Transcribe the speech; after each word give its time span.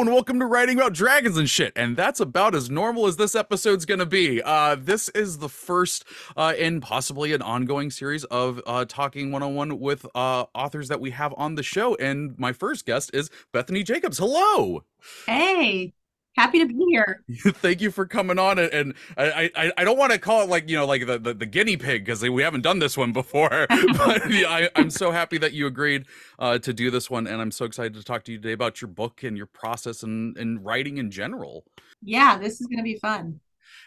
And 0.00 0.12
welcome 0.12 0.38
to 0.40 0.46
Writing 0.46 0.76
About 0.76 0.92
Dragons 0.92 1.38
and 1.38 1.48
Shit. 1.48 1.72
And 1.74 1.96
that's 1.96 2.20
about 2.20 2.54
as 2.54 2.68
normal 2.68 3.06
as 3.06 3.16
this 3.16 3.34
episode's 3.34 3.86
gonna 3.86 4.04
be. 4.04 4.42
Uh, 4.42 4.76
this 4.78 5.08
is 5.10 5.38
the 5.38 5.48
first 5.48 6.04
uh, 6.36 6.52
in 6.58 6.82
possibly 6.82 7.32
an 7.32 7.40
ongoing 7.40 7.90
series 7.90 8.24
of 8.24 8.60
uh, 8.66 8.84
talking 8.84 9.32
one 9.32 9.42
on 9.42 9.54
one 9.54 9.80
with 9.80 10.04
uh, 10.14 10.44
authors 10.54 10.88
that 10.88 11.00
we 11.00 11.12
have 11.12 11.32
on 11.38 11.54
the 11.54 11.62
show. 11.62 11.94
And 11.94 12.38
my 12.38 12.52
first 12.52 12.84
guest 12.84 13.10
is 13.14 13.30
Bethany 13.52 13.82
Jacobs. 13.82 14.18
Hello. 14.18 14.84
Hey, 15.24 15.94
happy 16.36 16.58
to 16.58 16.66
be 16.66 16.84
here. 16.90 17.22
Thank 17.38 17.80
you 17.80 17.90
for 17.90 18.06
coming 18.06 18.38
on. 18.38 18.58
And, 18.58 18.72
and 18.72 18.94
I, 19.16 19.50
I, 19.56 19.72
I 19.78 19.84
don't 19.84 19.98
want 19.98 20.12
to 20.12 20.18
call 20.18 20.42
it 20.42 20.48
like 20.48 20.68
you 20.68 20.76
know 20.76 20.86
like 20.86 21.06
the, 21.06 21.18
the, 21.18 21.34
the 21.34 21.46
guinea 21.46 21.76
pig 21.76 22.04
because 22.04 22.22
we 22.22 22.42
haven't 22.42 22.62
done 22.62 22.78
this 22.78 22.96
one 22.96 23.12
before. 23.12 23.66
but 23.68 24.30
yeah, 24.30 24.48
I, 24.48 24.68
I'm 24.76 24.90
so 24.90 25.10
happy 25.10 25.38
that 25.38 25.52
you 25.52 25.66
agreed 25.66 26.06
uh, 26.38 26.58
to 26.58 26.72
do 26.72 26.90
this 26.90 27.10
one, 27.10 27.26
and 27.26 27.40
I'm 27.40 27.50
so 27.50 27.64
excited 27.64 27.94
to 27.94 28.04
talk 28.04 28.24
to 28.24 28.32
you 28.32 28.38
today 28.38 28.52
about 28.52 28.80
your 28.80 28.88
book 28.88 29.22
and 29.22 29.36
your 29.36 29.46
process 29.46 30.02
and 30.02 30.36
and 30.36 30.64
writing 30.64 30.98
in 30.98 31.10
general. 31.10 31.64
Yeah, 32.02 32.38
this 32.38 32.60
is 32.60 32.66
gonna 32.66 32.82
be 32.82 32.98
fun. 32.98 33.40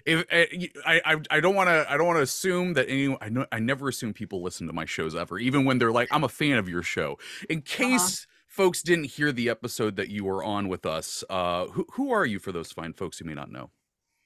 If 0.06 0.20
uh, 0.32 0.70
I, 0.86 1.02
I 1.06 1.22
I 1.30 1.40
don't 1.40 1.56
want 1.56 1.70
to 1.70 1.86
I 1.90 1.98
don't 1.98 2.08
want 2.08 2.18
to 2.18 2.24
assume 2.24 2.74
that 2.74 2.90
anyone 2.90 3.18
I 3.22 3.30
know 3.30 3.46
I 3.52 3.60
never 3.60 3.90
assume 3.90 4.14
people 4.14 4.42
listen 4.42 4.68
to 4.68 4.74
my 4.74 4.86
shows 4.86 5.16
ever, 5.16 5.38
even 5.40 5.66
when 5.66 5.78
they're 5.78 5.92
like 5.92 6.08
I'm 6.12 6.24
a 6.24 6.30
fan 6.30 6.58
of 6.58 6.68
your 6.68 6.84
show. 6.84 7.18
In 7.50 7.62
case. 7.62 8.26
Uh-huh 8.26 8.36
folks 8.60 8.82
didn't 8.82 9.06
hear 9.06 9.32
the 9.32 9.48
episode 9.48 9.96
that 9.96 10.10
you 10.10 10.26
were 10.26 10.44
on 10.44 10.68
with 10.68 10.86
us, 10.86 11.24
uh, 11.30 11.66
who, 11.68 11.86
who 11.94 12.12
are 12.12 12.26
you 12.26 12.38
for 12.40 12.52
those 12.52 12.74
fine 12.74 12.92
folks 12.92 13.18
who 13.18 13.24
may 13.24 13.34
not 13.34 13.50
know? 13.50 13.70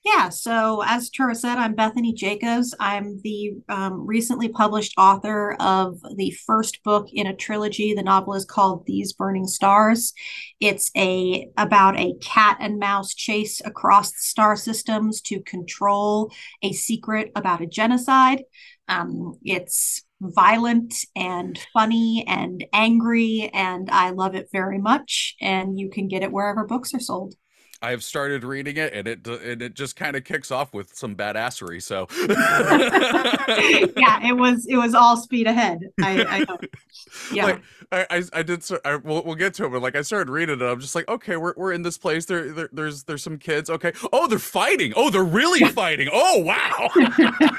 Yeah, 0.04 0.30
so 0.30 0.82
as 0.88 1.12
Tura 1.12 1.36
said, 1.36 1.60
I'm 1.60 1.76
Bethany 1.76 2.14
Jacobs. 2.14 2.74
I'm 2.80 3.22
the 3.22 3.52
um, 3.70 4.08
recently 4.08 4.50
published 4.50 4.96
author 4.98 5.56
of 5.60 6.00
the 6.16 6.32
first 6.32 6.82
book 6.84 7.10
in 7.14 7.28
a 7.28 7.36
trilogy. 7.36 7.94
The 7.94 8.02
novel 8.02 8.34
is 8.34 8.44
called 8.44 8.88
These 8.88 9.14
Burning 9.14 9.46
Stars. 9.46 10.14
It's 10.60 10.90
a 10.98 11.48
about 11.56 12.00
a 12.00 12.16
cat 12.20 12.58
and 12.60 12.80
mouse 12.80 13.14
chase 13.14 13.62
across 13.64 14.16
star 14.18 14.56
systems 14.56 15.22
to 15.22 15.44
control 15.44 16.32
a 16.64 16.74
secret 16.74 17.32
about 17.36 17.62
a 17.62 17.68
genocide. 17.68 18.46
Um, 18.88 19.38
it's 19.44 20.04
violent 20.24 20.96
and 21.16 21.60
funny 21.74 22.26
and 22.28 22.66
angry, 22.74 23.50
and 23.54 23.90
I 23.90 24.12
love 24.12 24.36
it 24.36 24.50
very 24.52 24.80
much. 24.80 25.36
And 25.42 25.80
you 25.80 25.90
can 25.90 26.08
get 26.08 26.24
it 26.24 26.32
wherever 26.32 26.66
books 26.66 26.94
are 26.94 27.00
sold. 27.00 27.36
I 27.84 27.92
have 27.92 28.02
started 28.02 28.46
reading 28.46 28.78
it, 28.78 28.94
and 28.94 29.10
it 29.10 29.28
and 29.28 29.62
it 29.62 29.74
just 29.74 29.98
kind 29.98 30.16
of 30.16 30.24
kicks 30.24 30.52
off 30.52 30.74
with 30.74 30.96
some 30.96 31.18
badassery. 31.18 31.82
So, 31.82 32.08
yeah, 33.98 34.26
it 34.26 34.38
was 34.38 34.66
it 34.68 34.78
was 34.78 34.96
all 34.96 35.18
speed 35.18 35.48
ahead. 35.48 35.82
I, 36.02 36.24
I 36.24 36.58
yeah, 37.34 37.46
like, 37.46 37.62
I, 37.92 38.08
I, 38.10 38.24
I 38.32 38.44
did. 38.44 38.64
I, 38.86 38.96
we'll, 38.96 39.22
we'll 39.26 39.36
get 39.36 39.54
to 39.56 39.66
it, 39.66 39.70
but 39.70 39.82
like 39.82 39.98
I 39.98 40.02
started 40.02 40.32
reading 40.32 40.62
it, 40.62 40.64
I'm 40.64 40.80
just 40.80 40.96
like, 40.96 41.10
okay, 41.10 41.36
we're 41.36 41.56
we're 41.58 41.74
in 41.74 41.82
this 41.82 41.98
place. 41.98 42.24
There, 42.24 42.54
there 42.54 42.70
there's 42.72 43.04
there's 43.04 43.22
some 43.22 43.38
kids. 43.38 43.70
Okay, 43.70 43.92
oh, 44.14 44.28
they're 44.28 44.40
fighting. 44.40 44.94
Oh, 44.96 45.10
they're 45.10 45.22
really 45.22 45.66
fighting. 45.66 46.08
Oh, 46.10 46.38
wow. 46.40 46.90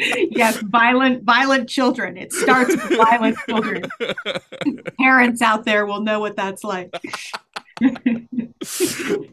yes, 0.30 0.56
violent, 0.58 1.24
violent 1.24 1.68
children. 1.68 2.16
It 2.16 2.32
starts 2.32 2.70
with 2.70 2.96
violent 2.96 3.36
children. 3.48 3.84
Parents 4.98 5.42
out 5.42 5.64
there 5.64 5.84
will 5.84 6.00
know 6.00 6.20
what 6.20 6.36
that's 6.36 6.64
like. 6.64 6.94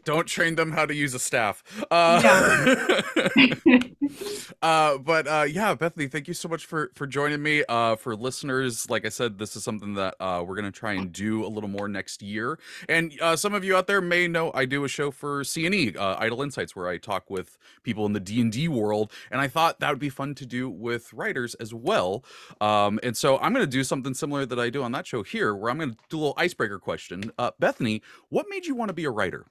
Don't 0.04 0.26
train 0.26 0.54
them 0.54 0.72
how 0.72 0.86
to 0.86 0.94
use 0.94 1.14
a 1.14 1.18
staff. 1.18 1.62
Uh, 1.90 2.20
yeah. 2.24 3.78
uh, 4.62 4.98
but 4.98 5.26
uh, 5.26 5.46
yeah, 5.48 5.74
Bethany, 5.74 6.08
thank 6.08 6.28
you 6.28 6.34
so 6.34 6.48
much 6.48 6.66
for 6.66 6.90
for 6.94 7.06
joining 7.06 7.42
me. 7.42 7.64
Uh, 7.68 7.96
for 7.96 8.16
listeners, 8.16 8.88
like 8.90 9.04
I 9.04 9.08
said, 9.08 9.38
this 9.38 9.56
is 9.56 9.64
something 9.64 9.94
that 9.94 10.14
uh, 10.20 10.42
we're 10.46 10.56
gonna 10.56 10.70
try 10.70 10.92
and 10.92 11.12
do 11.12 11.44
a 11.44 11.48
little 11.48 11.68
more 11.68 11.88
next 11.88 12.22
year. 12.22 12.58
And 12.88 13.12
uh, 13.20 13.36
some 13.36 13.54
of 13.54 13.64
you 13.64 13.76
out 13.76 13.86
there 13.86 14.00
may 14.00 14.28
know 14.28 14.50
I 14.54 14.64
do 14.64 14.84
a 14.84 14.88
show 14.88 15.10
for 15.10 15.42
CNE, 15.42 15.96
uh, 15.96 16.16
Idle 16.18 16.42
Insights, 16.42 16.74
where 16.74 16.88
I 16.88 16.98
talk 16.98 17.30
with 17.30 17.58
people 17.82 18.06
in 18.06 18.12
the 18.12 18.20
D 18.20 18.40
and 18.40 18.52
D 18.52 18.68
world, 18.68 19.12
and 19.30 19.40
I 19.40 19.48
thought 19.48 19.80
that 19.80 19.90
would 19.90 19.98
be 19.98 20.10
fun 20.10 20.34
to 20.36 20.46
do 20.46 20.68
with 20.70 21.12
writers 21.12 21.54
as 21.56 21.74
well. 21.74 22.24
Um, 22.60 22.98
and 23.02 23.16
so 23.16 23.38
I'm 23.38 23.52
gonna 23.52 23.66
do 23.66 23.84
something 23.84 24.14
similar 24.14 24.46
that 24.46 24.58
I 24.58 24.70
do 24.70 24.82
on 24.82 24.92
that 24.92 25.06
show 25.06 25.22
here, 25.22 25.54
where 25.54 25.70
I'm 25.70 25.78
gonna 25.78 25.96
do 26.08 26.16
a 26.16 26.20
little 26.20 26.34
icebreaker 26.36 26.78
question. 26.78 27.32
Uh, 27.38 27.50
Bethany, 27.58 28.02
what 28.28 28.46
made 28.48 28.66
you 28.66 28.74
want 28.74 28.88
to 28.88 28.94
be 28.98 29.04
a 29.04 29.10
writer? 29.10 29.46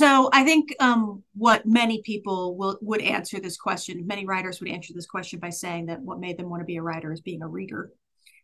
So 0.00 0.30
I 0.32 0.44
think 0.44 0.74
um, 0.80 1.22
what 1.34 1.66
many 1.66 2.00
people 2.02 2.56
will 2.56 2.78
would 2.80 3.02
answer 3.02 3.38
this 3.38 3.56
question, 3.56 4.06
many 4.06 4.24
writers 4.24 4.60
would 4.60 4.70
answer 4.70 4.94
this 4.94 5.06
question 5.06 5.40
by 5.40 5.50
saying 5.50 5.86
that 5.86 6.00
what 6.00 6.20
made 6.20 6.38
them 6.38 6.48
want 6.48 6.60
to 6.62 6.64
be 6.64 6.76
a 6.76 6.82
writer 6.82 7.12
is 7.12 7.20
being 7.20 7.42
a 7.42 7.48
reader. 7.48 7.90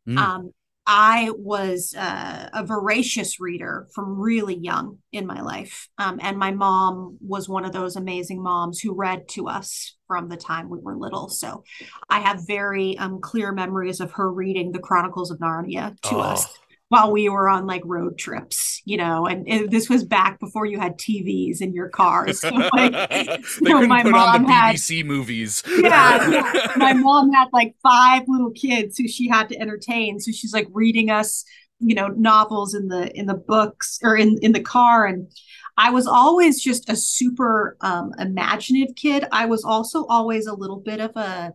Mm. 0.06 0.19
Um, 0.19 0.53
I 0.88 1.31
was 1.36 1.94
uh, 1.97 2.50
a 2.53 2.65
voracious 2.65 3.41
reader 3.41 3.88
from 3.94 4.20
really 4.20 4.54
young 4.54 4.98
in 5.12 5.26
my 5.26 5.41
life, 5.41 5.88
um, 5.98 6.19
and 6.22 6.36
my 6.36 6.50
mom 6.50 7.16
was 7.20 7.48
one 7.48 7.65
of 7.65 7.72
those 7.72 7.97
amazing 7.97 8.42
moms 8.42 8.78
who 8.81 8.94
read 8.94 9.26
to 9.31 9.48
us 9.48 9.97
from 10.06 10.28
the 10.28 10.36
time 10.36 10.69
we 10.69 10.78
were 10.78 10.97
little. 10.97 11.28
So 11.28 11.65
I 12.10 12.20
have 12.20 12.47
very 12.47 12.98
um, 12.98 13.20
clear 13.20 13.50
memories 13.50 14.00
of 14.00 14.12
her 14.12 14.31
reading 14.31 14.72
the 14.72 14.78
Chronicles 14.78 15.31
of 15.31 15.38
Narnia 15.38 15.98
to 16.03 16.16
oh. 16.16 16.20
us 16.20 16.47
while 16.88 17.10
we 17.10 17.28
were 17.28 17.48
on 17.48 17.66
like 17.66 17.82
road 17.84 18.16
trips, 18.16 18.80
you 18.84 18.97
know, 18.97 19.26
and 19.26 19.48
it, 19.48 19.70
this 19.70 19.88
was 19.88 20.04
back 20.04 20.38
before 20.38 20.66
you 20.66 20.78
had 20.78 20.97
TVs 20.98 21.60
in 21.60 21.72
your 21.72 21.88
cars. 21.88 22.41
So, 22.41 22.48
like, 22.72 22.92
they 23.10 23.26
couldn't 23.58 23.88
my 23.88 24.02
put 24.02 24.12
mom 24.12 24.28
on 24.28 24.42
the 24.42 24.48
BBC 24.48 24.98
had, 24.98 25.06
movies. 25.06 25.62
yeah, 25.66 26.30
yeah, 26.30 26.72
my 26.76 26.92
mom 26.92 27.32
had 27.32 27.48
like 27.52 27.74
five 27.82 28.22
little 28.28 28.52
kids 28.52 28.98
who 28.98 29.08
she 29.08 29.28
had 29.28 29.48
to 29.48 29.60
entertain, 29.60 30.20
so 30.20 30.30
she's 30.30 30.52
like 30.52 30.69
reading 30.72 31.10
us, 31.10 31.44
you 31.80 31.94
know, 31.94 32.08
novels 32.08 32.74
in 32.74 32.88
the 32.88 33.10
in 33.18 33.26
the 33.26 33.34
books 33.34 33.98
or 34.03 34.16
in 34.16 34.38
in 34.42 34.53
the 34.53 34.62
car, 34.62 35.06
and 35.06 35.30
I 35.76 35.91
was 35.91 36.06
always 36.06 36.62
just 36.62 36.88
a 36.88 36.97
super 36.97 37.76
um, 37.80 38.12
imaginative 38.18 38.94
kid. 38.94 39.26
I 39.32 39.47
was 39.47 39.64
also 39.64 40.06
always 40.06 40.47
a 40.47 40.54
little 40.54 40.80
bit 40.80 41.00
of 41.00 41.14
a 41.16 41.53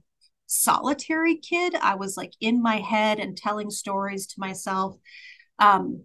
solitary 0.52 1.38
kid. 1.38 1.76
I 1.76 1.96
was 1.96 2.18
like 2.18 2.34
in 2.40 2.62
my 2.62 2.78
head 2.78 3.20
and 3.20 3.38
telling 3.38 3.70
stories 3.70 4.28
to 4.28 4.40
myself. 4.40 4.96
Um, 5.60 6.04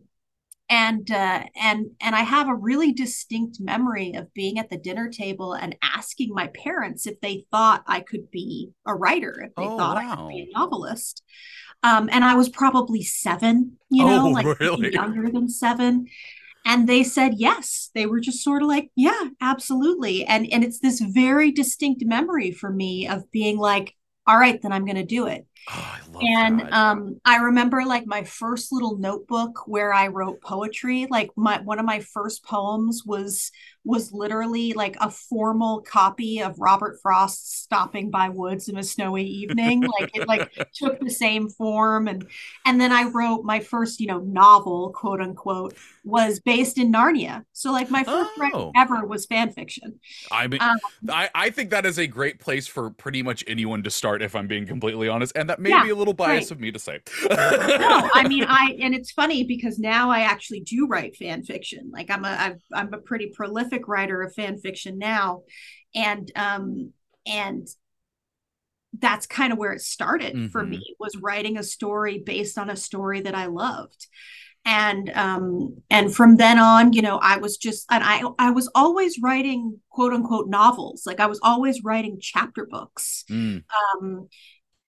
and 0.68 1.08
uh, 1.10 1.44
and 1.54 1.86
and 2.00 2.16
I 2.16 2.22
have 2.22 2.48
a 2.48 2.54
really 2.54 2.92
distinct 2.92 3.58
memory 3.60 4.14
of 4.14 4.32
being 4.34 4.58
at 4.58 4.68
the 4.68 4.76
dinner 4.76 5.08
table 5.08 5.52
and 5.52 5.76
asking 5.82 6.34
my 6.34 6.48
parents 6.48 7.06
if 7.06 7.20
they 7.20 7.46
thought 7.52 7.84
I 7.86 8.00
could 8.00 8.30
be 8.30 8.72
a 8.84 8.94
writer, 8.94 9.42
if 9.44 9.54
they 9.54 9.62
oh, 9.62 9.76
thought 9.76 9.96
wow. 9.96 10.12
I 10.12 10.16
could 10.16 10.28
be 10.28 10.40
a 10.40 10.58
novelist. 10.58 11.22
Um, 11.82 12.08
and 12.10 12.24
I 12.24 12.34
was 12.34 12.48
probably 12.48 13.02
seven, 13.02 13.76
you 13.90 14.04
know, 14.04 14.26
oh, 14.26 14.30
like 14.30 14.60
really? 14.60 14.92
younger 14.92 15.30
than 15.30 15.48
seven. 15.48 16.08
And 16.64 16.88
they 16.88 17.04
said 17.04 17.34
yes. 17.36 17.90
They 17.94 18.06
were 18.06 18.18
just 18.18 18.42
sort 18.42 18.62
of 18.62 18.68
like, 18.68 18.90
yeah, 18.96 19.28
absolutely. 19.40 20.24
And 20.24 20.52
and 20.52 20.64
it's 20.64 20.80
this 20.80 21.00
very 21.00 21.52
distinct 21.52 22.04
memory 22.04 22.50
for 22.50 22.70
me 22.70 23.06
of 23.06 23.30
being 23.30 23.56
like, 23.56 23.94
all 24.26 24.36
right, 24.38 24.60
then 24.60 24.72
I'm 24.72 24.84
going 24.84 24.96
to 24.96 25.04
do 25.04 25.26
it. 25.26 25.46
Oh, 25.68 25.96
and 26.20 26.60
that. 26.60 26.72
um, 26.72 27.20
I 27.24 27.38
remember 27.38 27.84
like 27.84 28.06
my 28.06 28.22
first 28.22 28.72
little 28.72 28.98
notebook 28.98 29.66
where 29.66 29.92
I 29.92 30.06
wrote 30.06 30.40
poetry. 30.40 31.06
Like 31.10 31.30
my 31.36 31.60
one 31.60 31.80
of 31.80 31.84
my 31.84 32.00
first 32.00 32.44
poems 32.44 33.02
was 33.04 33.50
was 33.84 34.12
literally 34.12 34.72
like 34.72 34.96
a 35.00 35.10
formal 35.10 35.80
copy 35.80 36.42
of 36.42 36.58
Robert 36.58 36.98
Frost's 37.02 37.56
"Stopping 37.56 38.10
by 38.10 38.28
Woods 38.28 38.68
in 38.68 38.76
a 38.76 38.82
Snowy 38.82 39.24
Evening." 39.24 39.82
like 39.98 40.10
it 40.14 40.28
like 40.28 40.52
took 40.74 41.00
the 41.00 41.10
same 41.10 41.48
form, 41.48 42.06
and 42.06 42.26
and 42.64 42.80
then 42.80 42.92
I 42.92 43.04
wrote 43.04 43.44
my 43.44 43.60
first 43.60 44.00
you 44.00 44.06
know 44.06 44.20
novel, 44.20 44.90
quote 44.90 45.20
unquote, 45.20 45.74
was 46.04 46.40
based 46.40 46.78
in 46.78 46.92
Narnia. 46.92 47.44
So 47.52 47.72
like 47.72 47.90
my 47.90 48.04
first 48.04 48.30
oh. 48.54 48.72
ever 48.76 49.04
was 49.04 49.26
fan 49.26 49.52
fiction. 49.52 49.98
I 50.30 50.46
mean, 50.46 50.60
um, 50.60 50.78
I 51.08 51.28
I 51.34 51.50
think 51.50 51.70
that 51.70 51.86
is 51.86 51.98
a 51.98 52.06
great 52.06 52.38
place 52.40 52.66
for 52.66 52.90
pretty 52.90 53.22
much 53.22 53.42
anyone 53.46 53.82
to 53.82 53.90
start. 53.90 54.22
If 54.22 54.36
I'm 54.36 54.46
being 54.46 54.66
completely 54.66 55.08
honest, 55.08 55.32
and 55.36 55.48
that 55.48 55.55
may 55.58 55.70
yeah, 55.70 55.84
be 55.84 55.90
a 55.90 55.94
little 55.94 56.14
bias 56.14 56.44
right. 56.44 56.50
of 56.52 56.60
me 56.60 56.70
to 56.72 56.78
say. 56.78 57.00
no, 57.30 58.10
I 58.14 58.26
mean 58.28 58.44
I 58.48 58.76
and 58.80 58.94
it's 58.94 59.12
funny 59.12 59.44
because 59.44 59.78
now 59.78 60.10
I 60.10 60.20
actually 60.20 60.60
do 60.60 60.86
write 60.86 61.16
fan 61.16 61.42
fiction. 61.42 61.90
Like 61.92 62.10
I'm 62.10 62.24
a 62.24 62.28
I've, 62.28 62.62
I'm 62.72 62.92
a 62.92 62.98
pretty 62.98 63.32
prolific 63.34 63.88
writer 63.88 64.22
of 64.22 64.34
fan 64.34 64.58
fiction 64.58 64.98
now, 64.98 65.42
and 65.94 66.30
um 66.36 66.92
and 67.26 67.66
that's 68.98 69.26
kind 69.26 69.52
of 69.52 69.58
where 69.58 69.72
it 69.72 69.82
started 69.82 70.34
mm-hmm. 70.34 70.46
for 70.48 70.64
me 70.64 70.82
was 70.98 71.16
writing 71.16 71.58
a 71.58 71.62
story 71.62 72.22
based 72.24 72.56
on 72.56 72.70
a 72.70 72.76
story 72.76 73.20
that 73.20 73.34
I 73.34 73.46
loved 73.46 74.06
and 74.66 75.10
um 75.14 75.76
and 75.88 76.14
from 76.14 76.36
then 76.36 76.58
on 76.58 76.92
you 76.92 77.00
know 77.00 77.18
i 77.22 77.38
was 77.38 77.56
just 77.56 77.86
and 77.90 78.02
i 78.04 78.20
i 78.38 78.50
was 78.50 78.68
always 78.74 79.16
writing 79.22 79.78
quote 79.90 80.12
unquote 80.12 80.48
novels 80.48 81.04
like 81.06 81.20
i 81.20 81.26
was 81.26 81.40
always 81.42 81.82
writing 81.84 82.18
chapter 82.20 82.66
books 82.66 83.24
mm. 83.30 83.62
um 83.94 84.28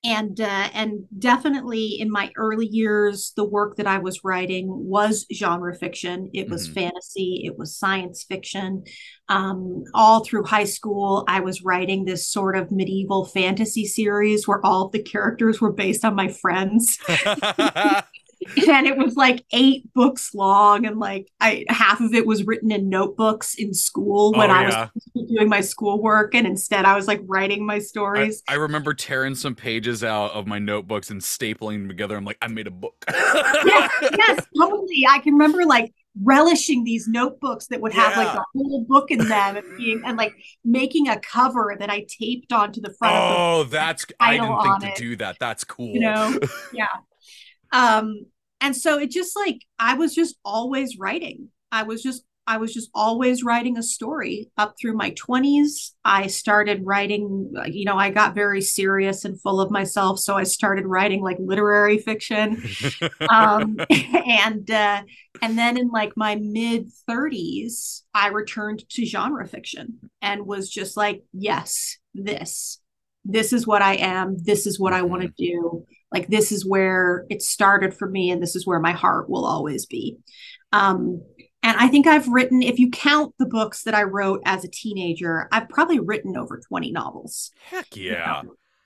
and 0.05 0.41
uh, 0.41 0.69
and 0.75 1.05
definitely 1.19 1.99
in 1.99 2.11
my 2.11 2.31
early 2.37 2.67
years 2.67 3.33
the 3.37 3.45
work 3.45 3.77
that 3.77 3.87
i 3.87 3.99
was 3.99 4.23
writing 4.23 4.67
was 4.69 5.27
genre 5.33 5.75
fiction. 5.75 6.31
It 6.33 6.49
was 6.49 6.65
mm-hmm. 6.65 6.75
fantasy. 6.75 7.43
It 7.45 7.59
was 7.59 7.77
science 7.77 8.23
fiction. 8.23 8.85
Um, 9.29 9.85
all 9.95 10.25
through 10.25 10.45
high 10.45 10.65
school 10.65 11.25
i 11.29 11.41
was 11.41 11.62
writing 11.62 12.05
this 12.05 12.27
sort 12.27 12.56
of 12.56 12.71
medieval 12.71 13.27
fantasy 13.27 13.85
series 13.85 14.49
where 14.49 14.65
all 14.65 14.87
of 14.87 14.93
the 14.93 15.03
characters 15.03 15.61
were 15.61 15.73
based 15.73 16.03
on 16.03 16.15
my 16.15 16.29
friends 16.29 16.99
and 18.69 18.87
it 18.87 18.96
was 18.96 19.17
like 19.17 19.44
eight 19.52 19.93
books 19.94 20.35
long 20.35 20.87
and 20.87 20.99
like 20.99 21.29
i 21.40 21.64
half 21.69 22.00
of 22.00 22.14
it 22.14 22.25
was 22.26 22.44
written 22.44 22.70
in 22.70 22.88
notebooks 22.88 23.55
in 23.56 23.75
school 23.75 24.32
when 24.32 24.50
Oh, 24.50 24.55
i 24.55 24.62
yeah. 24.69 24.88
was 24.94 25.26
doing 25.29 25.49
my 25.49 25.61
schoolwork 25.61 26.35
and 26.35 26.46
instead 26.46 26.85
i 26.85 26.94
was 26.94 27.06
like 27.08 27.20
writing 27.26 27.67
my 27.67 27.79
stories 27.79 28.43
I 28.49 28.55
remember 28.55 28.94
tearing 28.94 29.35
some 29.35 29.55
pages 29.55 30.05
out 30.05 30.32
of 30.32 30.46
my 30.46 30.58
notebooks 30.58 31.11
and 31.11 31.20
stapling 31.20 31.81
them 31.81 31.88
together. 31.88 32.17
I'm 32.17 32.25
like, 32.25 32.38
I 32.40 32.49
made 32.49 32.67
a 32.67 32.70
book. 32.70 32.94
yes, 33.08 33.90
yes, 34.17 34.46
totally. 34.56 35.05
I 35.08 35.19
can 35.19 35.35
remember 35.35 35.64
like 35.67 35.93
relishing 36.23 36.85
these 36.85 37.06
notebooks 37.08 37.67
that 37.69 37.81
would 37.81 37.93
have 37.93 38.17
like 38.17 38.26
Yeah. 38.35 38.40
a 38.40 38.43
whole 38.55 38.85
book 38.88 39.11
in 39.11 39.19
them 39.19 39.56
and 39.56 39.76
being 39.76 40.02
and 40.05 40.17
like 40.17 40.35
making 40.64 41.08
a 41.08 41.19
cover 41.20 41.76
that 41.79 41.90
I 41.90 42.06
taped 42.08 42.52
onto 42.52 42.81
the 42.81 42.93
front 42.94 43.14
of 43.14 43.23
Oh, 43.37 43.64
that's 43.64 44.06
I 44.20 44.38
didn't 44.38 44.62
think 44.62 44.81
to 44.81 44.88
it. 44.88 44.96
do 44.96 45.17
that. 45.17 45.37
That's 45.38 45.64
cool. 45.64 45.88
you 45.94 46.00
know, 46.00 46.38
yeah. 46.73 46.87
Um, 47.73 48.26
and 48.61 48.76
so 48.76 48.99
it 48.99 49.11
just 49.11 49.37
like 49.37 49.65
I 49.79 49.94
was 49.94 50.15
just 50.15 50.37
always 50.44 50.99
writing. 50.99 51.49
I 51.70 51.82
was 51.85 52.03
just 52.03 52.25
I 52.47 52.56
was 52.56 52.73
just 52.73 52.88
always 52.94 53.44
writing 53.44 53.76
a 53.76 53.82
story 53.82 54.50
up 54.56 54.75
through 54.81 54.94
my 54.94 55.11
20s. 55.11 55.93
I 56.03 56.29
started 56.29 56.81
writing, 56.82 57.53
you 57.67 57.85
know, 57.85 57.99
I 57.99 58.09
got 58.09 58.35
very 58.35 58.62
serious 58.62 59.26
and 59.26 59.38
full 59.38 59.61
of 59.61 59.70
myself. 59.70 60.19
So 60.19 60.35
I 60.35 60.44
started 60.44 60.87
writing 60.87 61.20
like 61.20 61.37
literary 61.38 61.99
fiction. 61.99 62.62
um, 63.29 63.76
and 63.91 64.71
uh, 64.71 65.03
and 65.43 65.59
then 65.59 65.76
in 65.76 65.88
like 65.88 66.17
my 66.17 66.37
mid 66.37 66.91
30s 67.09 68.03
i 68.14 68.29
returned 68.29 68.88
to 68.88 69.05
genre 69.05 69.47
fiction 69.47 69.99
and 70.23 70.47
was 70.47 70.69
just 70.69 70.97
like 70.97 71.23
yes 71.32 71.99
this 72.14 72.81
this 73.25 73.53
is 73.53 73.67
what 73.67 73.82
i 73.82 73.94
am 73.94 74.37
this 74.38 74.67
is 74.67 74.79
what 74.79 74.93
i 74.93 75.03
want 75.03 75.23
to 75.23 75.29
do 75.37 75.87
like 76.12 76.28
this 76.28 76.52
is 76.52 76.66
where 76.66 77.26
it 77.31 77.43
started 77.43 77.94
for 77.94 78.08
me 78.08 78.31
and 78.31 78.43
this 78.43 78.56
is 78.56 78.66
where 78.66 78.81
my 78.81 78.93
heart 78.93 79.28
will 79.28 79.44
always 79.44 79.87
be. 79.87 80.19
Um, 80.72 81.22
and 81.62 81.76
i 81.76 81.88
think 81.88 82.06
i've 82.06 82.28
written 82.28 82.62
if 82.62 82.78
you 82.78 82.90
count 82.90 83.34
the 83.38 83.46
books 83.46 83.82
that 83.82 83.94
i 83.94 84.02
wrote 84.02 84.40
as 84.44 84.64
a 84.64 84.69
teenager 84.69 85.49
i've 85.50 85.69
probably 85.69 85.99
written 85.99 86.37
over 86.37 86.60
20 86.69 86.93
novels. 86.93 87.50
Heck 87.69 87.96
yeah. 87.96 88.43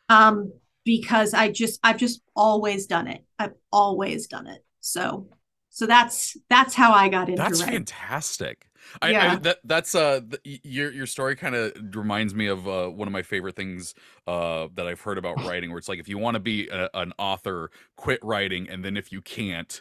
um 0.08 0.52
because 0.84 1.34
i 1.34 1.50
just 1.50 1.78
i've 1.84 1.98
just 1.98 2.22
always 2.34 2.86
done 2.86 3.06
it. 3.08 3.25
I've 3.38 3.54
always 3.70 4.26
done 4.26 4.46
it. 4.46 4.64
So 4.80 5.28
so 5.72 5.86
that's 5.86 6.36
that's 6.50 6.74
how 6.74 6.92
i 6.92 7.08
got 7.08 7.28
into 7.30 7.56
That's 7.56 7.56
writing. 7.56 7.86
fantastic. 7.86 8.69
I, 9.00 9.14
I 9.19 9.28
Yeah. 9.28 9.36
that 9.36 9.58
that's 9.64 9.94
uh 9.94 10.20
th- 10.20 10.60
your 10.64 10.90
your 10.92 11.06
story 11.06 11.34
kind 11.36 11.54
of 11.54 11.72
reminds 11.94 12.34
me 12.34 12.46
of 12.48 12.69
uh 12.69 12.88
one 12.88 13.08
of 13.08 13.12
my 13.12 13.22
favorite 13.22 13.56
things 13.56 13.94
uh 14.26 14.69
that 14.74 14.86
I've 14.86 15.00
heard 15.00 15.19
about 15.19 15.40
writing 15.40 15.70
where 15.70 15.78
it's 15.78 15.88
like 15.88 16.00
if 16.00 16.08
you 16.08 16.19
want 16.19 16.34
to 16.34 16.40
be 16.40 16.69
a, 16.69 16.90
an 16.94 17.12
author 17.19 17.70
quit 17.96 18.22
writing 18.22 18.69
and 18.69 18.84
then 18.84 18.96
if 18.98 19.12
you 19.12 19.22
can't 19.22 19.80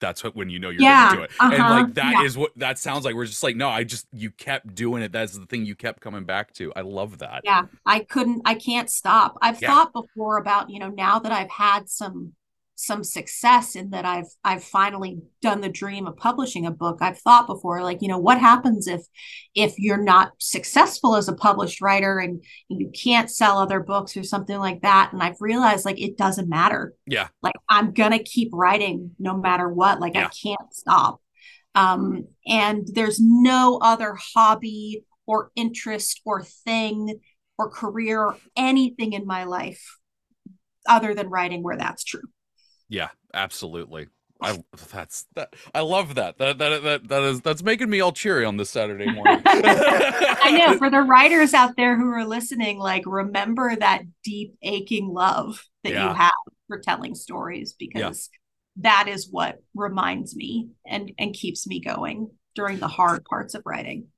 that's 0.00 0.24
what 0.24 0.36
when 0.36 0.50
you 0.50 0.58
know 0.58 0.70
you're 0.70 0.82
Yeah, 0.82 0.86
gonna 0.86 1.06
do 1.06 1.22
it. 1.22 1.32
And 1.50 1.68
uh-huh, 1.68 1.68
like 1.68 1.94
that 1.94 2.18
is 2.20 2.36
yeah. 2.36 2.38
what 2.38 2.52
that 2.58 2.78
sounds 2.78 3.04
like 3.06 3.14
we're 3.14 3.26
just 3.26 3.42
like 3.44 3.56
no 3.56 3.68
I 3.70 3.84
just 3.84 4.06
you 4.12 4.30
kept 4.30 4.74
doing 4.74 5.02
it. 5.02 5.12
That's 5.12 5.38
the 5.38 5.46
thing 5.46 5.66
you 5.66 5.76
kept 5.76 6.00
coming 6.00 6.24
back 6.24 6.52
to. 6.54 6.72
I 6.76 6.82
love 6.82 7.18
that. 7.20 7.44
Yeah. 7.44 7.64
I 7.84 8.00
couldn't 8.00 8.42
i 8.44 8.54
can't 8.54 8.90
stop. 8.90 9.36
I've 9.42 9.60
Yeah. 9.60 9.76
thought 9.76 9.92
before 9.92 10.38
about 10.38 10.70
you 10.70 10.78
know 10.78 10.88
now 10.88 11.18
that 11.18 11.32
i've 11.32 11.50
had 11.50 11.88
some 11.90 12.32
some 12.76 13.04
success 13.04 13.76
in 13.76 13.90
that 13.90 14.04
i've 14.04 14.26
i've 14.42 14.64
finally 14.64 15.18
done 15.40 15.60
the 15.60 15.68
dream 15.68 16.06
of 16.06 16.16
publishing 16.16 16.66
a 16.66 16.70
book. 16.70 16.98
I've 17.00 17.18
thought 17.18 17.46
before 17.46 17.82
like 17.82 18.02
you 18.02 18.08
know 18.08 18.18
what 18.18 18.40
happens 18.40 18.88
if 18.88 19.02
if 19.54 19.74
you're 19.78 20.02
not 20.02 20.32
successful 20.38 21.14
as 21.14 21.28
a 21.28 21.34
published 21.34 21.80
writer 21.80 22.18
and 22.18 22.42
you 22.68 22.90
can't 22.90 23.30
sell 23.30 23.58
other 23.58 23.80
books 23.80 24.16
or 24.16 24.24
something 24.24 24.58
like 24.58 24.82
that? 24.82 25.12
And 25.12 25.22
i've 25.22 25.40
realized 25.40 25.84
like 25.84 26.00
it 26.00 26.16
doesn't 26.16 26.48
matter. 26.48 26.94
Yeah. 27.06 27.28
Like 27.42 27.54
i'm 27.68 27.92
gonna 27.92 28.18
keep 28.18 28.50
writing 28.52 29.12
no 29.18 29.36
matter 29.36 29.68
what. 29.68 30.00
Like 30.00 30.14
Yeah. 30.14 30.26
i 30.26 30.30
can't 30.30 30.72
stop. 30.74 31.20
Um 31.74 32.26
and 32.46 32.88
there's 32.92 33.20
no 33.20 33.78
other 33.82 34.16
hobby 34.34 35.04
or 35.26 35.50
interest 35.54 36.20
or 36.24 36.42
thing 36.42 37.20
or 37.56 37.70
career 37.70 38.20
or 38.20 38.36
anything 38.56 39.12
in 39.12 39.26
my 39.26 39.44
life 39.44 39.98
other 40.88 41.14
than 41.14 41.28
writing 41.28 41.62
where 41.62 41.76
that's 41.76 42.02
true 42.04 42.28
yeah 42.88 43.08
absolutely. 43.32 44.08
I 44.40 44.62
that's 44.92 45.26
that 45.34 45.54
I 45.74 45.80
love 45.80 46.16
that. 46.16 46.38
That 46.38 46.58
that 46.58 46.82
that 46.82 47.08
that 47.08 47.22
is 47.22 47.40
that's 47.40 47.62
making 47.62 47.88
me 47.90 48.00
all 48.00 48.12
cheery 48.12 48.44
on 48.44 48.56
this 48.56 48.70
Saturday 48.70 49.06
morning. 49.14 49.42
I 49.44 50.64
know 50.66 50.76
for 50.78 50.90
the 50.90 51.00
writers 51.02 51.54
out 51.54 51.76
there 51.76 51.96
who 51.96 52.08
are 52.10 52.24
listening 52.24 52.78
like 52.78 53.04
remember 53.06 53.74
that 53.76 54.02
deep 54.24 54.54
aching 54.62 55.08
love 55.08 55.62
that 55.84 55.92
Yeah. 55.92 56.08
you 56.08 56.14
have 56.14 56.32
for 56.68 56.78
telling 56.78 57.14
stories 57.14 57.74
because 57.78 58.30
that 58.78 59.06
is 59.08 59.28
what 59.30 59.58
reminds 59.74 60.34
me 60.34 60.68
and 60.86 61.12
and 61.18 61.32
keeps 61.32 61.66
me 61.66 61.80
going 61.80 62.30
during 62.54 62.78
the 62.78 62.88
hard 62.88 63.24
parts 63.24 63.54
of 63.54 63.62
writing 63.64 64.08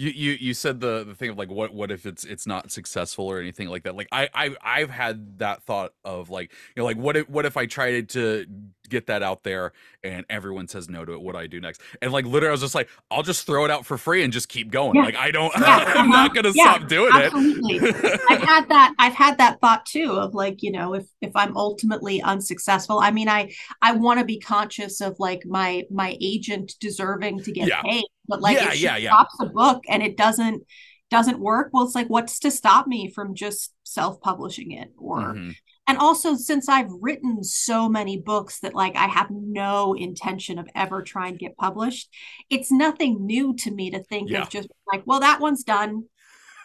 You 0.00 0.10
you 0.10 0.32
you 0.40 0.54
said 0.54 0.78
the 0.78 1.02
the 1.02 1.16
thing 1.16 1.30
of 1.30 1.38
like 1.38 1.50
what 1.50 1.74
what 1.74 1.90
if 1.90 2.06
it's 2.06 2.22
it's 2.22 2.46
not 2.46 2.70
successful 2.70 3.26
or 3.26 3.40
anything 3.40 3.66
like 3.68 3.82
that. 3.82 3.96
Like 3.96 4.06
I 4.12 4.28
I 4.32 4.54
I've 4.62 4.90
had 4.90 5.40
that 5.40 5.64
thought 5.64 5.92
of 6.04 6.30
like 6.30 6.52
you 6.52 6.80
know 6.80 6.84
like 6.84 6.96
what 6.96 7.16
if 7.16 7.28
what 7.28 7.44
if 7.46 7.56
I 7.56 7.66
tried 7.66 8.08
to 8.10 8.46
get 8.88 9.06
that 9.08 9.24
out 9.24 9.42
there 9.42 9.72
and 10.04 10.24
everyone 10.30 10.68
says 10.68 10.88
no 10.88 11.04
to 11.04 11.14
it? 11.14 11.20
What 11.20 11.32
do 11.32 11.38
I 11.38 11.48
do 11.48 11.60
next? 11.60 11.80
And 12.00 12.12
like 12.12 12.26
literally 12.26 12.50
I 12.50 12.52
was 12.52 12.60
just 12.60 12.76
like 12.76 12.88
I'll 13.10 13.24
just 13.24 13.44
throw 13.44 13.64
it 13.64 13.72
out 13.72 13.86
for 13.86 13.98
free 13.98 14.22
and 14.22 14.32
just 14.32 14.48
keep 14.48 14.70
going. 14.70 15.00
Yeah. 15.00 15.02
Like 15.02 15.16
I 15.16 15.32
don't 15.32 15.52
Yeah, 15.56 15.80
I'm 15.96 16.12
not 16.12 16.32
gonna 16.32 16.52
Yeah, 16.52 16.74
stop 16.74 16.86
doing 16.86 17.12
absolutely. 17.12 17.86
it. 17.96 18.20
I've 18.28 18.42
had 18.42 18.68
that 18.68 18.94
I've 18.98 19.14
had 19.14 19.38
that 19.38 19.60
thought 19.60 19.86
too 19.86 20.12
of 20.12 20.34
like, 20.34 20.62
you 20.62 20.70
know, 20.72 20.94
if 20.94 21.06
if 21.20 21.32
I'm 21.34 21.56
ultimately 21.56 22.22
unsuccessful, 22.22 23.00
I 23.00 23.10
mean 23.10 23.28
I 23.28 23.50
I 23.82 23.92
want 23.92 24.20
to 24.20 24.24
be 24.26 24.38
conscious 24.38 25.00
of 25.00 25.16
like 25.18 25.44
my 25.46 25.84
my 25.90 26.16
agent 26.20 26.74
deserving 26.80 27.42
to 27.44 27.52
get 27.52 27.78
paid. 27.78 28.04
But 28.28 28.40
like 28.42 28.56
Yeah, 28.56 28.68
if 28.68 28.74
she 28.74 28.84
yeah, 28.84 28.96
yeah. 28.96 29.10
stops 29.10 29.34
a 29.40 29.46
book 29.46 29.82
and 29.88 30.02
it 30.02 30.16
doesn't 30.16 30.62
doesn't 31.10 31.38
work, 31.40 31.70
well 31.72 31.84
it's 31.84 31.94
like 31.94 32.08
what's 32.08 32.38
to 32.40 32.50
stop 32.50 32.86
me 32.86 33.10
from 33.10 33.34
just 33.34 33.72
self-publishing 33.84 34.72
it 34.72 34.92
or 34.98 35.18
Mhm. 35.34 35.54
and 35.86 35.96
also 35.98 36.34
since 36.34 36.68
I've 36.68 36.90
written 37.00 37.42
so 37.42 37.88
many 37.88 38.18
books 38.18 38.60
that 38.60 38.74
like 38.74 38.94
I 38.94 39.06
have 39.06 39.28
no 39.30 39.94
intention 39.94 40.58
of 40.58 40.68
ever 40.74 41.02
trying 41.02 41.32
to 41.32 41.38
get 41.38 41.56
published, 41.56 42.10
it's 42.50 42.70
nothing 42.70 43.24
new 43.26 43.54
to 43.56 43.70
me 43.70 43.90
to 43.92 44.02
think 44.04 44.28
Yeah. 44.30 44.42
of 44.42 44.50
just 44.50 44.68
like, 44.92 45.02
well, 45.06 45.20
that 45.20 45.40
one's 45.40 45.64
done. 45.64 46.04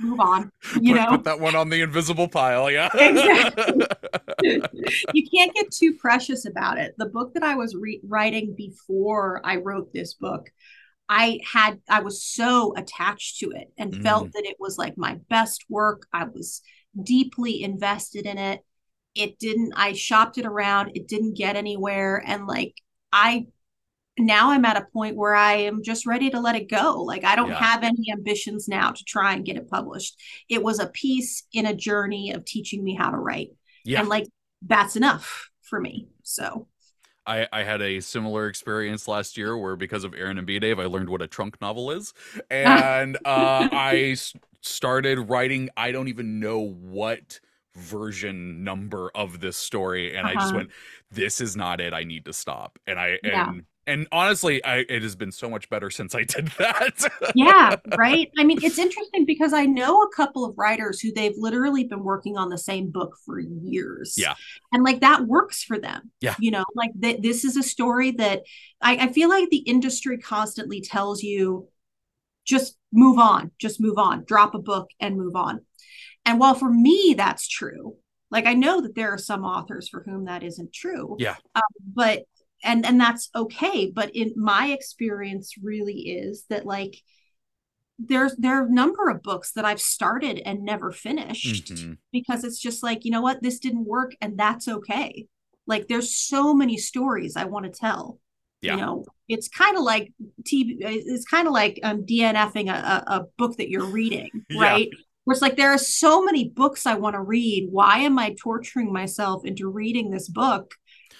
Move 0.01 0.20
on. 0.20 0.50
You 0.82 0.96
put, 0.96 1.01
know, 1.01 1.08
put 1.12 1.24
that 1.24 1.39
one 1.39 1.55
on 1.55 1.70
the 1.70 1.79
invisible 1.82 2.27
pile. 2.27 2.70
Yeah. 2.70 2.89
Exactly. 2.93 3.86
you 5.13 5.29
can't 5.34 5.53
get 5.53 5.72
too 5.72 5.93
precious 6.01 6.46
about 6.46 6.77
it. 6.79 6.96
The 6.98 7.05
book 7.05 7.34
that 7.36 7.43
I 7.43 7.55
was 7.55 7.75
re- 7.75 8.01
writing 8.05 8.55
before 8.58 9.39
I 9.46 9.58
wrote 9.58 9.93
this 9.93 10.15
book, 10.15 10.50
I 11.10 11.39
had 11.51 11.79
I 11.89 12.01
was 12.01 12.24
so 12.24 12.74
attached 12.75 13.39
to 13.39 13.51
it 13.51 13.72
and 13.77 14.01
felt 14.03 14.29
mm. 14.29 14.31
that 14.33 14.45
it 14.45 14.57
was 14.60 14.77
like 14.77 14.98
my 14.98 15.19
best 15.29 15.65
work. 15.69 16.07
I 16.13 16.25
was 16.25 16.62
deeply 17.01 17.62
invested 17.63 18.25
in 18.25 18.38
it. 18.38 18.62
It 19.15 19.38
didn't 19.39 19.74
I 19.75 19.93
shopped 19.93 20.38
it 20.38 20.45
around, 20.45 20.91
it 20.95 21.07
didn't 21.07 21.38
get 21.38 21.55
anywhere 21.55 22.24
and 22.25 22.48
like 22.48 22.75
I 23.12 23.48
now 24.17 24.51
I'm 24.51 24.65
at 24.65 24.77
a 24.77 24.88
point 24.93 25.15
where 25.15 25.33
I 25.33 25.53
am 25.53 25.81
just 25.83 26.05
ready 26.05 26.29
to 26.29 26.39
let 26.39 26.55
it 26.55 26.69
go. 26.69 27.01
Like 27.01 27.24
I 27.24 27.36
don't 27.36 27.50
Yeah. 27.50 27.63
have 27.63 27.83
any 27.83 28.12
ambitions 28.12 28.67
now 28.67 28.91
to 28.91 29.03
try 29.03 29.33
and 29.33 29.45
get 29.45 29.57
it 29.57 29.69
published. 29.69 30.19
It 30.50 30.63
was 30.63 30.79
a 30.79 30.88
piece 30.88 31.43
in 31.51 31.65
a 31.65 31.75
journey 31.75 32.31
of 32.31 32.45
teaching 32.45 32.83
me 32.83 32.95
how 32.95 33.10
to 33.10 33.17
write. 33.17 33.50
Yeah. 33.83 34.00
And 34.00 34.10
like 34.10 34.27
that's 34.62 34.95
enough 34.95 35.50
for 35.63 35.79
me. 35.79 36.07
So 36.24 36.67
I, 37.25 37.48
I 37.51 37.63
had 37.63 37.82
a 37.82 38.00
similar 38.01 38.48
experience 38.48 39.08
last 39.08 39.38
year 39.38 39.58
where 39.58 39.75
because 39.75 40.03
of 40.03 40.13
Erin 40.13 40.38
and 40.38 40.48
B 40.48 40.60
Dave, 40.60 40.80
I 40.80 40.86
learned 40.86 41.10
what 41.10 41.22
a 41.22 41.27
trunk 41.27 41.62
novel 41.62 41.92
is. 41.92 42.13
And 42.50 43.15
uh, 43.25 43.65
I 43.74 44.10
s- 44.13 44.34
started 44.62 45.20
writing, 45.30 45.70
I 45.77 45.92
don't 45.92 46.08
even 46.10 46.39
know 46.39 46.60
what 46.60 47.39
version 47.75 48.63
number 48.63 49.10
of 49.15 49.39
this 49.39 49.58
story. 49.58 50.15
And 50.15 50.27
I 50.27 50.36
just 50.36 50.53
Uh-huh. 50.53 50.53
went, 50.53 50.70
this 51.12 51.42
is 51.42 51.56
not 51.56 51.82
it. 51.82 51.94
I 51.94 52.03
need 52.03 52.25
to 52.25 52.34
stop. 52.34 52.77
And 52.88 53.00
I, 53.00 53.20
Yeah. 53.22 53.53
and, 53.53 53.63
and 53.86 54.08
honestly, 54.12 54.63
I, 54.63 54.86
it 54.88 55.02
has 55.04 55.16
been 55.16 55.32
so 55.32 55.50
much 55.50 55.70
better 55.70 55.90
since 55.90 56.16
I 56.16 56.24
did 56.24 56.48
that. 56.58 57.32
yeah, 57.36 57.75
right. 57.98 58.32
I 58.38 58.44
mean, 58.44 58.63
it's 58.63 58.78
interesting 58.78 59.25
because 59.25 59.54
I 59.54 59.66
know 59.66 60.02
a 60.02 60.10
couple 60.16 60.46
of 60.46 60.58
writers 60.58 61.02
who 61.02 61.12
they've 61.13 61.38
literally 61.38 61.84
been 61.84 62.04
working 62.04 62.38
on 62.38 62.50
the 62.50 62.58
same 62.58 62.92
book 62.92 63.18
for 63.25 63.40
years. 63.40 64.16
Yeah. 64.18 64.36
And 64.72 64.84
like 64.84 65.02
that 65.02 65.28
works 65.28 65.63
for 65.63 65.78
them. 65.78 66.12
Yeah. 66.22 66.36
You 66.40 66.52
know, 66.52 66.66
like 66.75 66.92
th- 67.02 67.22
this 67.22 67.44
is 67.44 67.58
a 67.58 67.63
story 67.63 68.12
that 68.12 68.44
I, 68.82 68.98
I 68.98 69.08
feel 69.12 69.30
like 69.30 69.50
the 69.50 69.58
industry 69.58 70.18
constantly 70.18 70.82
tells 70.82 71.22
you 71.22 71.68
just 72.46 72.78
move 72.92 73.20
on, 73.20 73.52
just 73.60 73.82
move 73.82 73.98
on, 73.98 74.24
drop 74.25 74.56
a 74.56 74.60
book 74.60 74.90
and 75.00 75.18
move 75.18 75.36
on. 75.36 75.62
And 76.25 76.40
while 76.40 76.56
for 76.56 76.70
me 76.70 77.16
that's 77.18 77.48
true, 77.48 77.98
like 78.32 78.46
I 78.46 78.54
know 78.54 78.82
that 78.82 78.96
there 78.96 79.12
are 79.12 79.18
some 79.18 79.44
authors 79.44 79.88
for 79.90 80.04
whom 80.04 80.25
that 80.25 80.42
isn't 80.42 80.74
true. 80.74 81.18
Yeah. 81.20 81.36
Um, 81.54 81.62
but 81.94 82.24
and 82.63 82.86
and 82.86 83.00
that's 83.00 83.29
okay. 83.36 83.91
But 83.93 84.15
in 84.15 84.34
my 84.36 84.67
experience, 84.67 85.55
really 85.62 86.00
is 86.01 86.46
that 86.50 86.65
like 86.65 86.96
there's 88.00 88.36
there 88.38 88.60
are 88.62 88.65
a 88.65 88.72
number 88.72 89.10
of 89.10 89.22
books 89.22 89.51
that 89.53 89.65
I've 89.65 89.82
started 89.82 90.41
and 90.46 90.63
never 90.63 90.91
finished 90.91 91.65
Mhm. 91.74 91.98
because 92.12 92.43
it's 92.43 92.60
just 92.60 92.82
like 92.84 93.05
you 93.05 93.12
know 93.12 93.22
what 93.22 93.41
this 93.43 93.60
didn't 93.60 93.86
work 93.86 94.15
and 94.22 94.38
that's 94.38 94.67
okay. 94.67 95.27
Like 95.67 95.88
there's 95.88 96.15
so 96.15 96.53
many 96.53 96.77
stories 96.77 97.36
I 97.38 97.46
want 97.46 97.65
to 97.65 97.72
tell. 97.72 98.20
Yeah. 98.62 98.75
You 98.75 98.82
know, 98.82 99.05
it's 99.27 99.48
kind 99.50 99.77
of 99.77 99.84
like 99.84 100.13
TV. 100.43 100.77
It's 100.79 101.25
kind 101.25 101.48
of 101.48 101.53
like 101.53 101.79
um, 101.84 102.05
DNFing 102.05 102.70
a, 102.70 103.03
a, 103.08 103.15
a 103.20 103.25
book 103.38 103.58
that 103.58 103.70
you're 103.70 103.86
reading, 103.86 104.29
right? 104.58 104.88
Yeah. 104.91 104.98
Where 105.25 105.34
it's 105.34 105.41
like 105.41 105.55
there 105.55 105.72
are 105.72 105.77
so 105.77 106.24
many 106.24 106.50
books 106.50 106.86
I 106.86 106.96
want 106.96 107.13
to 107.15 107.22
read. 107.22 107.67
Why 107.72 108.00
am 108.00 108.17
I 108.20 108.36
torturing 108.41 108.91
myself 108.91 109.46
into 109.46 109.70
reading 109.70 110.10
this 110.10 110.27
book 110.27 110.74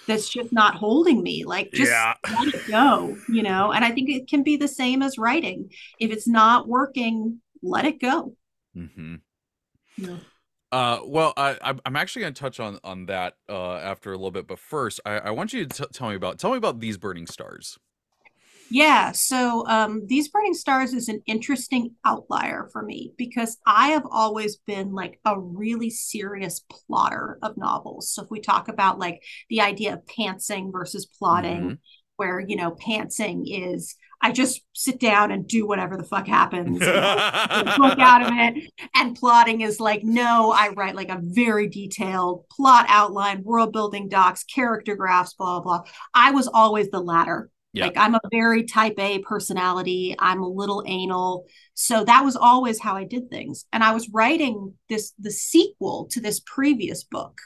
that's 0.06 0.28
just 0.28 0.52
not 0.52 0.74
holding 0.74 1.22
me? 1.22 1.44
Like, 1.44 1.72
just 1.72 1.90
yeah. 1.90 2.14
let 2.38 2.54
it 2.54 2.66
go, 2.68 3.16
you 3.28 3.42
know. 3.42 3.72
And 3.72 3.84
I 3.84 3.90
think 3.90 4.10
it 4.10 4.28
can 4.28 4.42
be 4.42 4.56
the 4.56 4.68
same 4.68 5.02
as 5.02 5.18
writing. 5.18 5.70
If 5.98 6.10
it's 6.10 6.28
not 6.28 6.68
working, 6.68 7.40
let 7.62 7.84
it 7.84 8.00
go. 8.00 8.36
Mm-hmm. 8.76 9.16
Yeah. 9.96 10.16
Uh, 10.72 10.98
well, 11.04 11.32
I, 11.36 11.74
I'm 11.86 11.94
actually 11.94 12.22
going 12.22 12.34
to 12.34 12.40
touch 12.40 12.58
on 12.58 12.80
on 12.82 13.06
that 13.06 13.34
uh, 13.48 13.76
after 13.76 14.10
a 14.10 14.16
little 14.16 14.32
bit, 14.32 14.48
but 14.48 14.58
first, 14.58 15.00
I, 15.06 15.18
I 15.18 15.30
want 15.30 15.52
you 15.52 15.64
to 15.64 15.82
t- 15.82 15.88
tell 15.92 16.08
me 16.08 16.16
about 16.16 16.38
tell 16.40 16.50
me 16.50 16.56
about 16.56 16.80
these 16.80 16.98
burning 16.98 17.28
stars. 17.28 17.78
Yeah, 18.70 19.12
so 19.12 19.66
um, 19.66 20.06
these 20.06 20.28
burning 20.28 20.54
stars 20.54 20.94
is 20.94 21.08
an 21.08 21.22
interesting 21.26 21.94
outlier 22.04 22.68
for 22.72 22.82
me 22.82 23.12
because 23.16 23.58
I 23.66 23.88
have 23.90 24.06
always 24.10 24.56
been 24.56 24.92
like 24.92 25.20
a 25.24 25.38
really 25.38 25.90
serious 25.90 26.64
plotter 26.70 27.38
of 27.42 27.56
novels. 27.56 28.10
So 28.10 28.22
if 28.22 28.30
we 28.30 28.40
talk 28.40 28.68
about 28.68 28.98
like 28.98 29.22
the 29.48 29.60
idea 29.60 29.94
of 29.94 30.04
pantsing 30.06 30.72
versus 30.72 31.06
plotting, 31.06 31.60
mm-hmm. 31.60 31.74
where 32.16 32.40
you 32.40 32.56
know 32.56 32.72
pantsing 32.72 33.42
is 33.46 33.96
I 34.24 34.32
just 34.32 34.62
sit 34.72 34.98
down 34.98 35.30
and 35.30 35.46
do 35.46 35.66
whatever 35.66 35.98
the 35.98 36.02
fuck 36.02 36.26
happens, 36.26 36.80
look 36.80 36.88
out 36.88 38.22
of 38.22 38.28
it. 38.32 38.72
And 38.94 39.14
plotting 39.14 39.60
is 39.60 39.80
like, 39.80 40.02
no, 40.02 40.50
I 40.50 40.70
write 40.70 40.96
like 40.96 41.10
a 41.10 41.20
very 41.20 41.68
detailed 41.68 42.48
plot 42.48 42.86
outline, 42.88 43.42
world 43.42 43.74
building 43.74 44.08
docs, 44.08 44.42
character 44.44 44.96
graphs, 44.96 45.34
blah, 45.34 45.60
blah. 45.60 45.82
I 46.14 46.30
was 46.30 46.48
always 46.48 46.88
the 46.88 47.00
latter. 47.00 47.50
Yeah. 47.74 47.86
Like 47.86 47.96
I'm 47.96 48.14
a 48.14 48.20
very 48.30 48.64
type 48.64 48.94
A 48.98 49.18
personality. 49.18 50.14
I'm 50.18 50.42
a 50.42 50.48
little 50.48 50.84
anal. 50.86 51.46
So 51.74 52.04
that 52.04 52.24
was 52.24 52.36
always 52.36 52.80
how 52.80 52.94
I 52.94 53.04
did 53.04 53.28
things. 53.30 53.66
And 53.72 53.82
I 53.82 53.92
was 53.92 54.08
writing 54.10 54.74
this 54.88 55.12
the 55.18 55.32
sequel 55.32 56.06
to 56.12 56.20
this 56.20 56.40
previous 56.40 57.02
book. 57.04 57.40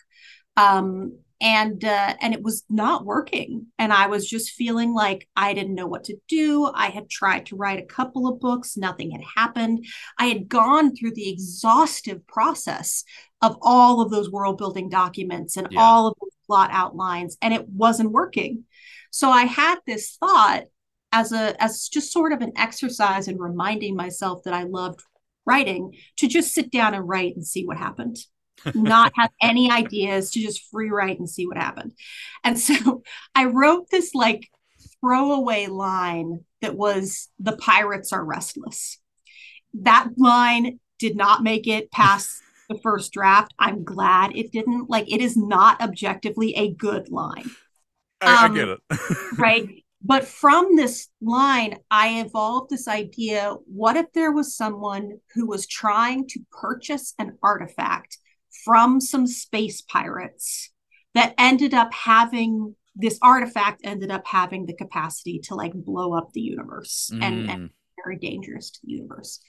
Um, 0.57 1.19
and 1.41 1.85
uh, 1.85 2.15
and 2.21 2.35
it 2.35 2.43
was 2.43 2.65
not 2.69 3.05
working 3.05 3.67
and 3.79 3.93
i 3.93 4.07
was 4.07 4.29
just 4.29 4.51
feeling 4.51 4.93
like 4.93 5.29
i 5.37 5.55
didn't 5.55 5.75
know 5.75 5.87
what 5.87 6.05
to 6.05 6.17
do 6.27 6.71
i 6.75 6.89
had 6.89 7.09
tried 7.09 7.47
to 7.47 7.57
write 7.57 7.79
a 7.79 7.87
couple 7.87 8.27
of 8.27 8.41
books 8.41 8.77
nothing 8.77 9.13
had 9.13 9.23
happened 9.37 9.87
i 10.19 10.27
had 10.27 10.49
gone 10.49 10.95
through 10.95 11.13
the 11.15 11.29
exhaustive 11.29 12.27
process 12.27 13.05
of 13.41 13.57
all 13.63 14.01
of 14.01 14.11
those 14.11 14.31
world 14.31 14.59
building 14.59 14.89
documents 14.89 15.57
and 15.57 15.69
yeah. 15.71 15.81
all 15.81 16.09
of 16.09 16.15
the 16.21 16.27
plot 16.47 16.71
outlines 16.73 17.37
and 17.41 17.55
it 17.55 17.69
wasn't 17.69 18.11
working 18.11 18.65
so 19.11 19.31
i 19.31 19.45
had 19.45 19.79
this 19.87 20.17
thought 20.17 20.65
as 21.13 21.33
a 21.33 21.61
as 21.63 21.89
just 21.89 22.13
sort 22.13 22.33
of 22.33 22.41
an 22.41 22.53
exercise 22.57 23.29
in 23.29 23.39
reminding 23.39 23.97
myself 23.97 24.43
that 24.45 24.55
i 24.55 24.65
loved 24.65 25.01
writing 25.47 25.95
to 26.17 26.29
just 26.29 26.53
sit 26.53 26.71
down 26.71 26.95
and 26.95 27.09
write 27.09 27.35
and 27.35 27.47
see 27.47 27.65
what 27.65 27.79
happened 27.79 28.19
not 28.75 29.13
have 29.17 29.31
any 29.41 29.71
ideas 29.71 30.31
to 30.33 30.41
just 30.41 30.69
free 30.71 30.91
write 30.91 31.19
and 31.19 31.29
see 31.29 31.47
what 31.47 31.57
happened. 31.57 31.93
And 32.45 32.59
so 32.59 33.03
I 33.35 33.47
wrote 33.47 33.91
this 33.91 34.15
like 34.15 34.49
throwaway 35.01 35.67
line 35.67 36.45
that 36.61 36.77
was 36.77 37.29
the 37.39 37.57
pirates 37.57 38.13
are 38.13 38.25
restless. 38.25 38.99
That 39.75 40.09
line 40.17 40.81
did 40.99 41.17
not 41.17 41.43
make 41.43 41.67
it 41.67 41.91
past 41.91 42.43
the 42.69 42.79
first 42.79 43.13
draft. 43.13 43.55
I'm 43.59 43.85
glad 43.85 44.37
it 44.37 44.53
didn't. 44.53 44.91
Like 44.91 45.11
it 45.13 45.21
is 45.21 45.37
not 45.37 45.81
objectively 45.81 46.55
a 46.57 46.73
good 46.73 47.11
line. 47.11 47.51
I, 48.21 48.45
um, 48.47 48.53
I 48.53 48.55
get 48.55 48.69
it. 48.69 48.81
right. 49.39 49.85
But 50.03 50.25
from 50.27 50.77
this 50.77 51.09
line, 51.21 51.79
I 51.91 52.21
evolved 52.21 52.71
this 52.71 52.87
idea 52.87 53.57
what 53.67 53.97
if 53.97 54.13
there 54.13 54.33
was 54.33 54.57
someone 54.57 55.19
who 55.35 55.47
was 55.47 55.67
trying 55.67 56.29
to 56.29 56.41
purchase 56.53 57.15
an 57.19 57.37
artifact 57.43 58.19
from 58.65 59.01
some 59.01 59.27
space 59.27 59.81
pirates 59.81 60.71
that 61.15 61.35
ended 61.37 61.75
up 61.75 61.93
having 61.93 62.77
this 62.95 63.19
artifact 63.23 63.81
ended 63.85 64.11
up 64.11 64.27
having 64.27 64.67
the 64.67 64.75
capacity 64.75 65.39
to 65.39 65.55
like 65.55 65.73
blow 65.73 66.15
up 66.15 66.33
the 66.33 66.41
universe 66.41 67.11
mm. 67.15 67.23
and, 67.23 67.49
and 67.49 67.71
very 68.05 68.17
dangerous 68.17 68.71
to 68.73 68.81
the 68.85 68.93
universe. 68.93 69.41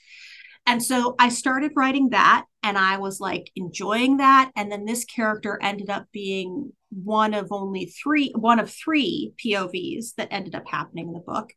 And 0.66 0.82
so 0.82 1.16
I 1.18 1.30
started 1.30 1.72
writing 1.74 2.10
that 2.10 2.44
and 2.62 2.78
I 2.78 2.98
was 2.98 3.18
like 3.18 3.50
enjoying 3.56 4.18
that. 4.18 4.52
And 4.54 4.70
then 4.70 4.84
this 4.84 5.04
character 5.04 5.58
ended 5.60 5.90
up 5.90 6.06
being 6.12 6.72
one 6.90 7.34
of 7.34 7.48
only 7.50 7.86
three, 7.86 8.32
one 8.36 8.58
of 8.58 8.70
three 8.70 9.32
POVs 9.44 10.14
that 10.16 10.28
ended 10.30 10.54
up 10.54 10.68
happening 10.68 11.08
in 11.08 11.14
the 11.14 11.20
book. 11.20 11.52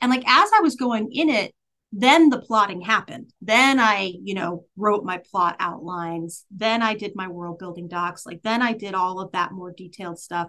And 0.00 0.10
like 0.10 0.24
as 0.26 0.50
I 0.54 0.60
was 0.60 0.76
going 0.76 1.12
in 1.12 1.28
it, 1.28 1.52
then 1.92 2.30
the 2.30 2.40
plotting 2.40 2.80
happened. 2.80 3.32
Then 3.40 3.78
i 3.78 4.12
you 4.22 4.34
know 4.34 4.64
wrote 4.76 5.04
my 5.04 5.18
plot 5.30 5.56
outlines. 5.60 6.44
Then 6.50 6.82
i 6.82 6.94
did 6.94 7.12
my 7.14 7.28
world 7.28 7.58
building 7.58 7.88
docs. 7.88 8.26
Like 8.26 8.42
then 8.42 8.62
i 8.62 8.72
did 8.72 8.94
all 8.94 9.20
of 9.20 9.32
that 9.32 9.52
more 9.52 9.72
detailed 9.72 10.18
stuff. 10.18 10.48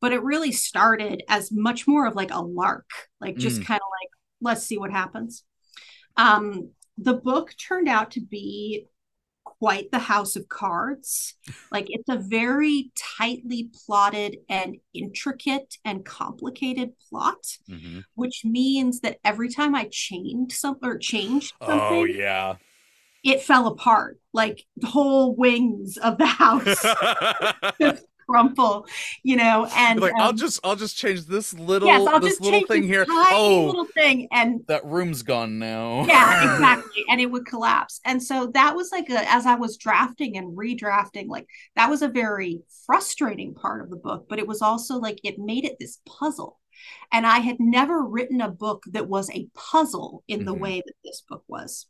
But 0.00 0.12
it 0.12 0.22
really 0.22 0.52
started 0.52 1.22
as 1.28 1.52
much 1.52 1.86
more 1.86 2.06
of 2.06 2.14
like 2.14 2.30
a 2.30 2.40
lark 2.40 2.88
like 3.20 3.36
just 3.36 3.60
mm. 3.60 3.66
kind 3.66 3.80
of 3.80 3.88
like 4.00 4.10
let's 4.40 4.66
see 4.66 4.78
what 4.78 4.90
happens. 4.90 5.44
Um 6.16 6.70
the 6.96 7.14
book 7.14 7.54
turned 7.56 7.88
out 7.88 8.12
to 8.12 8.20
be 8.20 8.86
quite 9.60 9.90
the 9.92 9.98
house 9.98 10.36
of 10.36 10.48
cards. 10.48 11.34
Like 11.70 11.86
it's 11.90 12.08
a 12.08 12.16
very 12.16 12.90
tightly 13.18 13.70
plotted 13.86 14.38
and 14.48 14.78
intricate 14.94 15.76
and 15.84 16.04
complicated 16.04 16.92
plot, 17.08 17.58
mm-hmm. 17.68 18.00
which 18.14 18.42
means 18.44 19.00
that 19.00 19.18
every 19.22 19.50
time 19.50 19.74
I 19.74 19.88
changed 19.90 20.56
something 20.56 20.88
or 20.88 20.98
changed 20.98 21.52
oh, 21.60 21.66
something, 21.66 21.98
oh 21.98 22.04
yeah, 22.04 22.54
it 23.22 23.42
fell 23.42 23.66
apart. 23.66 24.18
Like 24.32 24.64
the 24.76 24.86
whole 24.86 25.36
wings 25.36 25.98
of 25.98 26.16
the 26.16 26.26
house 26.26 26.84
crumple, 28.30 28.86
you 29.22 29.36
know, 29.36 29.68
and 29.74 30.00
like 30.00 30.14
um, 30.14 30.20
I'll 30.20 30.32
just 30.32 30.60
I'll 30.62 30.76
just 30.76 30.96
change 30.96 31.26
this 31.26 31.52
little 31.54 31.88
yes, 31.88 32.06
I'll 32.06 32.20
this 32.20 32.40
little 32.40 32.66
thing 32.66 32.84
here. 32.84 33.04
Oh, 33.08 33.66
little 33.66 33.84
thing, 33.86 34.28
and 34.30 34.62
that 34.68 34.84
room's 34.84 35.22
gone 35.22 35.58
now. 35.58 36.04
Yeah, 36.06 36.54
exactly, 36.54 37.04
and 37.08 37.20
it 37.20 37.30
would 37.30 37.46
collapse. 37.46 38.00
And 38.04 38.22
so 38.22 38.46
that 38.54 38.76
was 38.76 38.90
like 38.92 39.10
a, 39.10 39.30
as 39.30 39.46
I 39.46 39.56
was 39.56 39.76
drafting 39.76 40.36
and 40.36 40.56
redrafting, 40.56 41.28
like 41.28 41.46
that 41.76 41.90
was 41.90 42.02
a 42.02 42.08
very 42.08 42.60
frustrating 42.86 43.54
part 43.54 43.82
of 43.82 43.90
the 43.90 43.96
book, 43.96 44.26
but 44.28 44.38
it 44.38 44.46
was 44.46 44.62
also 44.62 44.96
like 44.96 45.20
it 45.24 45.38
made 45.38 45.64
it 45.64 45.76
this 45.80 45.98
puzzle. 46.06 46.58
And 47.12 47.26
I 47.26 47.38
had 47.38 47.60
never 47.60 48.02
written 48.02 48.40
a 48.40 48.50
book 48.50 48.84
that 48.92 49.08
was 49.08 49.28
a 49.30 49.48
puzzle 49.54 50.22
in 50.28 50.40
mm-hmm. 50.40 50.46
the 50.46 50.54
way 50.54 50.82
that 50.84 50.94
this 51.04 51.22
book 51.28 51.44
was. 51.48 51.86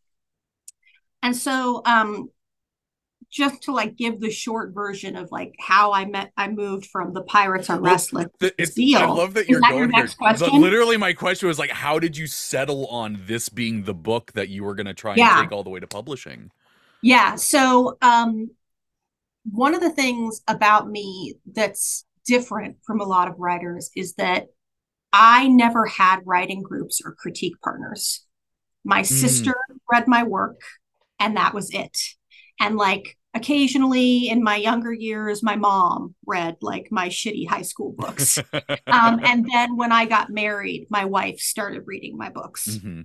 And 1.23 1.37
so 1.37 1.83
um 1.85 2.31
just 3.31 3.63
to 3.63 3.73
like 3.73 3.97
give 3.97 4.21
the 4.21 4.31
short 4.31 4.75
version 4.75 5.17
of 5.17 5.31
like 5.31 5.55
how 5.61 5.93
I 5.93 6.05
met, 6.05 6.33
I 6.37 6.49
moved 6.49 6.87
from 6.87 7.15
the 7.15 7.23
Pirates 7.23 7.71
Are 7.71 7.81
Restless. 7.81 8.27
Well, 8.41 8.51
I 8.59 9.07
love 9.07 9.35
that 9.35 9.49
you're 9.49 9.61
that 9.61 9.71
going 9.71 9.93
here. 9.93 10.09
Question? 10.09 10.61
Literally, 10.61 10.97
my 10.97 11.13
question 11.13 11.47
was 11.49 11.59
like, 11.59 11.71
how 11.71 11.99
did 11.99 12.17
you 12.17 12.27
settle 12.27 12.87
on 12.87 13.23
this 13.27 13.49
being 13.49 13.85
the 13.85 13.95
book 13.95 14.33
that 14.33 14.49
you 14.49 14.65
were 14.65 14.75
going 14.75 14.87
to 14.87 14.95
try 14.95 15.15
and 15.15 15.43
take 15.43 15.53
all 15.53 15.63
the 15.63 15.71
way 15.71 15.79
to 15.79 15.87
publishing? 15.87 16.51
Yeah. 17.03 17.37
So, 17.37 17.97
um, 18.03 18.51
one 19.45 19.75
of 19.75 19.81
the 19.81 19.91
things 19.91 20.43
about 20.49 20.91
me 20.91 21.35
that's 21.51 22.05
different 22.27 22.77
from 22.85 23.01
a 23.01 23.05
lot 23.05 23.29
of 23.29 23.39
writers 23.39 23.91
is 23.97 24.15
that 24.15 24.49
I 25.13 25.49
never 25.49 25.87
had 25.87 26.21
writing 26.25 26.63
groups 26.63 27.01
or 27.05 27.15
critique 27.15 27.61
partners. 27.63 28.25
My 28.85 29.03
mm. 29.03 29.07
sister 29.07 29.55
read 29.91 30.09
my 30.09 30.25
work, 30.25 30.61
and 31.19 31.37
that 31.37 31.55
was 31.55 31.71
it. 31.73 31.97
And 32.61 32.77
like 32.77 33.17
occasionally 33.35 34.29
in 34.29 34.43
my 34.43 34.57
younger 34.57 34.93
years 34.93 35.43
my 35.43 35.55
mom 35.55 36.15
read 36.27 36.57
like 36.61 36.89
my 36.91 37.09
shitty 37.09 37.47
high 37.49 37.63
school 37.63 37.95
books. 37.97 38.39
Um, 38.87 39.21
and 39.25 39.47
then 39.51 39.77
when 39.77 39.93
i 39.93 40.05
got 40.05 40.31
married 40.31 40.89
my 40.91 41.05
wife 41.05 41.39
started 41.39 41.85
reading 41.87 42.17
my 42.17 42.29
books. 42.29 42.69
Mm-hmm. 42.69 43.03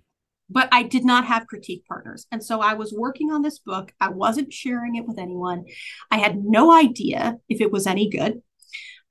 but 0.50 0.68
i 0.72 0.84
did 0.84 1.06
not 1.06 1.26
have 1.26 1.48
critique 1.48 1.86
partners. 1.88 2.26
And 2.32 2.44
so 2.44 2.60
i 2.60 2.74
was 2.74 2.94
working 2.94 3.32
on 3.32 3.42
this 3.44 3.60
book. 3.60 3.92
I 4.02 4.10
wasn't 4.10 4.52
sharing 4.52 4.96
it 4.96 5.08
with 5.08 5.20
anyone. 5.20 5.66
I 6.10 6.18
had 6.18 6.44
no 6.44 6.72
idea 6.74 7.38
if 7.50 7.62
it 7.62 7.72
was 7.72 7.88
any 7.88 8.10
good. 8.10 8.42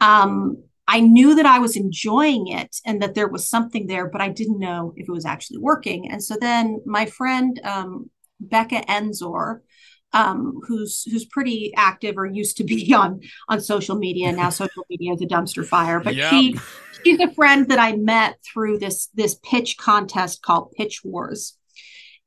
Um, 0.01 0.65
i 0.87 1.01
knew 1.01 1.37
that 1.37 1.47
i 1.47 1.59
was 1.61 1.77
enjoying 1.77 2.49
it 2.49 2.77
and 2.85 3.01
that 3.01 3.15
there 3.15 3.29
was 3.29 3.49
something 3.49 3.87
there 3.87 4.07
but 4.11 4.21
i 4.21 4.29
didn't 4.29 4.59
know 4.59 4.93
if 4.97 5.09
it 5.09 5.13
was 5.13 5.27
actually 5.27 5.59
working. 5.59 6.11
And 6.11 6.23
so 6.23 6.37
then 6.41 6.81
my 6.85 7.07
friend 7.07 7.61
um, 7.65 8.11
becca 8.41 8.81
enzor 8.89 9.61
um, 10.15 10.61
who's 10.67 11.03
who's 11.03 11.27
pretty 11.27 11.75
active 11.77 12.17
or 12.17 12.25
used 12.25 12.57
to 12.57 12.65
be 12.65 12.95
on 12.95 13.21
on 13.49 13.61
social 13.61 13.97
media. 13.97 14.33
Now 14.33 14.49
social 14.51 14.87
media 14.89 15.13
is 15.13 15.21
a 15.21 15.27
dumpster 15.27 15.67
fire, 15.67 16.01
but 16.01 16.15
yep. 16.15 16.31
she 16.31 16.59
she's 17.05 17.21
a 17.21 17.33
friend 17.35 17.69
that 17.69 17.79
I 17.79 17.97
met 17.97 18.39
through 18.43 18.79
this 18.79 19.09
this 19.15 19.35
pitch 19.43 19.77
contest 19.77 20.41
called 20.41 20.73
Pitch 20.73 21.03
Wars. 21.05 21.59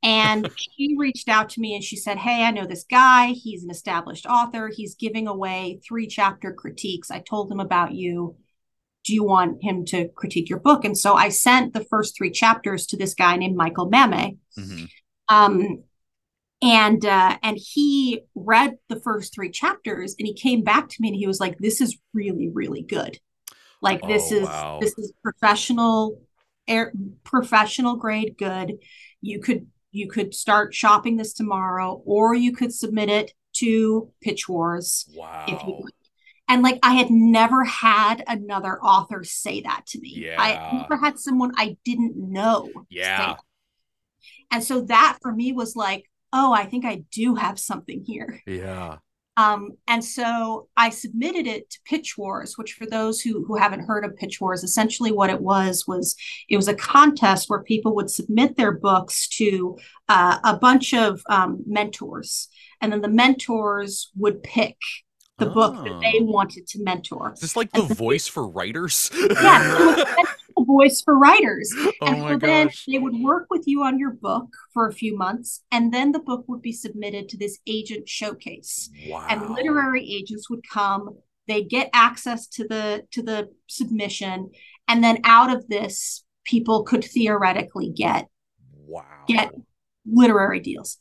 And 0.03 0.49
she 0.55 0.95
reached 0.97 1.29
out 1.29 1.49
to 1.49 1.61
me 1.61 1.73
and 1.73 1.83
she 1.83 1.95
said, 1.95 2.17
Hey, 2.17 2.43
I 2.43 2.51
know 2.51 2.67
this 2.67 2.85
guy. 2.89 3.29
He's 3.29 3.63
an 3.63 3.71
established 3.71 4.27
author. 4.27 4.69
He's 4.73 4.93
giving 4.93 5.27
away 5.27 5.79
three 5.87 6.05
chapter 6.07 6.53
critiques. 6.53 7.09
I 7.09 7.19
told 7.19 7.51
him 7.51 7.59
about 7.59 7.93
you. 7.93 8.35
Do 9.05 9.13
you 9.13 9.23
want 9.23 9.63
him 9.63 9.85
to 9.85 10.09
critique 10.09 10.49
your 10.49 10.59
book? 10.59 10.83
And 10.83 10.97
so 10.97 11.13
I 11.13 11.29
sent 11.29 11.73
the 11.73 11.85
first 11.85 12.17
three 12.17 12.29
chapters 12.29 12.85
to 12.87 12.97
this 12.97 13.13
guy 13.13 13.37
named 13.37 13.55
Michael 13.55 13.89
Mammay. 13.89 14.37
Mm-hmm. 14.59 14.85
Um, 15.29 15.83
and 16.61 17.05
uh, 17.05 17.37
and 17.43 17.57
he 17.59 18.21
read 18.35 18.77
the 18.89 18.99
first 18.99 19.33
three 19.33 19.51
chapters 19.51 20.15
and 20.17 20.27
he 20.27 20.33
came 20.33 20.63
back 20.63 20.89
to 20.89 20.97
me 20.99 21.09
and 21.09 21.17
he 21.17 21.27
was 21.27 21.39
like, 21.39 21.57
This 21.59 21.81
is 21.81 21.97
really, 22.13 22.49
really 22.49 22.81
good. 22.81 23.19
Like 23.81 24.01
this 24.01 24.31
oh, 24.31 24.35
is 24.35 24.47
wow. 24.47 24.79
this 24.81 24.97
is 24.97 25.13
professional 25.21 26.21
air, 26.67 26.91
professional 27.23 27.95
grade 27.95 28.35
good. 28.37 28.79
You 29.21 29.39
could 29.39 29.67
you 29.91 30.07
could 30.07 30.33
start 30.33 30.73
shopping 30.73 31.17
this 31.17 31.33
tomorrow, 31.33 32.01
or 32.05 32.33
you 32.33 32.53
could 32.53 32.73
submit 32.73 33.09
it 33.09 33.33
to 33.57 34.11
Pitch 34.21 34.49
Wars. 34.49 35.07
Wow. 35.15 35.45
If 35.47 35.61
you 35.63 35.87
And 36.47 36.63
like 36.63 36.79
I 36.81 36.93
had 36.93 37.09
never 37.09 37.63
had 37.63 38.23
another 38.27 38.79
author 38.81 39.23
say 39.23 39.61
that 39.61 39.85
to 39.87 39.99
me. 39.99 40.13
Yeah. 40.15 40.35
I 40.39 40.77
never 40.77 40.97
had 40.97 41.19
someone 41.19 41.51
I 41.55 41.77
didn't 41.85 42.15
know. 42.17 42.69
Yeah. 42.89 43.35
And 44.51 44.63
so 44.63 44.81
that 44.81 45.17
for 45.21 45.31
me 45.31 45.51
was 45.51 45.75
like, 45.75 46.09
oh, 46.33 46.53
I 46.53 46.65
think 46.65 46.85
I 46.85 47.03
do 47.11 47.35
have 47.35 47.59
something 47.59 48.03
here. 48.05 48.41
Yeah. 48.45 48.97
Um, 49.37 49.73
and 49.87 50.03
so 50.03 50.67
I 50.75 50.89
submitted 50.89 51.45
it 51.45 51.69
to 51.69 51.79
Pitch 51.85 52.17
Wars, 52.17 52.57
which 52.57 52.73
for 52.73 52.87
those 52.87 53.21
who, 53.21 53.45
who 53.45 53.55
haven't 53.55 53.85
heard 53.85 54.03
of 54.03 54.17
Pitch 54.17 54.41
Wars, 54.41 54.63
essentially 54.63 55.11
what 55.11 55.29
it 55.29 55.39
was 55.39 55.85
was 55.87 56.15
it 56.49 56.57
was 56.57 56.67
a 56.67 56.73
contest 56.73 57.47
where 57.47 57.61
people 57.61 57.95
would 57.95 58.09
submit 58.09 58.57
their 58.57 58.71
books 58.71 59.27
to 59.37 59.77
uh, 60.09 60.39
a 60.43 60.57
bunch 60.57 60.95
of 60.95 61.21
um, 61.29 61.63
mentors, 61.67 62.49
and 62.81 62.91
then 62.91 63.01
the 63.01 63.07
mentors 63.07 64.09
would 64.15 64.41
pick 64.41 64.75
the 65.37 65.49
oh. 65.51 65.53
book 65.53 65.83
that 65.83 65.99
they 66.01 66.19
oh. 66.19 66.23
wanted 66.23 66.65
to 66.69 66.81
mentor. 66.81 67.33
Is 67.33 67.41
this 67.41 67.55
like 67.55 67.71
the 67.71 67.83
voice 67.83 68.27
for 68.27 68.49
writers? 68.49 69.11
yeah, 69.13 70.03
voice 70.67 71.01
for 71.03 71.17
writers. 71.17 71.73
Oh 71.99 72.05
and 72.05 72.41
so 72.41 72.47
then 72.47 72.69
they 72.87 72.99
would 72.99 73.15
work 73.21 73.47
with 73.49 73.63
you 73.65 73.81
on 73.83 73.97
your 73.97 74.11
book 74.11 74.49
for 74.73 74.87
a 74.87 74.93
few 74.93 75.17
months, 75.17 75.63
and 75.71 75.91
then 75.91 76.11
the 76.11 76.19
book 76.19 76.43
would 76.47 76.61
be 76.61 76.71
submitted 76.71 77.27
to 77.29 77.37
this 77.37 77.57
agent 77.65 78.07
showcase. 78.07 78.89
Wow. 79.07 79.25
And 79.27 79.49
literary 79.49 80.07
agents 80.07 80.47
would 80.49 80.67
come, 80.69 81.17
they 81.47 81.63
get 81.63 81.89
access 81.93 82.45
to 82.49 82.67
the 82.67 83.03
to 83.11 83.23
the 83.23 83.49
submission, 83.67 84.51
and 84.87 85.03
then 85.03 85.19
out 85.23 85.49
of 85.55 85.67
this, 85.67 86.23
people 86.43 86.83
could 86.83 87.03
theoretically 87.03 87.89
get 87.89 88.27
wow 88.85 89.23
get 89.27 89.51
literary 90.05 90.59
deals. 90.59 90.97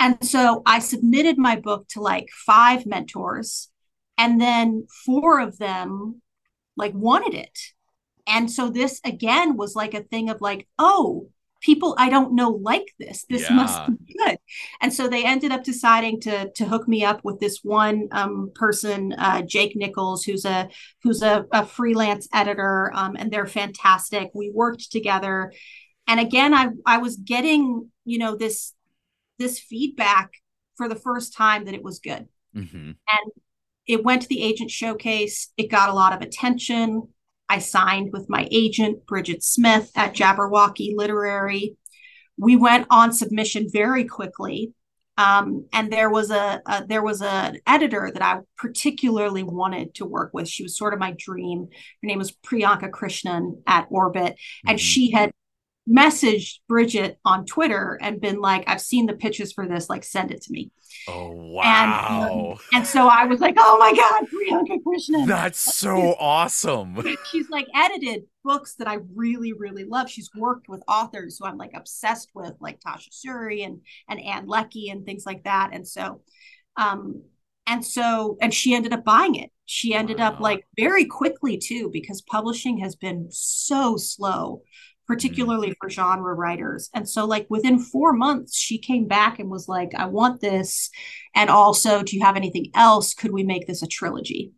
And 0.00 0.16
so 0.24 0.62
I 0.66 0.80
submitted 0.80 1.38
my 1.38 1.56
book 1.56 1.86
to 1.90 2.00
like 2.00 2.28
five 2.46 2.84
mentors, 2.86 3.68
and 4.18 4.40
then 4.40 4.86
four 5.04 5.40
of 5.40 5.58
them 5.58 6.20
like 6.76 6.94
wanted 6.94 7.34
it 7.34 7.58
and 8.26 8.50
so 8.50 8.70
this 8.70 9.00
again 9.04 9.56
was 9.56 9.74
like 9.74 9.94
a 9.94 10.02
thing 10.02 10.30
of 10.30 10.40
like, 10.40 10.68
oh, 10.78 11.28
people 11.62 11.94
I 11.98 12.10
don't 12.10 12.34
know 12.34 12.50
like 12.50 12.92
this. 12.98 13.24
This 13.28 13.48
yeah. 13.48 13.56
must 13.56 13.86
be 13.86 14.14
good. 14.18 14.38
And 14.80 14.92
so 14.92 15.08
they 15.08 15.24
ended 15.24 15.52
up 15.52 15.64
deciding 15.64 16.20
to 16.22 16.50
to 16.50 16.64
hook 16.64 16.86
me 16.86 17.04
up 17.04 17.24
with 17.24 17.40
this 17.40 17.60
one 17.62 18.08
um, 18.12 18.50
person, 18.54 19.14
uh, 19.16 19.42
Jake 19.42 19.74
Nichols, 19.76 20.24
who's 20.24 20.44
a 20.44 20.68
who's 21.02 21.22
a, 21.22 21.46
a 21.52 21.64
freelance 21.64 22.28
editor, 22.34 22.92
um, 22.94 23.16
and 23.16 23.30
they're 23.30 23.46
fantastic. 23.46 24.30
We 24.34 24.50
worked 24.50 24.90
together, 24.90 25.52
and 26.06 26.20
again, 26.20 26.52
I 26.52 26.68
I 26.84 26.98
was 26.98 27.16
getting 27.16 27.90
you 28.04 28.18
know 28.18 28.36
this 28.36 28.74
this 29.38 29.58
feedback 29.58 30.30
for 30.76 30.88
the 30.88 30.96
first 30.96 31.34
time 31.34 31.64
that 31.64 31.74
it 31.74 31.82
was 31.82 32.00
good, 32.00 32.28
mm-hmm. 32.54 32.76
and 32.76 33.32
it 33.86 34.04
went 34.04 34.22
to 34.22 34.28
the 34.28 34.42
agent 34.42 34.70
showcase. 34.70 35.52
It 35.56 35.70
got 35.70 35.88
a 35.88 35.94
lot 35.94 36.12
of 36.12 36.20
attention. 36.20 37.08
I 37.52 37.58
signed 37.58 38.14
with 38.14 38.30
my 38.30 38.48
agent, 38.50 39.04
Bridget 39.04 39.44
Smith 39.44 39.90
at 39.94 40.14
Jabberwocky 40.14 40.94
Literary. 40.96 41.76
We 42.38 42.56
went 42.56 42.86
on 42.88 43.12
submission 43.12 43.68
very 43.70 44.06
quickly. 44.06 44.72
Um, 45.18 45.66
and 45.70 45.92
there 45.92 46.08
was 46.08 46.30
a, 46.30 46.62
a, 46.64 46.86
there 46.86 47.02
was 47.02 47.20
an 47.20 47.58
editor 47.66 48.10
that 48.10 48.22
I 48.22 48.38
particularly 48.56 49.42
wanted 49.42 49.92
to 49.96 50.06
work 50.06 50.30
with. 50.32 50.48
She 50.48 50.62
was 50.62 50.78
sort 50.78 50.94
of 50.94 51.00
my 51.00 51.14
dream. 51.18 51.68
Her 52.02 52.06
name 52.06 52.16
was 52.16 52.32
Priyanka 52.32 52.88
Krishnan 52.88 53.60
at 53.66 53.86
Orbit, 53.90 54.34
and 54.66 54.78
mm-hmm. 54.78 54.82
she 54.82 55.10
had 55.10 55.30
messaged 55.88 56.60
Bridget 56.68 57.18
on 57.24 57.44
Twitter 57.44 57.98
and 58.00 58.20
been 58.20 58.40
like, 58.40 58.64
I've 58.68 58.80
seen 58.80 59.06
the 59.06 59.14
pitches 59.14 59.52
for 59.52 59.66
this, 59.66 59.88
like 59.88 60.04
send 60.04 60.30
it 60.30 60.42
to 60.42 60.52
me. 60.52 60.70
Oh 61.08 61.32
wow. 61.32 61.62
And, 61.64 62.52
um, 62.52 62.58
and 62.72 62.86
so 62.86 63.08
I 63.08 63.24
was 63.24 63.40
like, 63.40 63.56
oh 63.58 63.78
my 63.78 63.92
God, 63.92 64.28
Priyanka 64.28 64.82
Krishnan. 64.82 65.26
That's 65.26 65.58
so 65.58 66.14
awesome. 66.18 67.02
She's 67.30 67.50
like 67.50 67.66
edited 67.74 68.24
books 68.44 68.74
that 68.76 68.86
I 68.86 68.98
really, 69.14 69.52
really 69.52 69.84
love. 69.84 70.08
She's 70.08 70.30
worked 70.36 70.68
with 70.68 70.82
authors 70.86 71.38
who 71.38 71.46
I'm 71.46 71.58
like 71.58 71.72
obsessed 71.74 72.30
with, 72.34 72.54
like 72.60 72.80
Tasha 72.80 73.08
Suri 73.10 73.64
and 73.64 73.80
and 74.08 74.20
Ann 74.20 74.46
Leckie 74.46 74.90
and 74.90 75.04
things 75.04 75.24
like 75.26 75.44
that. 75.44 75.70
And 75.72 75.86
so 75.86 76.20
um 76.76 77.22
and 77.66 77.84
so 77.84 78.36
and 78.40 78.54
she 78.54 78.74
ended 78.74 78.92
up 78.92 79.04
buying 79.04 79.34
it. 79.34 79.50
She 79.66 79.94
ended 79.94 80.18
wow. 80.18 80.28
up 80.28 80.40
like 80.40 80.66
very 80.78 81.06
quickly 81.06 81.58
too, 81.58 81.90
because 81.92 82.22
publishing 82.22 82.78
has 82.78 82.94
been 82.94 83.28
so 83.30 83.96
slow 83.96 84.62
particularly 85.06 85.70
mm. 85.70 85.74
for 85.80 85.90
genre 85.90 86.34
writers. 86.34 86.90
And 86.94 87.08
so, 87.08 87.24
like, 87.24 87.46
within 87.48 87.78
four 87.78 88.12
months, 88.12 88.56
she 88.56 88.78
came 88.78 89.06
back 89.06 89.38
and 89.38 89.50
was 89.50 89.68
like, 89.68 89.92
I 89.96 90.06
want 90.06 90.40
this. 90.40 90.90
And 91.34 91.50
also, 91.50 92.02
do 92.02 92.16
you 92.16 92.24
have 92.24 92.36
anything 92.36 92.70
else? 92.74 93.14
Could 93.14 93.32
we 93.32 93.42
make 93.42 93.66
this 93.66 93.82
a 93.82 93.86
trilogy? 93.86 94.52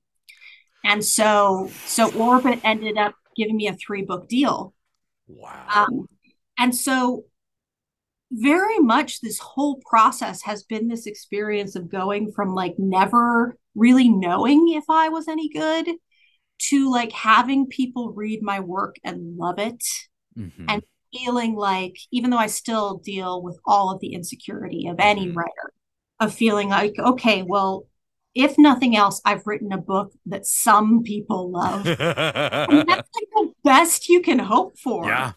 And 0.84 1.04
so, 1.04 1.70
so 1.86 2.12
Orbit 2.12 2.60
ended 2.62 2.98
up 2.98 3.14
giving 3.36 3.56
me 3.56 3.68
a 3.68 3.74
three 3.74 4.02
book 4.02 4.28
deal. 4.28 4.74
Wow. 5.26 5.86
Um, 5.88 6.08
and 6.58 6.74
so, 6.74 7.24
very 8.30 8.78
much 8.78 9.20
this 9.20 9.38
whole 9.38 9.80
process 9.88 10.42
has 10.42 10.64
been 10.64 10.88
this 10.88 11.06
experience 11.06 11.76
of 11.76 11.90
going 11.90 12.32
from 12.32 12.54
like 12.54 12.74
never 12.78 13.56
really 13.74 14.08
knowing 14.08 14.72
if 14.74 14.84
I 14.88 15.08
was 15.08 15.28
any 15.28 15.48
good 15.48 15.88
to 16.58 16.90
like 16.90 17.12
having 17.12 17.66
people 17.66 18.12
read 18.12 18.42
my 18.42 18.60
work 18.60 18.96
and 19.04 19.36
love 19.36 19.58
it 19.58 19.84
mm-hmm. 20.38 20.66
and 20.68 20.82
feeling 21.12 21.54
like 21.54 21.96
even 22.10 22.30
though 22.30 22.38
i 22.38 22.46
still 22.46 22.98
deal 22.98 23.42
with 23.42 23.58
all 23.64 23.92
of 23.92 24.00
the 24.00 24.14
insecurity 24.14 24.86
of 24.88 24.96
any 24.98 25.26
mm-hmm. 25.26 25.38
writer 25.38 25.72
of 26.20 26.34
feeling 26.34 26.68
like 26.68 26.94
okay 26.98 27.42
well 27.42 27.86
if 28.34 28.58
nothing 28.58 28.96
else 28.96 29.20
i've 29.24 29.46
written 29.46 29.72
a 29.72 29.78
book 29.78 30.12
that 30.26 30.46
some 30.46 31.02
people 31.02 31.50
love 31.50 31.84
that's 31.84 32.88
like 32.88 33.06
the 33.34 33.52
best 33.62 34.08
you 34.08 34.20
can 34.20 34.38
hope 34.38 34.78
for 34.78 35.06
yeah. 35.06 35.32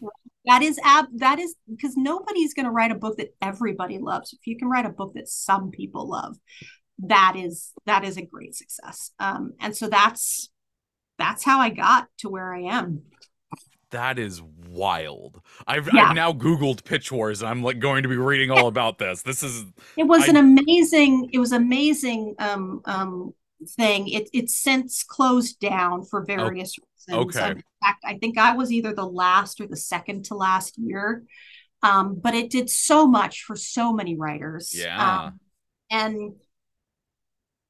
that 0.46 0.62
is 0.62 0.80
ab 0.84 1.06
that 1.16 1.40
is 1.40 1.56
because 1.70 1.96
nobody's 1.96 2.54
going 2.54 2.66
to 2.66 2.72
write 2.72 2.92
a 2.92 2.96
book 2.96 3.18
that 3.18 3.36
everybody 3.42 4.00
loves 4.00 4.34
if 4.34 4.46
you 4.48 4.58
can 4.58 4.70
write 4.70 4.86
a 4.86 4.90
book 4.90 5.14
that 5.14 5.28
some 5.28 5.70
people 5.70 6.10
love 6.10 6.38
that 7.00 7.36
is 7.36 7.74
that 7.86 8.04
is 8.04 8.18
a 8.18 8.26
great 8.26 8.56
success 8.56 9.12
um 9.20 9.54
and 9.60 9.76
so 9.76 9.88
that's 9.88 10.50
that's 11.20 11.44
how 11.44 11.60
i 11.60 11.70
got 11.70 12.08
to 12.18 12.30
where 12.30 12.54
i 12.54 12.62
am 12.62 13.04
that 13.91 14.19
is 14.19 14.41
wild. 14.67 15.41
I've, 15.65 15.89
yeah. 15.93 16.10
I've 16.10 16.15
now 16.15 16.34
Googled 16.34 16.84
Pitch 16.84 17.12
Wars 17.12 17.41
and 17.41 17.50
I'm 17.50 17.63
like 17.63 17.80
going 17.80 18.04
to 18.04 18.10
be 18.10 18.17
reading 18.17 18.52
all 18.52 18.67
about 18.67 18.97
this. 18.97 19.21
This 19.21 19.43
is 19.43 19.65
it 19.95 20.04
was 20.04 20.23
I, 20.23 20.28
an 20.28 20.36
amazing, 20.38 21.30
it 21.32 21.39
was 21.39 21.52
amazing 21.52 22.36
um 22.39 22.82
um 22.86 23.34
thing. 23.76 24.08
It 24.08 24.30
it's 24.34 24.56
since 24.56 25.04
closed 25.04 25.60
down 25.60 26.04
for 26.04 26.23
various 26.23 26.76
oh, 27.10 27.19
reasons. 27.23 27.36
Okay. 27.38 27.52
In 27.52 27.63
fact, 27.84 28.04
I 28.06 28.17
think 28.17 28.38
I 28.38 28.54
was 28.56 28.71
either 28.71 28.93
the 28.93 29.06
last 29.06 29.62
or 29.62 29.67
the 29.67 29.78
second 29.78 30.26
to 30.26 30.36
last 30.36 30.78
year. 30.78 31.23
Um, 31.84 32.19
but 32.19 32.34
it 32.34 32.50
did 32.50 32.69
so 32.69 33.08
much 33.08 33.43
for 33.43 33.56
so 33.56 33.93
many 33.93 34.15
writers. 34.15 34.73
Yeah. 34.76 35.26
Um, 35.26 35.39
and 35.89 36.34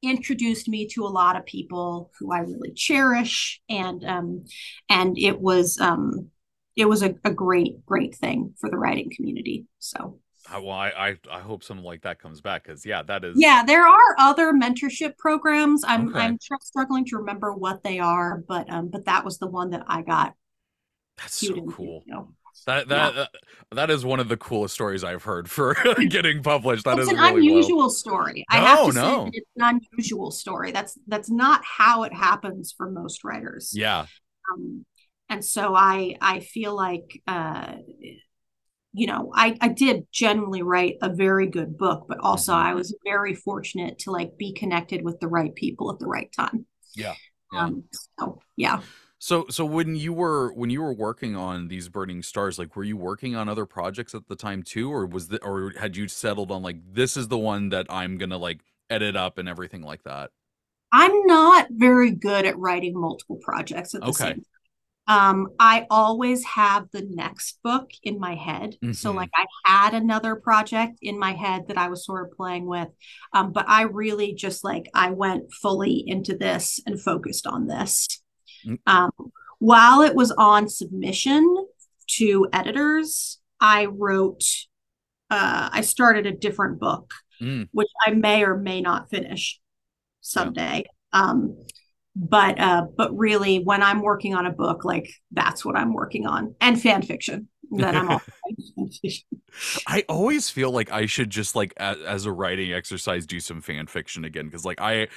introduced 0.01 0.67
me 0.67 0.87
to 0.87 1.05
a 1.05 1.09
lot 1.09 1.35
of 1.35 1.45
people 1.45 2.11
who 2.19 2.31
I 2.31 2.39
really 2.39 2.71
cherish, 2.73 3.61
and 3.69 4.03
um, 4.05 4.45
and 4.89 5.17
it 5.17 5.39
was 5.39 5.79
um, 5.79 6.29
it 6.75 6.85
was 6.85 7.03
a, 7.03 7.15
a 7.23 7.31
great 7.31 7.85
great 7.85 8.15
thing 8.15 8.53
for 8.59 8.69
the 8.69 8.77
writing 8.77 9.11
community. 9.15 9.65
So. 9.79 10.19
Well, 10.49 10.71
I, 10.71 10.87
I, 10.89 11.17
I 11.29 11.39
hope 11.41 11.61
something 11.61 11.85
like 11.85 12.03
that 12.03 12.21
comes 12.21 12.39
back 12.39 12.63
because 12.63 12.85
yeah, 12.85 13.03
that 13.03 13.25
is 13.25 13.35
yeah. 13.37 13.65
There 13.65 13.85
are 13.85 14.15
other 14.17 14.53
mentorship 14.53 15.17
programs. 15.17 15.83
I'm 15.85 16.07
okay. 16.07 16.19
I'm 16.19 16.37
struggling 16.61 17.03
to 17.07 17.17
remember 17.17 17.53
what 17.53 17.83
they 17.83 17.99
are, 17.99 18.41
but 18.47 18.71
um, 18.71 18.87
but 18.87 19.03
that 19.05 19.25
was 19.25 19.39
the 19.39 19.47
one 19.47 19.71
that 19.71 19.83
I 19.87 20.03
got. 20.03 20.35
That's 21.17 21.45
so 21.45 21.53
cool. 21.65 22.03
you 22.05 22.13
know. 22.13 22.29
That 22.65 22.87
that, 22.89 23.15
yeah. 23.15 23.25
that 23.71 23.89
is 23.89 24.05
one 24.05 24.19
of 24.19 24.27
the 24.27 24.37
coolest 24.37 24.73
stories 24.73 25.03
I've 25.03 25.23
heard 25.23 25.49
for 25.49 25.75
getting 26.09 26.43
published. 26.43 26.85
That 26.85 26.99
it's 26.99 27.07
is 27.07 27.17
an 27.17 27.19
really 27.19 27.47
unusual 27.47 27.77
well. 27.77 27.89
story. 27.89 28.45
I 28.49 28.57
have 28.57 28.87
to 28.87 28.93
no. 28.93 29.25
say 29.25 29.31
it's 29.33 29.49
an 29.55 29.81
unusual 29.95 30.31
story. 30.31 30.71
That's 30.71 30.97
that's 31.07 31.29
not 31.29 31.63
how 31.63 32.03
it 32.03 32.13
happens 32.13 32.73
for 32.75 32.89
most 32.89 33.23
writers. 33.23 33.71
Yeah. 33.73 34.05
Um, 34.53 34.85
and 35.29 35.43
so 35.43 35.75
I 35.75 36.15
I 36.21 36.39
feel 36.39 36.75
like 36.75 37.21
uh, 37.27 37.73
you 38.97 39.05
know, 39.05 39.31
I, 39.31 39.55
I 39.61 39.67
did 39.67 40.07
generally 40.11 40.63
write 40.63 40.95
a 41.03 41.13
very 41.13 41.45
good 41.45 41.77
book, 41.77 42.05
but 42.09 42.17
also 42.19 42.53
mm-hmm. 42.53 42.67
I 42.67 42.73
was 42.73 42.97
very 43.05 43.35
fortunate 43.35 43.99
to 43.99 44.11
like 44.11 44.37
be 44.39 44.53
connected 44.53 45.03
with 45.03 45.19
the 45.19 45.27
right 45.27 45.53
people 45.53 45.91
at 45.91 45.99
the 45.99 46.07
right 46.07 46.31
time. 46.35 46.65
Yeah. 46.95 47.13
yeah. 47.53 47.59
Um, 47.59 47.83
so 48.19 48.39
yeah. 48.55 48.81
So 49.19 49.45
so 49.49 49.65
when 49.65 49.95
you 49.95 50.13
were 50.13 50.53
when 50.53 50.69
you 50.69 50.81
were 50.81 50.93
working 50.93 51.35
on 51.35 51.67
these 51.67 51.89
burning 51.89 52.21
stars, 52.21 52.59
like 52.59 52.75
were 52.75 52.83
you 52.83 52.97
working 52.97 53.35
on 53.35 53.49
other 53.49 53.65
projects 53.65 54.13
at 54.13 54.27
the 54.27 54.35
time 54.35 54.63
too, 54.63 54.91
or 54.91 55.05
was 55.05 55.29
the 55.29 55.43
or 55.43 55.73
had 55.79 55.97
you 55.97 56.07
settled 56.07 56.51
on 56.51 56.61
like 56.61 56.77
this 56.91 57.17
is 57.17 57.27
the 57.27 57.37
one 57.37 57.69
that 57.69 57.87
I'm 57.89 58.17
gonna 58.17 58.37
like 58.37 58.61
edit 58.89 59.15
up 59.15 59.37
and 59.37 59.49
everything 59.49 59.81
like 59.81 60.03
that? 60.03 60.31
I'm 60.91 61.25
not 61.25 61.67
very 61.71 62.11
good 62.11 62.45
at 62.45 62.57
writing 62.57 62.99
multiple 62.99 63.39
projects 63.43 63.93
at 63.93 64.01
the 64.01 64.07
okay. 64.07 64.29
same 64.29 64.43
um, 65.07 65.47
I 65.57 65.87
always 65.89 66.43
have 66.43 66.87
the 66.91 67.07
next 67.09 67.59
book 67.63 67.89
in 68.03 68.19
my 68.19 68.35
head. 68.35 68.75
Mm-hmm. 68.83 68.91
So, 68.91 69.11
like, 69.11 69.29
I 69.33 69.45
had 69.65 69.93
another 69.93 70.35
project 70.35 70.99
in 71.01 71.17
my 71.17 71.31
head 71.31 71.69
that 71.69 71.77
I 71.77 71.87
was 71.87 72.05
sort 72.05 72.27
of 72.27 72.35
playing 72.35 72.65
with. 72.65 72.89
Um, 73.33 73.53
but 73.53 73.65
I 73.69 73.83
really 73.83 74.33
just 74.33 74.65
like, 74.65 74.89
I 74.93 75.11
went 75.11 75.53
fully 75.53 76.03
into 76.05 76.35
this 76.35 76.81
and 76.85 77.01
focused 77.01 77.47
on 77.47 77.67
this. 77.67 78.21
Um, 78.85 79.11
while 79.59 80.01
it 80.01 80.15
was 80.15 80.31
on 80.31 80.67
submission 80.69 81.67
to 82.17 82.47
editors, 82.53 83.39
I 83.59 83.85
wrote, 83.85 84.43
uh, 85.29 85.69
I 85.71 85.81
started 85.81 86.25
a 86.25 86.31
different 86.31 86.79
book, 86.79 87.11
mm. 87.41 87.67
which 87.71 87.89
I 88.05 88.11
may 88.11 88.43
or 88.43 88.57
may 88.57 88.81
not 88.81 89.09
finish 89.09 89.59
someday. 90.21 90.83
Yeah. 91.13 91.21
Um, 91.21 91.57
but 92.19 92.59
uh 92.59 92.83
but 92.97 93.15
really 93.15 93.59
when 93.59 93.83
i'm 93.83 94.01
working 94.01 94.33
on 94.33 94.47
a 94.47 94.51
book 94.51 94.83
like 94.83 95.07
that's 95.31 95.63
what 95.63 95.75
i'm 95.75 95.93
working 95.93 96.25
on 96.25 96.55
and 96.59 96.81
fan 96.81 97.03
fiction 97.03 97.47
that 97.71 97.95
i'm 97.95 98.19
i 99.87 100.03
always 100.07 100.49
feel 100.49 100.71
like 100.71 100.91
i 100.91 101.05
should 101.05 101.29
just 101.29 101.55
like 101.55 101.73
as, 101.77 101.97
as 102.01 102.25
a 102.25 102.31
writing 102.31 102.73
exercise 102.73 103.25
do 103.25 103.39
some 103.39 103.61
fan 103.61 103.87
fiction 103.87 104.23
again 104.23 104.45
because 104.45 104.65
like 104.65 104.79
i 104.81 105.07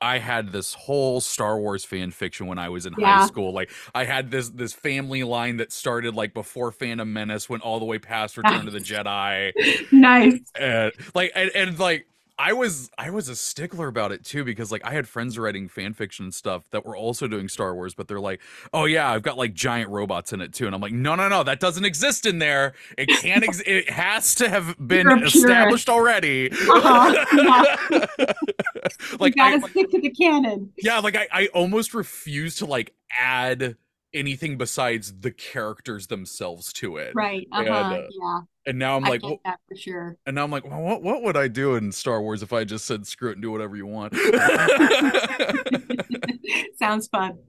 i 0.00 0.18
had 0.18 0.52
this 0.52 0.74
whole 0.74 1.20
star 1.20 1.58
wars 1.58 1.84
fan 1.84 2.10
fiction 2.10 2.46
when 2.46 2.58
i 2.58 2.68
was 2.68 2.86
in 2.86 2.94
yeah. 2.98 3.18
high 3.18 3.26
school 3.26 3.52
like 3.52 3.70
i 3.94 4.04
had 4.04 4.30
this 4.30 4.48
this 4.50 4.72
family 4.72 5.22
line 5.22 5.56
that 5.58 5.72
started 5.72 6.14
like 6.14 6.34
before 6.34 6.72
phantom 6.72 7.12
menace 7.12 7.48
went 7.48 7.62
all 7.62 7.78
the 7.78 7.84
way 7.84 7.98
past 7.98 8.36
return 8.36 8.66
of 8.66 8.72
the 8.72 8.78
jedi 8.80 9.52
nice 9.92 10.40
and 10.58 10.92
like 11.14 11.32
and, 11.34 11.50
and 11.54 11.78
like 11.78 12.06
I 12.36 12.52
was 12.52 12.90
I 12.98 13.10
was 13.10 13.28
a 13.28 13.36
stickler 13.36 13.86
about 13.86 14.10
it 14.10 14.24
too 14.24 14.42
because 14.42 14.72
like 14.72 14.84
I 14.84 14.90
had 14.90 15.06
friends 15.06 15.38
writing 15.38 15.68
fan 15.68 15.92
fiction 15.94 16.26
and 16.26 16.34
stuff 16.34 16.68
that 16.70 16.84
were 16.84 16.96
also 16.96 17.28
doing 17.28 17.48
Star 17.48 17.74
Wars, 17.74 17.94
but 17.94 18.08
they're 18.08 18.18
like, 18.20 18.40
"Oh 18.72 18.86
yeah, 18.86 19.08
I've 19.08 19.22
got 19.22 19.38
like 19.38 19.54
giant 19.54 19.90
robots 19.90 20.32
in 20.32 20.40
it 20.40 20.52
too," 20.52 20.66
and 20.66 20.74
I'm 20.74 20.80
like, 20.80 20.92
"No, 20.92 21.14
no, 21.14 21.28
no, 21.28 21.44
that 21.44 21.60
doesn't 21.60 21.84
exist 21.84 22.26
in 22.26 22.40
there. 22.40 22.74
It 22.98 23.08
can't. 23.08 23.44
Ex- 23.44 23.60
it 23.66 23.88
has 23.88 24.34
to 24.36 24.48
have 24.48 24.76
been 24.84 25.22
established 25.22 25.88
already." 25.88 26.50
Uh-huh. 26.50 27.24
Yeah. 27.36 27.96
like, 29.20 29.36
you 29.36 29.42
gotta 29.42 29.64
I, 29.64 29.68
stick 29.68 29.90
to 29.90 30.00
the 30.00 30.10
canon. 30.10 30.72
Yeah, 30.78 30.98
like 30.98 31.14
I 31.14 31.28
I 31.32 31.46
almost 31.54 31.94
refuse 31.94 32.56
to 32.56 32.66
like 32.66 32.94
add 33.12 33.76
anything 34.14 34.56
besides 34.56 35.12
the 35.20 35.30
characters 35.30 36.06
themselves 36.06 36.72
to 36.74 36.96
it. 36.96 37.12
Right. 37.14 37.46
Uh-huh. 37.52 37.62
And, 37.62 37.74
uh, 37.74 38.02
yeah. 38.10 38.40
And 38.66 38.78
now 38.78 38.96
I'm 38.96 39.04
I 39.04 39.08
like, 39.08 39.22
well, 39.22 39.40
that 39.44 39.60
for 39.68 39.76
sure. 39.76 40.16
And 40.24 40.36
now 40.36 40.44
I'm 40.44 40.50
like, 40.50 40.64
well, 40.64 40.80
what 40.80 41.02
what 41.02 41.22
would 41.22 41.36
I 41.36 41.48
do 41.48 41.74
in 41.74 41.92
Star 41.92 42.22
Wars 42.22 42.42
if 42.42 42.52
I 42.52 42.64
just 42.64 42.86
said 42.86 43.06
screw 43.06 43.30
it 43.30 43.34
and 43.34 43.42
do 43.42 43.50
whatever 43.50 43.76
you 43.76 43.86
want? 43.86 44.14
Sounds 46.78 47.08
fun. 47.08 47.38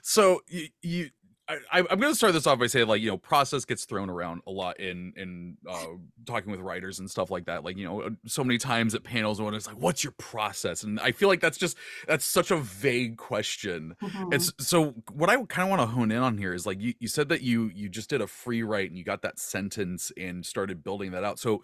So 0.00 0.40
you, 0.46 0.68
you 0.80 1.10
I, 1.48 1.78
am 1.78 1.86
going 1.86 2.12
to 2.12 2.14
start 2.14 2.34
this 2.34 2.46
off 2.46 2.58
by 2.58 2.66
saying, 2.66 2.88
like, 2.88 3.00
you 3.00 3.08
know, 3.08 3.16
process 3.16 3.64
gets 3.64 3.86
thrown 3.86 4.10
around 4.10 4.42
a 4.46 4.50
lot 4.50 4.78
in 4.78 5.14
in 5.16 5.56
uh, 5.66 5.86
talking 6.26 6.50
with 6.50 6.60
writers 6.60 6.98
and 6.98 7.10
stuff 7.10 7.30
like 7.30 7.46
that. 7.46 7.64
Like, 7.64 7.78
you 7.78 7.86
know, 7.86 8.10
so 8.26 8.44
many 8.44 8.58
times 8.58 8.94
at 8.94 9.02
panels 9.02 9.40
when 9.40 9.54
it's 9.54 9.66
like, 9.66 9.76
"What's 9.76 10.04
your 10.04 10.12
process?" 10.18 10.82
And 10.82 11.00
I 11.00 11.12
feel 11.12 11.28
like 11.28 11.40
that's 11.40 11.56
just 11.56 11.78
that's 12.06 12.26
such 12.26 12.50
a 12.50 12.58
vague 12.58 13.16
question. 13.16 13.96
Mm-hmm. 14.02 14.34
It's 14.34 14.52
so 14.58 14.94
what 15.10 15.30
I 15.30 15.36
kind 15.44 15.70
of 15.70 15.70
want 15.70 15.80
to 15.80 15.86
hone 15.86 16.10
in 16.10 16.18
on 16.18 16.36
here 16.36 16.52
is 16.52 16.66
like 16.66 16.80
you 16.82 16.92
you 16.98 17.08
said 17.08 17.30
that 17.30 17.40
you 17.40 17.70
you 17.74 17.88
just 17.88 18.10
did 18.10 18.20
a 18.20 18.26
free 18.26 18.62
write 18.62 18.90
and 18.90 18.98
you 18.98 19.04
got 19.04 19.22
that 19.22 19.38
sentence 19.38 20.12
and 20.18 20.44
started 20.44 20.84
building 20.84 21.12
that 21.12 21.24
out. 21.24 21.38
So 21.38 21.62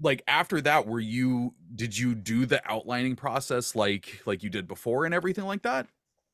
like 0.00 0.22
after 0.28 0.60
that 0.60 0.86
were 0.86 1.00
you 1.00 1.54
did 1.74 1.98
you 1.98 2.14
do 2.14 2.46
the 2.46 2.62
outlining 2.70 3.16
process 3.16 3.74
like 3.74 4.22
like 4.24 4.42
you 4.42 4.50
did 4.50 4.66
before 4.66 5.04
and 5.04 5.12
everything 5.12 5.44
like 5.44 5.60
that 5.62 5.86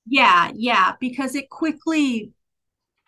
yeah 0.07 0.53
yeah 0.55 0.93
because 1.01 1.35
it 1.35 1.51
quickly 1.51 2.33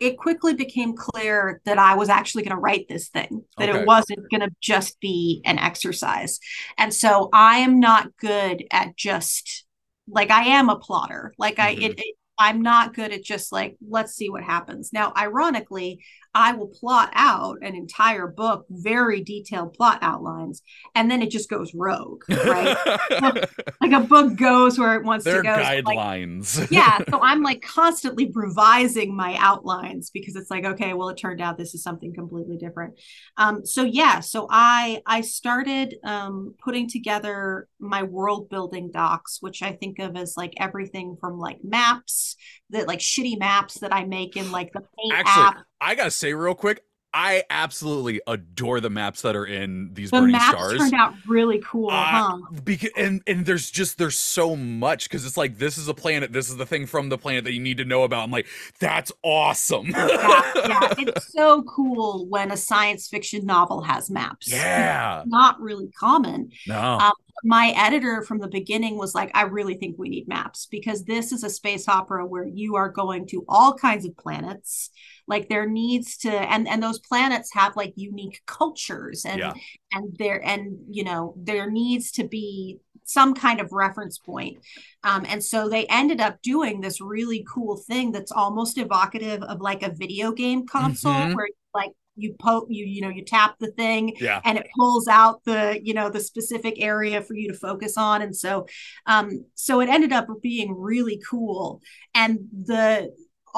it 0.00 0.16
quickly 0.16 0.54
became 0.54 0.96
clear 0.96 1.61
that 1.64 1.78
I 1.78 1.94
was 1.94 2.08
actually 2.08 2.44
going 2.44 2.56
to 2.56 2.61
write 2.61 2.87
this 2.88 3.08
thing, 3.08 3.44
that 3.58 3.68
okay. 3.68 3.80
it 3.80 3.87
wasn't 3.87 4.30
going 4.30 4.42
to 4.42 4.50
just 4.61 5.00
be 5.00 5.42
an 5.44 5.58
exercise. 5.58 6.38
And 6.76 6.94
so 6.94 7.28
I 7.32 7.58
am 7.58 7.80
not 7.80 8.16
good 8.16 8.64
at 8.70 8.96
just 8.96 9.64
like 10.08 10.30
I 10.30 10.44
am 10.48 10.68
a 10.68 10.78
plotter. 10.78 11.34
Like 11.37 11.56
mm-hmm. 11.56 11.80
I 11.80 11.84
it, 11.84 11.98
it 11.98 12.16
I'm 12.38 12.62
not 12.62 12.94
good 12.94 13.12
at 13.12 13.24
just 13.24 13.50
like, 13.50 13.76
let's 13.87 14.14
see 14.14 14.30
what 14.30 14.44
happens. 14.44 14.92
Now, 14.92 15.12
ironically, 15.16 16.04
I 16.38 16.53
will 16.53 16.68
plot 16.68 17.11
out 17.14 17.59
an 17.62 17.74
entire 17.74 18.29
book, 18.29 18.64
very 18.70 19.24
detailed 19.24 19.72
plot 19.72 19.98
outlines, 20.03 20.62
and 20.94 21.11
then 21.11 21.20
it 21.20 21.31
just 21.31 21.51
goes 21.51 21.74
rogue, 21.74 22.22
right? 22.29 22.77
like 23.81 23.92
a 23.92 24.01
book 24.01 24.37
goes 24.37 24.79
where 24.79 24.94
it 24.94 25.03
wants 25.03 25.24
to 25.24 25.42
go. 25.42 25.48
Guidelines. 25.48 26.61
Like, 26.61 26.70
yeah. 26.70 26.98
So 27.11 27.20
I'm 27.20 27.42
like 27.42 27.61
constantly 27.62 28.31
revising 28.33 29.16
my 29.16 29.37
outlines 29.40 30.11
because 30.11 30.37
it's 30.37 30.48
like, 30.48 30.64
okay, 30.64 30.94
well, 30.94 31.09
it 31.09 31.16
turned 31.16 31.40
out 31.40 31.59
this 31.59 31.74
is 31.74 31.83
something 31.83 32.14
completely 32.14 32.57
different. 32.57 32.94
Um, 33.37 33.66
so 33.66 33.83
yeah, 33.83 34.20
so 34.20 34.46
I 34.48 35.03
I 35.07 35.22
started 35.22 35.96
um, 36.05 36.55
putting 36.62 36.88
together 36.88 37.66
my 37.81 38.05
world 38.05 38.48
building 38.48 38.92
docs, 38.92 39.38
which 39.40 39.61
I 39.61 39.72
think 39.72 39.98
of 39.98 40.16
as 40.16 40.35
like 40.37 40.55
everything 40.59 41.16
from 41.20 41.37
like 41.40 41.59
maps 41.64 42.37
that 42.70 42.87
like 42.87 43.01
shitty 43.01 43.40
maps 43.40 43.81
that 43.81 43.92
I 43.92 44.05
make 44.05 44.37
in 44.37 44.53
like 44.53 44.72
the 44.72 44.81
paint 44.81 45.14
Actually, 45.14 45.44
app. 45.44 45.64
I 45.80 45.94
gotta 45.94 46.10
say 46.10 46.34
real 46.34 46.54
quick, 46.54 46.82
I 47.14 47.44
absolutely 47.48 48.20
adore 48.26 48.80
the 48.80 48.90
maps 48.90 49.22
that 49.22 49.34
are 49.34 49.46
in 49.46 49.94
these 49.94 50.10
the 50.10 50.18
burning 50.18 50.32
maps 50.32 50.50
stars. 50.50 50.78
Turned 50.78 50.94
out 50.94 51.14
really 51.26 51.58
cool, 51.64 51.88
uh, 51.90 52.04
huh? 52.04 52.38
Because 52.62 52.90
and 52.96 53.22
and 53.26 53.46
there's 53.46 53.70
just 53.70 53.96
there's 53.96 54.18
so 54.18 54.54
much 54.54 55.04
because 55.08 55.24
it's 55.24 55.36
like 55.36 55.56
this 55.56 55.78
is 55.78 55.88
a 55.88 55.94
planet, 55.94 56.32
this 56.32 56.50
is 56.50 56.56
the 56.56 56.66
thing 56.66 56.86
from 56.86 57.08
the 57.08 57.16
planet 57.16 57.44
that 57.44 57.54
you 57.54 57.60
need 57.60 57.78
to 57.78 57.84
know 57.84 58.02
about. 58.02 58.24
I'm 58.24 58.30
like, 58.30 58.46
that's 58.78 59.10
awesome. 59.22 59.86
yeah, 59.86 60.52
yeah, 60.54 60.94
it's 60.98 61.32
so 61.32 61.62
cool 61.62 62.26
when 62.28 62.50
a 62.50 62.56
science 62.56 63.08
fiction 63.08 63.46
novel 63.46 63.80
has 63.82 64.10
maps. 64.10 64.52
Yeah, 64.52 65.20
it's 65.20 65.30
not 65.30 65.58
really 65.60 65.88
common. 65.98 66.50
No. 66.66 66.78
Um, 66.78 67.12
my 67.44 67.72
editor 67.76 68.22
from 68.22 68.38
the 68.38 68.48
beginning 68.48 68.98
was 68.98 69.14
like, 69.14 69.30
I 69.32 69.42
really 69.42 69.74
think 69.74 69.96
we 69.96 70.08
need 70.08 70.28
maps 70.28 70.66
because 70.70 71.04
this 71.04 71.32
is 71.32 71.44
a 71.44 71.50
space 71.50 71.88
opera 71.88 72.26
where 72.26 72.46
you 72.46 72.76
are 72.76 72.90
going 72.90 73.26
to 73.28 73.44
all 73.48 73.74
kinds 73.74 74.04
of 74.04 74.16
planets. 74.16 74.90
Like 75.28 75.48
there 75.48 75.66
needs 75.66 76.16
to, 76.18 76.30
and 76.30 76.66
and 76.66 76.82
those 76.82 76.98
planets 76.98 77.52
have 77.54 77.76
like 77.76 77.92
unique 77.96 78.40
cultures, 78.46 79.24
and 79.24 79.38
yeah. 79.38 79.52
and 79.92 80.16
there 80.18 80.44
and 80.44 80.78
you 80.90 81.04
know 81.04 81.34
there 81.36 81.70
needs 81.70 82.10
to 82.12 82.26
be 82.26 82.78
some 83.04 83.34
kind 83.34 83.60
of 83.60 83.72
reference 83.72 84.18
point. 84.18 84.58
Um, 85.02 85.24
and 85.26 85.42
so 85.42 85.68
they 85.68 85.86
ended 85.86 86.20
up 86.20 86.42
doing 86.42 86.80
this 86.80 87.00
really 87.00 87.44
cool 87.52 87.76
thing 87.76 88.12
that's 88.12 88.32
almost 88.32 88.78
evocative 88.78 89.42
of 89.42 89.60
like 89.60 89.82
a 89.82 89.94
video 89.94 90.32
game 90.32 90.66
console 90.66 91.12
mm-hmm. 91.12 91.34
where 91.34 91.48
like 91.74 91.92
you 92.18 92.34
poke 92.40 92.66
you 92.68 92.84
you 92.84 93.00
know 93.00 93.08
you 93.08 93.24
tap 93.24 93.54
the 93.60 93.70
thing 93.72 94.14
yeah. 94.20 94.40
and 94.44 94.58
it 94.58 94.66
pulls 94.76 95.06
out 95.06 95.42
the 95.44 95.80
you 95.82 95.94
know 95.94 96.10
the 96.10 96.20
specific 96.20 96.74
area 96.78 97.22
for 97.22 97.34
you 97.34 97.48
to 97.48 97.54
focus 97.54 97.96
on 97.96 98.22
and 98.22 98.34
so 98.34 98.66
um 99.06 99.44
so 99.54 99.80
it 99.80 99.88
ended 99.88 100.12
up 100.12 100.26
being 100.42 100.76
really 100.76 101.22
cool 101.28 101.80
and 102.14 102.40
the 102.64 103.08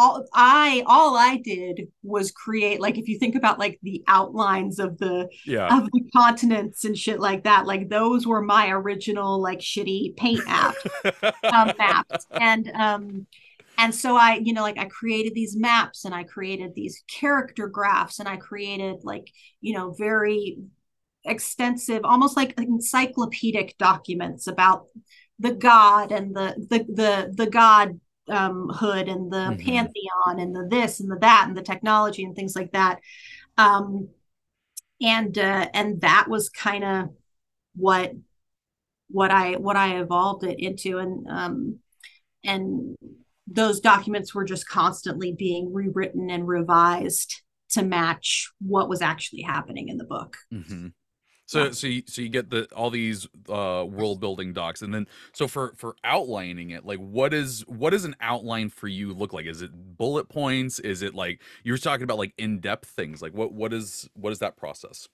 all 0.00 0.24
I 0.32 0.82
all 0.86 1.14
I 1.14 1.36
did 1.36 1.88
was 2.02 2.30
create 2.30 2.80
like 2.80 2.96
if 2.96 3.06
you 3.06 3.18
think 3.18 3.34
about 3.34 3.58
like 3.58 3.78
the 3.82 4.02
outlines 4.06 4.78
of 4.78 4.96
the 4.96 5.28
yeah. 5.44 5.76
of 5.76 5.90
the 5.92 6.02
continents 6.16 6.86
and 6.86 6.96
shit 6.96 7.20
like 7.20 7.44
that 7.44 7.66
like 7.66 7.90
those 7.90 8.26
were 8.26 8.40
my 8.40 8.70
original 8.70 9.42
like 9.42 9.58
shitty 9.58 10.16
paint 10.16 10.40
app 10.46 10.74
um, 11.52 11.74
maps 11.78 12.26
and 12.32 12.70
um 12.74 13.26
and 13.76 13.94
so 13.94 14.16
i 14.16 14.40
you 14.42 14.54
know 14.54 14.62
like 14.62 14.78
i 14.78 14.86
created 14.86 15.34
these 15.34 15.54
maps 15.54 16.06
and 16.06 16.14
i 16.14 16.24
created 16.24 16.74
these 16.74 17.04
character 17.06 17.68
graphs 17.68 18.20
and 18.20 18.28
i 18.28 18.38
created 18.38 18.96
like 19.02 19.30
you 19.60 19.74
know 19.74 19.94
very 19.98 20.56
extensive 21.26 22.00
almost 22.04 22.38
like 22.38 22.58
encyclopedic 22.58 23.76
documents 23.76 24.46
about 24.46 24.86
the 25.38 25.52
god 25.52 26.10
and 26.10 26.34
the 26.34 26.54
the 26.70 26.78
the, 26.90 27.32
the 27.34 27.50
god 27.50 28.00
um, 28.30 28.68
hood 28.68 29.08
and 29.08 29.32
the 29.32 29.36
mm-hmm. 29.36 29.66
pantheon 29.66 30.38
and 30.38 30.54
the 30.54 30.66
this 30.68 31.00
and 31.00 31.10
the 31.10 31.18
that 31.20 31.44
and 31.48 31.56
the 31.56 31.62
technology 31.62 32.24
and 32.24 32.34
things 32.34 32.56
like 32.56 32.72
that 32.72 33.00
um, 33.58 34.08
and 35.00 35.38
uh, 35.38 35.68
and 35.74 36.00
that 36.00 36.26
was 36.28 36.48
kind 36.48 36.84
of 36.84 37.08
what 37.76 38.12
what 39.08 39.30
i 39.30 39.52
what 39.52 39.76
i 39.76 39.98
evolved 39.98 40.44
it 40.44 40.58
into 40.58 40.98
and 40.98 41.26
um 41.28 41.78
and 42.44 42.96
those 43.46 43.80
documents 43.80 44.34
were 44.34 44.44
just 44.44 44.68
constantly 44.68 45.32
being 45.32 45.72
rewritten 45.72 46.30
and 46.30 46.46
revised 46.46 47.42
to 47.70 47.82
match 47.82 48.50
what 48.60 48.88
was 48.88 49.02
actually 49.02 49.42
happening 49.42 49.88
in 49.88 49.96
the 49.96 50.04
book. 50.04 50.36
Mm-hmm. 50.52 50.88
So 51.50 51.64
yeah. 51.64 51.70
so 51.72 51.86
you, 51.88 52.02
so 52.06 52.22
you 52.22 52.28
get 52.28 52.48
the 52.48 52.68
all 52.76 52.90
these 52.90 53.26
uh 53.48 53.84
world 53.84 54.20
building 54.20 54.52
docs 54.52 54.82
and 54.82 54.94
then 54.94 55.08
so 55.32 55.48
for 55.48 55.72
for 55.76 55.96
outlining 56.04 56.70
it 56.70 56.86
like 56.86 57.00
what 57.00 57.34
is 57.34 57.62
what 57.66 57.90
does 57.90 58.04
an 58.04 58.14
outline 58.20 58.68
for 58.68 58.86
you 58.86 59.12
look 59.12 59.32
like 59.32 59.46
is 59.46 59.60
it 59.60 59.72
bullet 59.98 60.28
points 60.28 60.78
is 60.78 61.02
it 61.02 61.12
like 61.12 61.42
you 61.64 61.72
were 61.72 61.78
talking 61.78 62.04
about 62.04 62.18
like 62.18 62.32
in-depth 62.38 62.88
things 62.88 63.20
like 63.20 63.34
what 63.34 63.50
what 63.50 63.72
is 63.72 64.08
what 64.14 64.32
is 64.32 64.38
that 64.38 64.56
process 64.56 65.08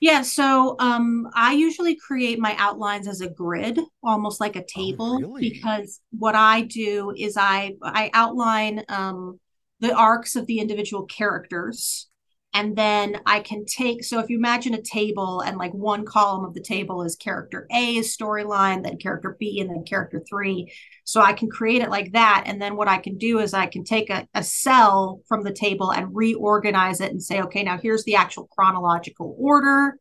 yeah 0.00 0.20
so 0.20 0.76
um 0.78 1.26
I 1.34 1.54
usually 1.54 1.96
create 1.96 2.38
my 2.38 2.54
outlines 2.58 3.08
as 3.08 3.22
a 3.22 3.30
grid 3.30 3.80
almost 4.04 4.42
like 4.42 4.56
a 4.56 4.60
oh, 4.60 4.66
table 4.68 5.14
oh, 5.14 5.20
really? 5.20 5.48
because 5.48 6.00
what 6.10 6.34
I 6.34 6.60
do 6.60 7.14
is 7.16 7.38
I 7.38 7.76
I 7.82 8.10
outline 8.12 8.84
um 8.90 9.40
the 9.80 9.94
arcs 9.94 10.36
of 10.36 10.46
the 10.46 10.58
individual 10.58 11.06
characters 11.06 12.10
and 12.54 12.76
then 12.76 13.20
I 13.24 13.40
can 13.40 13.64
take 13.64 14.04
so 14.04 14.18
if 14.18 14.28
you 14.28 14.36
imagine 14.36 14.74
a 14.74 14.82
table 14.82 15.40
and 15.40 15.56
like 15.56 15.72
one 15.72 16.04
column 16.04 16.44
of 16.44 16.54
the 16.54 16.60
table 16.60 17.02
is 17.02 17.16
character 17.16 17.66
A's 17.72 18.16
storyline, 18.16 18.84
then 18.84 18.98
character 18.98 19.36
B, 19.38 19.60
and 19.60 19.70
then 19.70 19.84
character 19.84 20.22
three. 20.28 20.72
So 21.04 21.20
I 21.20 21.32
can 21.32 21.48
create 21.48 21.82
it 21.82 21.90
like 21.90 22.12
that. 22.12 22.44
And 22.46 22.60
then 22.60 22.76
what 22.76 22.88
I 22.88 22.98
can 22.98 23.16
do 23.16 23.38
is 23.38 23.54
I 23.54 23.66
can 23.66 23.84
take 23.84 24.10
a, 24.10 24.26
a 24.34 24.44
cell 24.44 25.20
from 25.26 25.42
the 25.42 25.52
table 25.52 25.92
and 25.92 26.14
reorganize 26.14 27.00
it 27.00 27.10
and 27.10 27.22
say, 27.22 27.40
okay, 27.42 27.62
now 27.62 27.78
here's 27.78 28.04
the 28.04 28.16
actual 28.16 28.48
chronological 28.48 29.34
order 29.38 29.98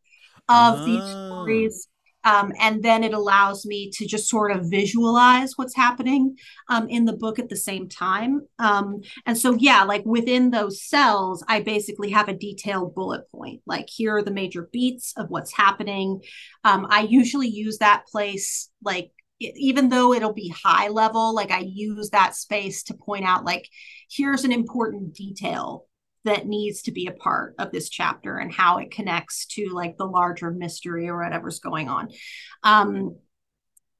of 0.49 0.79
oh. 0.79 0.85
these 0.85 1.01
ah. 1.01 1.27
stories. 1.27 1.87
Um, 2.23 2.53
and 2.59 2.83
then 2.83 3.03
it 3.03 3.13
allows 3.13 3.65
me 3.65 3.89
to 3.91 4.05
just 4.05 4.29
sort 4.29 4.51
of 4.51 4.69
visualize 4.69 5.53
what's 5.57 5.75
happening 5.75 6.37
um, 6.69 6.87
in 6.89 7.05
the 7.05 7.13
book 7.13 7.39
at 7.39 7.49
the 7.49 7.55
same 7.55 7.89
time. 7.89 8.41
Um, 8.59 9.01
and 9.25 9.37
so, 9.37 9.55
yeah, 9.55 9.83
like 9.83 10.05
within 10.05 10.51
those 10.51 10.83
cells, 10.83 11.43
I 11.47 11.61
basically 11.61 12.11
have 12.11 12.29
a 12.29 12.33
detailed 12.33 12.95
bullet 12.95 13.29
point. 13.31 13.61
Like, 13.65 13.89
here 13.89 14.17
are 14.17 14.23
the 14.23 14.31
major 14.31 14.69
beats 14.71 15.13
of 15.17 15.29
what's 15.29 15.53
happening. 15.53 16.21
Um, 16.63 16.87
I 16.89 17.01
usually 17.01 17.47
use 17.47 17.79
that 17.79 18.05
place 18.07 18.69
like 18.83 19.11
even 19.39 19.89
though 19.89 20.13
it'll 20.13 20.33
be 20.33 20.53
high 20.63 20.87
level 20.87 21.33
like 21.33 21.51
i 21.51 21.59
use 21.59 22.11
that 22.11 22.35
space 22.35 22.83
to 22.83 22.93
point 22.93 23.25
out 23.25 23.43
like 23.43 23.67
here's 24.09 24.43
an 24.43 24.51
important 24.51 25.13
detail 25.13 25.87
that 26.23 26.45
needs 26.45 26.83
to 26.83 26.91
be 26.91 27.07
a 27.07 27.11
part 27.11 27.55
of 27.57 27.71
this 27.71 27.89
chapter 27.89 28.37
and 28.37 28.53
how 28.53 28.77
it 28.77 28.91
connects 28.91 29.45
to 29.45 29.69
like 29.73 29.97
the 29.97 30.05
larger 30.05 30.51
mystery 30.51 31.07
or 31.07 31.21
whatever's 31.21 31.59
going 31.59 31.89
on 31.89 32.09
um 32.63 33.15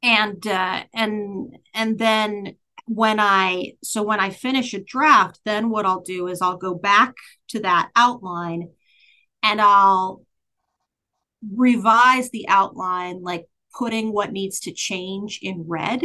and 0.04 0.46
uh 0.48 0.84
and 0.94 1.58
and 1.74 1.98
then 1.98 2.56
when 2.86 3.20
i 3.20 3.74
so 3.84 4.04
when 4.04 4.20
i 4.20 4.30
finish 4.30 4.74
a 4.74 4.84
draft 4.84 5.40
then 5.46 5.70
what 5.70 5.86
i'll 5.86 6.02
do 6.02 6.28
is 6.28 6.42
i'll 6.42 6.58
go 6.58 6.76
back 6.76 7.14
to 7.48 7.60
that 7.60 7.90
outline 7.96 8.70
and 9.44 9.62
i'll 9.62 10.24
revise 11.56 12.30
the 12.30 12.48
outline 12.48 13.22
like 13.22 13.46
putting 13.78 14.12
what 14.12 14.32
needs 14.32 14.60
to 14.60 14.72
change 14.72 15.40
in 15.42 15.64
red 15.68 16.04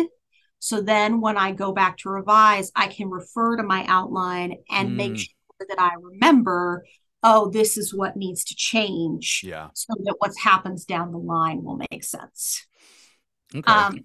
so 0.59 0.81
then 0.81 1.21
when 1.21 1.37
i 1.37 1.53
go 1.53 1.73
back 1.73 1.99
to 1.99 2.09
revise 2.09 2.71
i 2.75 2.87
can 2.87 3.11
refer 3.11 3.57
to 3.57 3.63
my 3.63 3.85
outline 3.89 4.57
and 4.71 4.91
mm. 4.91 4.97
make 4.97 5.17
sure 5.17 5.36
that 5.59 5.79
I 5.79 5.93
remember, 6.01 6.85
oh, 7.23 7.51
this 7.51 7.77
is 7.77 7.95
what 7.95 8.17
needs 8.17 8.45
to 8.45 8.55
change. 8.55 9.43
Yeah. 9.45 9.69
So 9.75 9.95
that 10.05 10.17
what 10.19 10.33
happens 10.43 10.85
down 10.85 11.13
the 11.13 11.19
line 11.19 11.63
will 11.63 11.81
make 11.91 12.05
sense. 12.05 12.67
Okay. 13.55 13.73
Um, 13.73 14.05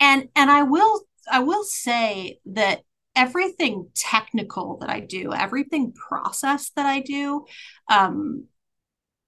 and 0.00 0.28
and 0.34 0.50
I 0.50 0.62
will 0.62 1.02
I 1.30 1.40
will 1.40 1.64
say 1.64 2.38
that 2.46 2.82
everything 3.16 3.88
technical 3.94 4.78
that 4.78 4.90
I 4.90 5.00
do, 5.00 5.32
everything 5.32 5.92
process 5.92 6.70
that 6.76 6.86
I 6.86 7.00
do, 7.00 7.44
um, 7.90 8.46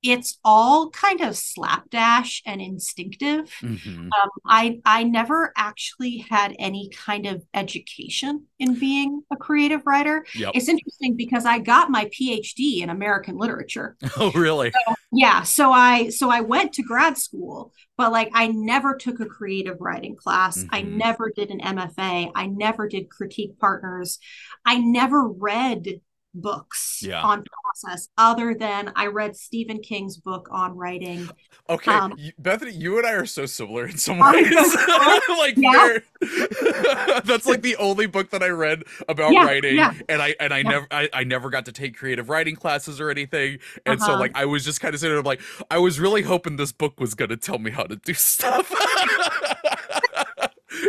it's 0.02 0.38
all 0.44 0.90
kind 0.90 1.20
of 1.20 1.36
slapdash 1.36 2.42
and 2.46 2.60
instinctive. 2.60 3.52
Mm-hmm. 3.60 4.04
Um, 4.04 4.30
I 4.46 4.80
I 4.84 5.02
never 5.02 5.52
actually 5.56 6.18
had 6.18 6.54
any 6.58 6.90
kind 6.90 7.26
of 7.26 7.44
education 7.52 8.46
in 8.58 8.74
being 8.74 9.22
a 9.30 9.36
creative 9.36 9.82
writer. 9.84 10.24
Yep. 10.34 10.52
It's 10.54 10.68
interesting 10.68 11.16
because 11.16 11.44
I 11.44 11.58
got 11.58 11.90
my 11.90 12.06
PhD 12.06 12.80
in 12.80 12.90
American 12.90 13.36
literature. 13.36 13.96
Oh, 14.16 14.32
really? 14.32 14.70
So, 14.70 14.94
yeah. 15.12 15.42
So 15.42 15.72
I 15.72 16.10
so 16.10 16.28
I 16.30 16.40
went 16.42 16.74
to 16.74 16.82
grad 16.82 17.16
school, 17.16 17.72
but 17.96 18.12
like 18.12 18.30
I 18.34 18.48
never 18.48 18.96
took 18.96 19.20
a 19.20 19.24
creative 19.24 19.80
writing 19.80 20.16
class. 20.16 20.58
Mm-hmm. 20.58 20.74
I 20.74 20.82
never 20.82 21.32
did 21.34 21.50
an 21.50 21.60
MFA. 21.60 22.32
I 22.34 22.46
never 22.46 22.86
did 22.86 23.08
critique 23.08 23.58
partners. 23.58 24.18
I 24.66 24.78
never 24.78 25.26
read 25.26 26.00
books 26.34 27.02
yeah. 27.02 27.22
on 27.22 27.44
process 27.62 28.08
other 28.16 28.54
than 28.54 28.92
I 28.96 29.06
read 29.06 29.36
Stephen 29.36 29.80
King's 29.80 30.16
book 30.16 30.48
on 30.50 30.76
writing. 30.76 31.28
Okay, 31.68 31.92
um, 31.92 32.16
Bethany, 32.38 32.72
you 32.72 32.98
and 32.98 33.06
I 33.06 33.12
are 33.12 33.26
so 33.26 33.46
similar 33.46 33.86
in 33.86 33.96
some 33.96 34.18
ways. 34.32 34.50
like 35.28 35.56
yeah. 35.56 35.98
that's 37.24 37.46
like 37.46 37.62
the 37.62 37.76
only 37.78 38.06
book 38.06 38.30
that 38.30 38.42
I 38.42 38.48
read 38.48 38.84
about 39.08 39.32
yeah, 39.32 39.44
writing 39.44 39.78
and 40.08 40.22
I 40.22 40.34
and 40.40 40.52
I 40.52 40.62
never 40.62 40.86
I, 40.90 41.08
I 41.12 41.24
never 41.24 41.50
got 41.50 41.66
to 41.66 41.72
take 41.72 41.96
creative 41.96 42.28
writing 42.28 42.56
classes 42.56 43.00
or 43.00 43.10
anything. 43.10 43.58
And 43.86 44.00
uh-huh. 44.00 44.14
so 44.14 44.18
like 44.18 44.32
I 44.34 44.44
was 44.44 44.64
just 44.64 44.80
kind 44.80 44.94
of 44.94 45.00
sitting 45.00 45.14
there 45.14 45.22
like 45.22 45.40
I 45.70 45.78
was 45.78 46.00
really 46.00 46.22
hoping 46.22 46.56
this 46.56 46.72
book 46.72 47.00
was 47.00 47.14
going 47.14 47.30
to 47.30 47.36
tell 47.36 47.58
me 47.58 47.70
how 47.70 47.84
to 47.84 47.96
do 47.96 48.14
stuff. 48.14 48.72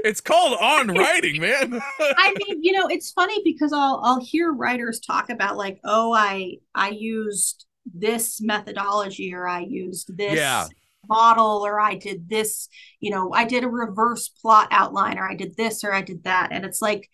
It's 0.04 0.22
called 0.22 0.58
on 0.60 0.88
writing, 0.96 1.42
man. 1.42 1.82
I 2.00 2.34
mean, 2.38 2.64
you 2.64 2.72
know, 2.74 2.88
it's 2.88 3.12
funny 3.12 3.42
because 3.44 3.74
I'll 3.74 4.02
I'll 4.04 4.20
hear 4.20 4.52
writers 4.52 5.00
talk 5.00 5.30
about 5.30 5.58
like, 5.58 5.80
oh, 5.84 6.14
I 6.14 6.58
I 6.76 6.90
used 6.90 7.66
this 7.86 8.42
methodology 8.42 9.34
or 9.34 9.48
I 9.48 9.62
used 9.62 10.16
this 10.16 10.36
yeah. 10.36 10.68
model 11.08 11.66
or 11.66 11.80
I 11.80 11.96
did 11.96 12.30
this, 12.30 12.70
you 13.00 13.12
know, 13.12 13.34
I 13.34 13.46
did 13.46 13.64
a 13.64 13.70
reverse 13.70 14.30
plot 14.30 14.68
outline 14.72 15.18
or 15.18 15.30
I 15.30 15.36
did 15.36 15.56
this 15.56 15.84
or 15.84 15.94
I 15.94 16.02
did 16.02 16.24
that. 16.24 16.50
And 16.52 16.66
it's 16.66 16.82
like, 16.82 17.10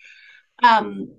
um, 0.63 1.10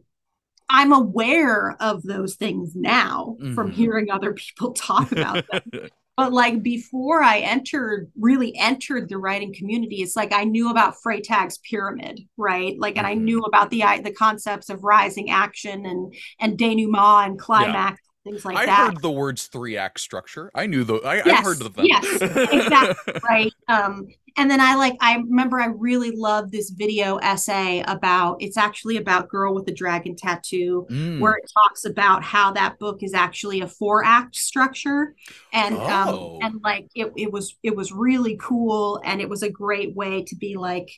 I'm 0.69 0.93
aware 0.93 1.77
of 1.81 2.03
those 2.03 2.37
things 2.37 2.73
now 2.75 3.37
mm-hmm. 3.41 3.55
from 3.55 3.71
hearing 3.71 4.11
other 4.11 4.35
people 4.35 4.73
talk 4.75 5.13
about 5.13 5.45
them. 5.51 5.63
but 6.19 6.33
like 6.33 6.65
before 6.65 7.23
I 7.23 7.39
entered, 7.39 8.11
really 8.19 8.53
entered 8.59 9.09
the 9.09 9.19
writing 9.19 9.55
community, 9.55 10.03
it's 10.03 10.17
like 10.17 10.33
I 10.33 10.43
knew 10.43 10.69
about 10.69 10.97
Freytag's 11.01 11.59
pyramid, 11.59 12.21
right? 12.37 12.77
Like, 12.77 12.99
and 12.99 13.07
I 13.07 13.15
mm-hmm. 13.15 13.25
knew 13.25 13.43
about 13.43 13.71
the 13.71 13.85
the 14.03 14.11
concepts 14.11 14.69
of 14.69 14.83
rising 14.83 15.31
action 15.31 15.87
and 15.87 16.13
and 16.41 16.59
denouement 16.59 17.27
and 17.27 17.39
climax 17.39 18.01
things 18.25 18.45
like 18.45 18.57
I 18.57 18.67
that. 18.67 18.81
I 18.81 18.85
heard 18.87 19.01
the 19.01 19.13
words 19.13 19.47
three 19.47 19.77
act 19.77 20.01
structure. 20.01 20.51
I 20.57 20.67
knew 20.67 20.83
the 20.83 20.97
I, 20.97 21.23
yes, 21.25 21.27
I 21.27 21.43
heard 21.43 21.63
of 21.63 21.75
them. 21.75 21.87
Yes, 21.87 22.05
exactly. 22.21 23.15
right. 23.29 23.53
Um, 23.69 24.09
and 24.39 24.49
then 24.49 24.61
I 24.61 24.77
like 24.77 24.97
I 25.01 25.17
remember 25.17 25.61
I 25.61 25.67
really 25.67 26.13
loved 26.13 26.53
this 26.53 26.71
video 26.71 27.17
essay 27.17 27.83
about 27.87 28.37
it's 28.41 28.57
actually 28.57 28.97
about 28.97 29.29
Girl 29.29 29.53
with 29.53 29.67
the 29.67 29.75
Dragon 29.75 30.15
Tattoo, 30.15 30.87
mm. 30.89 31.19
where 31.19 31.35
it 31.35 31.51
talks 31.53 31.85
about 31.85 32.23
how 32.23 32.53
that 32.53 32.79
book 32.79 33.03
is 33.03 33.15
actually 33.15 33.61
a 33.61 33.69
four 33.69 34.05
act 34.05 34.37
structure. 34.37 35.15
And 35.53 35.75
um, 35.77 36.09
oh. 36.09 36.35
um 36.37 36.39
and 36.43 36.61
like 36.63 36.87
it 36.95 37.13
it 37.17 37.33
was 37.33 37.57
it 37.65 37.75
was 37.75 37.91
really 37.93 38.39
cool 38.41 39.01
and 39.05 39.21
it 39.21 39.29
was 39.29 39.43
a 39.43 39.51
great 39.51 39.97
way 39.97 40.23
to 40.23 40.37
be 40.37 40.57
like 40.57 40.89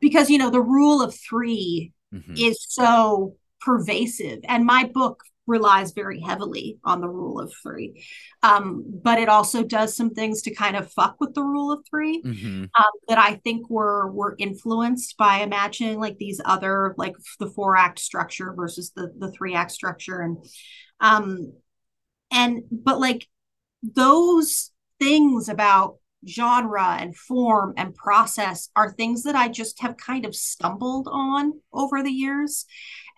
because 0.00 0.30
you 0.30 0.38
know 0.38 0.50
the 0.50 0.62
rule 0.62 1.02
of 1.02 1.14
3 1.14 1.92
mm-hmm. 2.14 2.34
is 2.36 2.64
so 2.68 3.34
pervasive 3.60 4.38
and 4.44 4.64
my 4.64 4.84
book 4.84 5.24
relies 5.48 5.92
very 5.92 6.20
heavily 6.20 6.78
on 6.84 7.00
the 7.00 7.08
rule 7.08 7.40
of 7.40 7.52
three. 7.62 8.04
Um, 8.42 8.84
but 9.02 9.18
it 9.18 9.28
also 9.28 9.64
does 9.64 9.96
some 9.96 10.10
things 10.10 10.42
to 10.42 10.54
kind 10.54 10.76
of 10.76 10.92
fuck 10.92 11.16
with 11.18 11.34
the 11.34 11.42
rule 11.42 11.72
of 11.72 11.84
3 11.88 12.22
mm-hmm. 12.22 12.62
um, 12.62 12.92
that 13.08 13.18
I 13.18 13.36
think 13.36 13.68
were 13.68 14.12
were 14.12 14.36
influenced 14.38 15.16
by 15.16 15.38
imagining 15.38 15.98
like 15.98 16.18
these 16.18 16.40
other 16.44 16.94
like 16.98 17.16
the 17.40 17.48
four 17.48 17.76
act 17.76 17.98
structure 17.98 18.52
versus 18.54 18.92
the 18.94 19.12
the 19.18 19.32
three 19.32 19.54
act 19.54 19.72
structure 19.72 20.20
and 20.20 20.44
um 21.00 21.52
and 22.30 22.62
but 22.70 23.00
like 23.00 23.26
those 23.82 24.70
things 25.00 25.48
about 25.48 25.96
genre 26.26 26.96
and 26.98 27.16
form 27.16 27.74
and 27.76 27.94
process 27.94 28.70
are 28.74 28.92
things 28.92 29.22
that 29.22 29.36
I 29.36 29.48
just 29.48 29.80
have 29.80 29.96
kind 29.96 30.24
of 30.24 30.34
stumbled 30.34 31.08
on 31.10 31.60
over 31.72 32.02
the 32.02 32.10
years. 32.10 32.66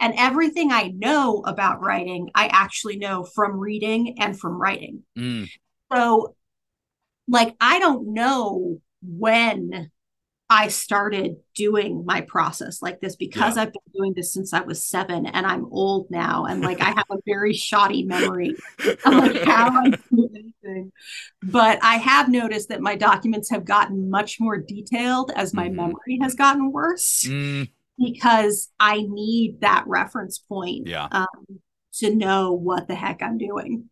And 0.00 0.14
everything 0.16 0.72
I 0.72 0.92
know 0.94 1.42
about 1.46 1.82
writing, 1.82 2.30
I 2.34 2.46
actually 2.46 2.96
know 2.96 3.24
from 3.24 3.58
reading 3.58 4.16
and 4.18 4.38
from 4.38 4.60
writing. 4.60 5.02
Mm. 5.18 5.48
So, 5.92 6.34
like, 7.28 7.54
I 7.60 7.78
don't 7.78 8.14
know 8.14 8.80
when 9.02 9.90
I 10.52 10.66
started 10.66 11.36
doing 11.54 12.04
my 12.04 12.22
process 12.22 12.82
like 12.82 13.00
this 13.00 13.14
because 13.14 13.54
yeah. 13.54 13.62
I've 13.62 13.72
been 13.72 13.82
doing 13.94 14.14
this 14.14 14.34
since 14.34 14.52
I 14.52 14.60
was 14.62 14.84
seven 14.84 15.26
and 15.26 15.46
I'm 15.46 15.66
old 15.70 16.10
now 16.10 16.46
and 16.46 16.60
like 16.60 16.80
I 16.80 16.90
have 16.90 17.06
a 17.08 17.18
very 17.24 17.52
shoddy 17.52 18.02
memory 18.02 18.56
of 19.04 19.14
like 19.14 19.42
how 19.44 19.70
I 19.70 19.90
do 19.90 20.28
anything. 20.34 20.90
But 21.40 21.78
I 21.82 21.98
have 21.98 22.28
noticed 22.28 22.68
that 22.70 22.80
my 22.80 22.96
documents 22.96 23.48
have 23.50 23.64
gotten 23.64 24.10
much 24.10 24.40
more 24.40 24.58
detailed 24.58 25.30
as 25.36 25.54
my 25.54 25.68
mm. 25.68 25.74
memory 25.74 26.18
has 26.20 26.34
gotten 26.34 26.72
worse 26.72 27.22
mm. 27.28 27.70
because 27.96 28.70
I 28.80 29.02
need 29.08 29.60
that 29.60 29.84
reference 29.86 30.38
point. 30.38 30.88
Yeah. 30.88 31.06
Um, 31.12 31.60
to 31.94 32.14
know 32.14 32.52
what 32.52 32.88
the 32.88 32.94
heck 32.94 33.22
I'm 33.22 33.38
doing. 33.38 33.88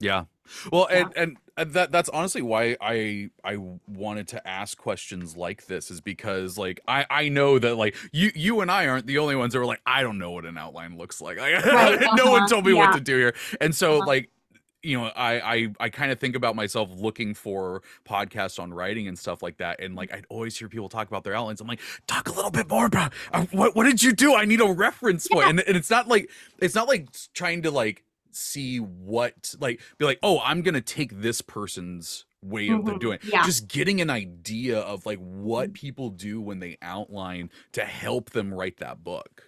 Yeah. 0.00 0.24
Well, 0.72 0.86
yeah. 0.90 1.04
and 1.16 1.38
and 1.56 1.72
that 1.72 1.92
that's 1.92 2.08
honestly 2.08 2.42
why 2.42 2.76
I 2.80 3.30
I 3.44 3.58
wanted 3.86 4.28
to 4.28 4.46
ask 4.46 4.76
questions 4.76 5.36
like 5.36 5.66
this 5.66 5.90
is 5.90 6.00
because 6.00 6.58
like 6.58 6.80
I 6.88 7.06
I 7.08 7.28
know 7.28 7.58
that 7.58 7.76
like 7.76 7.96
you 8.12 8.32
you 8.34 8.60
and 8.60 8.70
I 8.70 8.86
aren't 8.88 9.06
the 9.06 9.18
only 9.18 9.36
ones 9.36 9.52
that 9.52 9.58
were 9.58 9.66
like 9.66 9.80
I 9.86 10.02
don't 10.02 10.18
know 10.18 10.32
what 10.32 10.44
an 10.44 10.58
outline 10.58 10.98
looks 10.98 11.20
like. 11.20 11.38
Like 11.38 11.54
right, 11.66 12.02
uh-huh. 12.02 12.16
no 12.16 12.30
one 12.30 12.42
uh-huh. 12.42 12.48
told 12.48 12.66
me 12.66 12.72
yeah. 12.72 12.78
what 12.78 12.94
to 12.94 13.00
do 13.00 13.16
here. 13.16 13.34
And 13.60 13.74
so 13.74 13.98
uh-huh. 13.98 14.06
like 14.06 14.30
you 14.84 14.98
know 14.98 15.06
i 15.16 15.40
i, 15.40 15.68
I 15.80 15.88
kind 15.88 16.12
of 16.12 16.20
think 16.20 16.36
about 16.36 16.54
myself 16.54 16.90
looking 16.94 17.34
for 17.34 17.82
podcasts 18.06 18.62
on 18.62 18.72
writing 18.72 19.08
and 19.08 19.18
stuff 19.18 19.42
like 19.42 19.56
that 19.56 19.80
and 19.80 19.94
like 19.94 20.12
i'd 20.12 20.26
always 20.28 20.58
hear 20.58 20.68
people 20.68 20.88
talk 20.88 21.08
about 21.08 21.24
their 21.24 21.34
outlines 21.34 21.60
i'm 21.60 21.66
like 21.66 21.80
talk 22.06 22.28
a 22.28 22.32
little 22.32 22.50
bit 22.50 22.68
more 22.68 22.84
about 22.84 23.12
uh, 23.32 23.46
what, 23.50 23.74
what 23.74 23.84
did 23.84 24.02
you 24.02 24.12
do 24.12 24.34
i 24.34 24.44
need 24.44 24.60
a 24.60 24.70
reference 24.70 25.26
yeah. 25.30 25.36
point 25.36 25.48
and, 25.48 25.60
and 25.60 25.76
it's 25.76 25.88
not 25.90 26.06
like 26.06 26.30
it's 26.58 26.74
not 26.74 26.86
like 26.86 27.08
trying 27.32 27.62
to 27.62 27.70
like 27.70 28.04
see 28.34 28.78
what 28.78 29.54
like 29.60 29.80
be 29.98 30.04
like 30.04 30.18
oh 30.22 30.40
i'm 30.44 30.62
gonna 30.62 30.80
take 30.80 31.20
this 31.20 31.40
person's 31.40 32.24
way 32.42 32.68
of 32.68 32.80
mm-hmm. 32.80 32.98
doing 32.98 33.18
yeah. 33.24 33.42
just 33.44 33.68
getting 33.68 34.00
an 34.00 34.10
idea 34.10 34.78
of 34.80 35.06
like 35.06 35.18
what 35.18 35.68
mm-hmm. 35.68 35.72
people 35.72 36.10
do 36.10 36.40
when 36.40 36.58
they 36.58 36.76
outline 36.82 37.50
to 37.72 37.82
help 37.82 38.30
them 38.30 38.52
write 38.52 38.76
that 38.78 39.02
book 39.02 39.44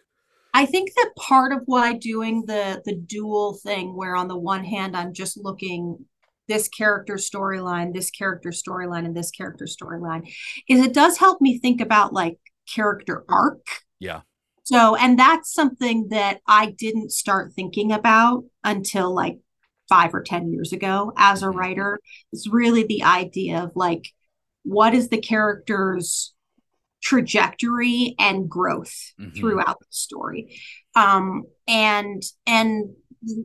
i 0.55 0.65
think 0.65 0.91
that 0.95 1.11
part 1.19 1.53
of 1.53 1.61
why 1.67 1.93
doing 1.93 2.45
the 2.47 2.81
the 2.85 2.95
dual 2.95 3.55
thing 3.63 3.97
where 3.97 4.17
on 4.17 4.29
the 4.29 4.39
one 4.39 4.65
hand 4.65 4.97
i'm 4.97 5.13
just 5.13 5.37
looking 5.37 5.99
this 6.49 6.69
character 6.69 7.15
storyline 7.15 7.93
this 7.93 8.11
character 8.11 8.51
storyline 8.51 9.05
and 9.05 9.17
this 9.17 9.31
character 9.31 9.67
storyline 9.67 10.27
is 10.69 10.81
it 10.81 10.95
does 10.95 11.19
help 11.19 11.41
me 11.41 11.59
think 11.59 11.81
about 11.81 12.13
like 12.13 12.39
character 12.73 13.25
arc 13.29 13.67
yeah 14.01 14.23
so, 14.67 14.97
and 14.97 15.17
that's 15.17 15.55
something 15.55 16.09
that 16.09 16.41
I 16.45 16.73
didn't 16.73 17.13
start 17.13 17.53
thinking 17.53 17.93
about 17.93 18.47
until 18.65 19.15
like 19.15 19.39
five 19.89 20.13
or 20.13 20.25
10 20.25 20.51
years 20.51 20.73
ago 20.73 21.13
as 21.17 21.45
a 21.45 21.47
mm-hmm. 21.47 21.57
writer. 21.57 22.01
It's 22.33 22.49
really 22.49 22.83
the 22.83 23.05
idea 23.05 23.63
of 23.63 23.77
like, 23.77 24.09
what 24.65 24.93
is 24.93 25.09
the 25.09 25.19
character's 25.19 26.35
trajectory 27.01 28.17
and 28.19 28.49
growth 28.51 29.13
mm-hmm. 29.21 29.39
throughout 29.39 29.79
the 29.79 29.87
story? 29.91 30.61
Um, 30.97 31.45
and, 31.69 32.25
and, 32.45 32.91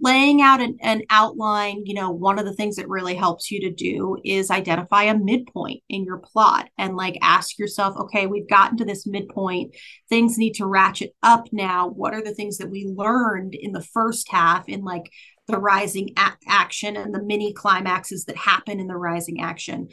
laying 0.02 0.42
out 0.42 0.62
an, 0.62 0.78
an, 0.82 1.02
outline, 1.10 1.84
you 1.86 1.94
know, 1.94 2.12
one 2.12 2.40
of 2.40 2.46
the 2.46 2.54
things 2.54 2.76
that 2.76 2.90
really 2.90 3.16
helps 3.16 3.52
you 3.52 3.62
to 3.62 3.72
do 3.72 4.18
is 4.24 4.52
identify 4.52 5.04
a 5.04 5.18
midpoint 5.18 5.82
in 5.90 6.04
your 6.04 6.18
plot 6.18 6.70
and 6.78 6.96
like 6.96 7.18
ask 7.22 7.58
yourself, 7.58 7.96
okay, 7.98 8.28
we've 8.28 8.50
gotten 8.50 8.78
to 8.78 8.86
this 8.86 9.08
midpoint. 9.08 9.76
Things 10.10 10.38
need 10.38 10.54
to 10.56 10.66
ratchet 10.66 11.16
up 11.24 11.48
now. 11.52 11.90
What 11.90 12.14
are 12.14 12.24
the 12.24 12.36
things 12.36 12.58
that 12.58 12.70
we 12.70 12.86
learned 12.86 13.56
in 13.56 13.72
the 13.72 13.84
first 13.84 14.30
half 14.30 14.68
in 14.70 14.84
like 14.84 15.12
the 15.48 15.58
rising 15.58 16.14
a- 16.18 16.38
action 16.48 16.96
and 16.96 17.14
the 17.14 17.24
mini 17.24 17.54
climaxes 17.54 18.26
that 18.26 18.38
happen 18.38 18.80
in 18.80 18.88
the 18.88 18.98
rising 18.98 19.42
action? 19.42 19.90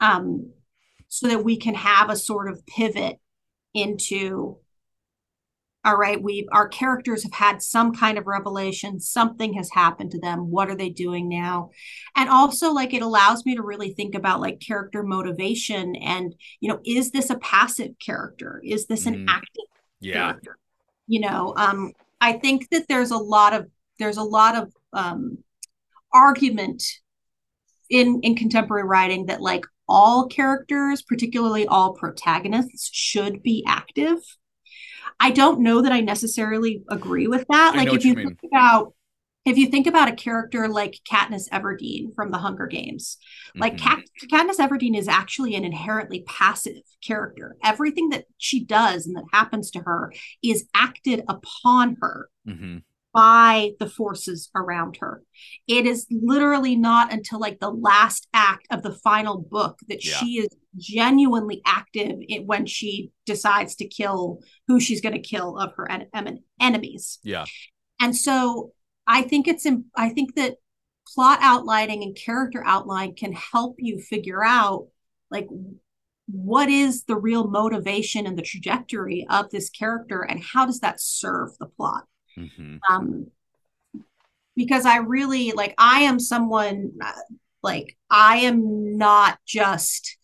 Um, 0.00 0.52
so 1.08 1.28
that 1.28 1.44
we 1.44 1.58
can 1.58 1.74
have 1.74 2.08
a 2.08 2.16
sort 2.16 2.50
of 2.50 2.64
pivot 2.64 3.18
into 3.74 4.56
all 5.84 5.96
right 5.96 6.22
we 6.22 6.46
our 6.52 6.68
characters 6.68 7.24
have 7.24 7.32
had 7.32 7.62
some 7.62 7.92
kind 7.94 8.18
of 8.18 8.26
revelation. 8.26 9.00
Something 9.00 9.54
has 9.54 9.70
happened 9.70 10.12
to 10.12 10.20
them. 10.20 10.50
What 10.50 10.70
are 10.70 10.76
they 10.76 10.90
doing 10.90 11.28
now? 11.28 11.70
And 12.14 12.28
also 12.28 12.72
like 12.72 12.94
it 12.94 13.02
allows 13.02 13.44
me 13.44 13.56
to 13.56 13.62
really 13.62 13.92
think 13.92 14.14
about 14.14 14.40
like 14.40 14.60
character 14.60 15.02
motivation 15.02 15.96
and 15.96 16.34
you 16.60 16.68
know 16.68 16.80
is 16.84 17.10
this 17.10 17.30
a 17.30 17.38
passive 17.38 17.98
character? 17.98 18.62
Is 18.64 18.86
this 18.86 19.06
an 19.06 19.26
mm. 19.26 19.26
active 19.28 19.64
yeah. 20.00 20.14
character? 20.14 20.58
You 21.06 21.20
know 21.20 21.54
um 21.56 21.92
i 22.20 22.32
think 22.32 22.70
that 22.70 22.86
there's 22.88 23.10
a 23.10 23.18
lot 23.18 23.52
of 23.52 23.68
there's 23.98 24.16
a 24.16 24.22
lot 24.22 24.56
of 24.56 24.72
um 24.92 25.38
argument 26.12 26.82
in 27.90 28.20
in 28.22 28.34
contemporary 28.34 28.84
writing 28.84 29.26
that 29.26 29.42
like 29.42 29.64
all 29.88 30.26
characters 30.28 31.02
particularly 31.02 31.66
all 31.66 31.92
protagonists 31.94 32.88
should 32.92 33.42
be 33.42 33.64
active 33.66 34.18
I 35.20 35.30
don't 35.30 35.60
know 35.60 35.82
that 35.82 35.92
I 35.92 36.00
necessarily 36.00 36.82
agree 36.88 37.26
with 37.26 37.46
that. 37.48 37.74
like 37.76 37.92
if 37.92 38.04
you, 38.04 38.14
you 38.14 38.16
think 38.16 38.38
about 38.44 38.94
if 39.44 39.58
you 39.58 39.66
think 39.66 39.86
about 39.88 40.08
a 40.08 40.14
character 40.14 40.68
like 40.68 41.00
Katniss 41.10 41.48
Everdeen 41.50 42.14
from 42.14 42.30
the 42.30 42.38
Hunger 42.38 42.66
Games, 42.66 43.18
like 43.56 43.76
mm-hmm. 43.76 44.00
Kat- 44.28 44.48
Katniss 44.48 44.58
Everdeen 44.58 44.96
is 44.96 45.08
actually 45.08 45.56
an 45.56 45.64
inherently 45.64 46.22
passive 46.26 46.82
character. 47.04 47.56
Everything 47.64 48.10
that 48.10 48.26
she 48.38 48.64
does 48.64 49.06
and 49.06 49.16
that 49.16 49.24
happens 49.32 49.72
to 49.72 49.80
her 49.80 50.12
is 50.42 50.66
acted 50.74 51.24
upon 51.28 51.96
her. 52.00 52.28
Mm-hmm 52.46 52.78
by 53.12 53.72
the 53.78 53.88
forces 53.88 54.50
around 54.54 54.96
her. 55.00 55.22
It 55.68 55.86
is 55.86 56.06
literally 56.10 56.76
not 56.76 57.12
until 57.12 57.38
like 57.38 57.60
the 57.60 57.70
last 57.70 58.26
act 58.32 58.66
of 58.70 58.82
the 58.82 58.92
final 58.92 59.38
book 59.38 59.78
that 59.88 60.04
yeah. 60.04 60.16
she 60.16 60.38
is 60.38 60.48
genuinely 60.76 61.60
active 61.66 62.16
in, 62.26 62.46
when 62.46 62.64
she 62.66 63.10
decides 63.26 63.76
to 63.76 63.86
kill 63.86 64.40
who 64.66 64.80
she's 64.80 65.02
going 65.02 65.14
to 65.14 65.20
kill 65.20 65.58
of 65.58 65.74
her 65.74 65.90
en- 65.90 66.08
en- 66.14 66.42
enemies. 66.60 67.18
Yeah. 67.22 67.44
And 68.00 68.16
so 68.16 68.72
I 69.06 69.22
think 69.22 69.46
it's 69.46 69.66
in, 69.66 69.84
I 69.94 70.08
think 70.08 70.34
that 70.36 70.56
plot 71.14 71.38
outlining 71.42 72.02
and 72.02 72.16
character 72.16 72.62
outline 72.64 73.14
can 73.14 73.32
help 73.32 73.76
you 73.78 73.98
figure 73.98 74.42
out 74.42 74.86
like 75.30 75.48
what 76.26 76.70
is 76.70 77.04
the 77.04 77.16
real 77.16 77.48
motivation 77.48 78.26
and 78.26 78.38
the 78.38 78.42
trajectory 78.42 79.26
of 79.28 79.50
this 79.50 79.68
character 79.68 80.22
and 80.22 80.42
how 80.42 80.64
does 80.64 80.80
that 80.80 81.00
serve 81.00 81.50
the 81.58 81.66
plot 81.66 82.04
Mm-hmm. 82.38 82.76
Um, 82.90 83.26
because 84.56 84.84
I 84.84 84.98
really 84.98 85.52
like, 85.52 85.74
I 85.78 86.00
am 86.00 86.18
someone 86.18 86.92
uh, 87.02 87.12
like, 87.62 87.96
I 88.10 88.38
am 88.38 88.96
not 88.98 89.38
just 89.46 90.18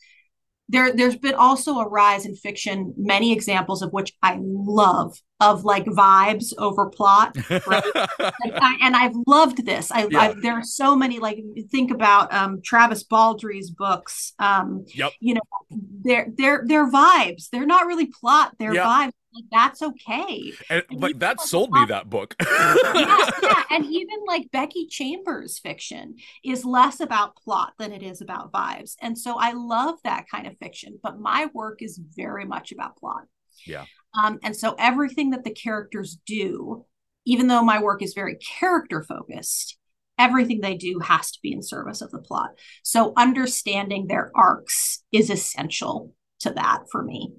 there. 0.68 0.92
There's 0.92 1.16
been 1.16 1.34
also 1.34 1.78
a 1.78 1.88
rise 1.88 2.26
in 2.26 2.34
fiction, 2.34 2.94
many 2.96 3.32
examples 3.32 3.82
of 3.82 3.92
which 3.92 4.12
I 4.22 4.38
love 4.40 5.18
of 5.40 5.64
like 5.64 5.84
vibes 5.86 6.52
over 6.58 6.90
plot. 6.90 7.36
Right? 7.48 7.84
like 7.94 8.34
I, 8.42 8.76
and 8.82 8.96
I've 8.96 9.14
loved 9.26 9.64
this. 9.64 9.90
I, 9.90 10.08
yeah. 10.10 10.34
There 10.40 10.54
are 10.54 10.64
so 10.64 10.96
many 10.96 11.20
like 11.20 11.38
think 11.70 11.90
about 11.90 12.32
um, 12.32 12.60
Travis 12.62 13.04
Baldree's 13.04 13.70
books. 13.70 14.34
Um, 14.38 14.84
yep. 14.94 15.12
You 15.20 15.34
know, 15.34 15.40
they're 15.70 16.28
they're 16.36 16.64
they're 16.66 16.90
vibes. 16.90 17.48
They're 17.50 17.66
not 17.66 17.86
really 17.86 18.06
plot. 18.06 18.54
They're 18.58 18.74
yep. 18.74 18.84
vibes 18.84 19.12
like 19.34 19.44
that's 19.50 19.82
okay. 19.82 20.52
And, 20.70 20.82
and 20.90 21.00
but 21.00 21.18
that 21.20 21.40
sold 21.40 21.70
me 21.72 21.84
that 21.86 22.08
book. 22.08 22.34
yeah, 22.42 23.30
yeah, 23.42 23.62
and 23.70 23.84
even 23.86 24.18
like 24.26 24.50
Becky 24.50 24.86
Chambers 24.86 25.58
fiction 25.58 26.16
is 26.44 26.64
less 26.64 27.00
about 27.00 27.36
plot 27.36 27.74
than 27.78 27.92
it 27.92 28.02
is 28.02 28.20
about 28.20 28.52
vibes, 28.52 28.94
and 29.00 29.18
so 29.18 29.36
I 29.38 29.52
love 29.52 29.96
that 30.04 30.26
kind 30.30 30.46
of 30.46 30.56
fiction. 30.58 30.98
But 31.02 31.20
my 31.20 31.48
work 31.52 31.82
is 31.82 32.00
very 32.16 32.44
much 32.44 32.72
about 32.72 32.96
plot. 32.96 33.24
Yeah. 33.66 33.84
Um, 34.14 34.38
and 34.42 34.56
so 34.56 34.74
everything 34.78 35.30
that 35.30 35.44
the 35.44 35.50
characters 35.50 36.18
do, 36.26 36.86
even 37.26 37.48
though 37.48 37.62
my 37.62 37.82
work 37.82 38.02
is 38.02 38.14
very 38.14 38.36
character 38.36 39.02
focused, 39.02 39.76
everything 40.18 40.60
they 40.60 40.76
do 40.76 40.98
has 41.00 41.30
to 41.32 41.38
be 41.42 41.52
in 41.52 41.62
service 41.62 42.00
of 42.00 42.10
the 42.10 42.18
plot. 42.18 42.50
So 42.82 43.12
understanding 43.16 44.06
their 44.06 44.32
arcs 44.34 45.02
is 45.12 45.30
essential 45.30 46.14
to 46.40 46.50
that 46.50 46.84
for 46.90 47.02
me. 47.02 47.32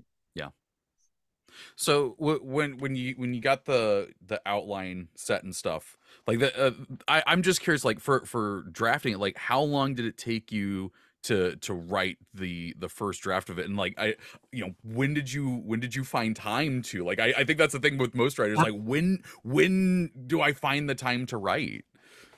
So 1.80 2.16
w- 2.20 2.42
when 2.44 2.78
when 2.78 2.98
you 2.98 3.14
when 3.16 3.34
you 3.34 3.40
got 3.40 3.64
the 3.64 4.10
the 4.28 4.42
outline 4.46 5.08
set 5.16 5.44
and 5.44 5.56
stuff, 5.56 5.98
like 6.28 6.40
the 6.40 6.68
uh, 6.68 6.72
I 7.08 7.24
I'm 7.26 7.42
just 7.42 7.62
curious, 7.62 7.86
like 7.86 8.02
for 8.02 8.26
for 8.26 8.64
drafting 8.70 9.14
it, 9.14 9.18
like 9.18 9.38
how 9.38 9.62
long 9.62 9.96
did 9.96 10.04
it 10.04 10.18
take 10.18 10.52
you 10.52 10.92
to 11.24 11.56
to 11.56 11.74
write 11.74 12.18
the 12.34 12.76
the 12.78 12.90
first 12.90 13.22
draft 13.22 13.50
of 13.50 13.60
it? 13.60 13.66
And 13.66 13.78
like 13.78 13.94
i 13.98 14.16
you 14.52 14.66
know 14.66 14.74
when 14.84 15.14
did 15.14 15.32
you 15.32 15.62
when 15.66 15.80
did 15.80 15.96
you 15.96 16.04
find 16.04 16.36
time 16.36 16.82
to? 16.82 17.06
Like 17.06 17.20
i, 17.22 17.34
I 17.38 17.44
think 17.46 17.58
that's 17.58 17.72
the 17.72 17.80
thing 17.80 17.98
with 17.98 18.14
most 18.14 18.40
writers 18.40 18.62
like 18.62 18.76
when 18.76 19.24
when 19.44 20.12
do 20.28 20.42
i 20.42 20.52
find 20.52 20.90
the 20.90 20.96
time 20.96 21.26
to 21.28 21.38
write? 21.38 21.86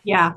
Yeah. 0.04 0.34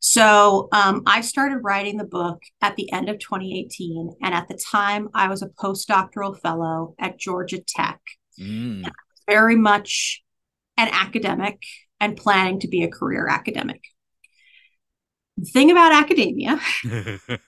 So 0.00 0.68
um, 0.72 1.02
i 1.06 1.20
started 1.20 1.58
writing 1.62 1.98
the 1.98 2.04
book 2.04 2.38
at 2.62 2.76
the 2.76 2.90
end 2.92 3.10
of 3.10 3.18
2018 3.18 4.14
and 4.22 4.34
at 4.34 4.48
the 4.48 4.58
time 4.70 5.08
i 5.14 5.28
was 5.28 5.42
a 5.42 5.48
postdoctoral 5.48 6.38
fellow 6.40 6.94
at 6.98 7.18
georgia 7.18 7.60
tech 7.66 8.00
Mm. 8.38 8.88
Very 9.28 9.56
much 9.56 10.22
an 10.76 10.88
academic 10.92 11.62
and 12.00 12.16
planning 12.16 12.60
to 12.60 12.68
be 12.68 12.82
a 12.84 12.88
career 12.88 13.28
academic. 13.28 13.82
The 15.38 15.44
thing 15.44 15.70
about 15.70 15.92
academia, 15.92 16.58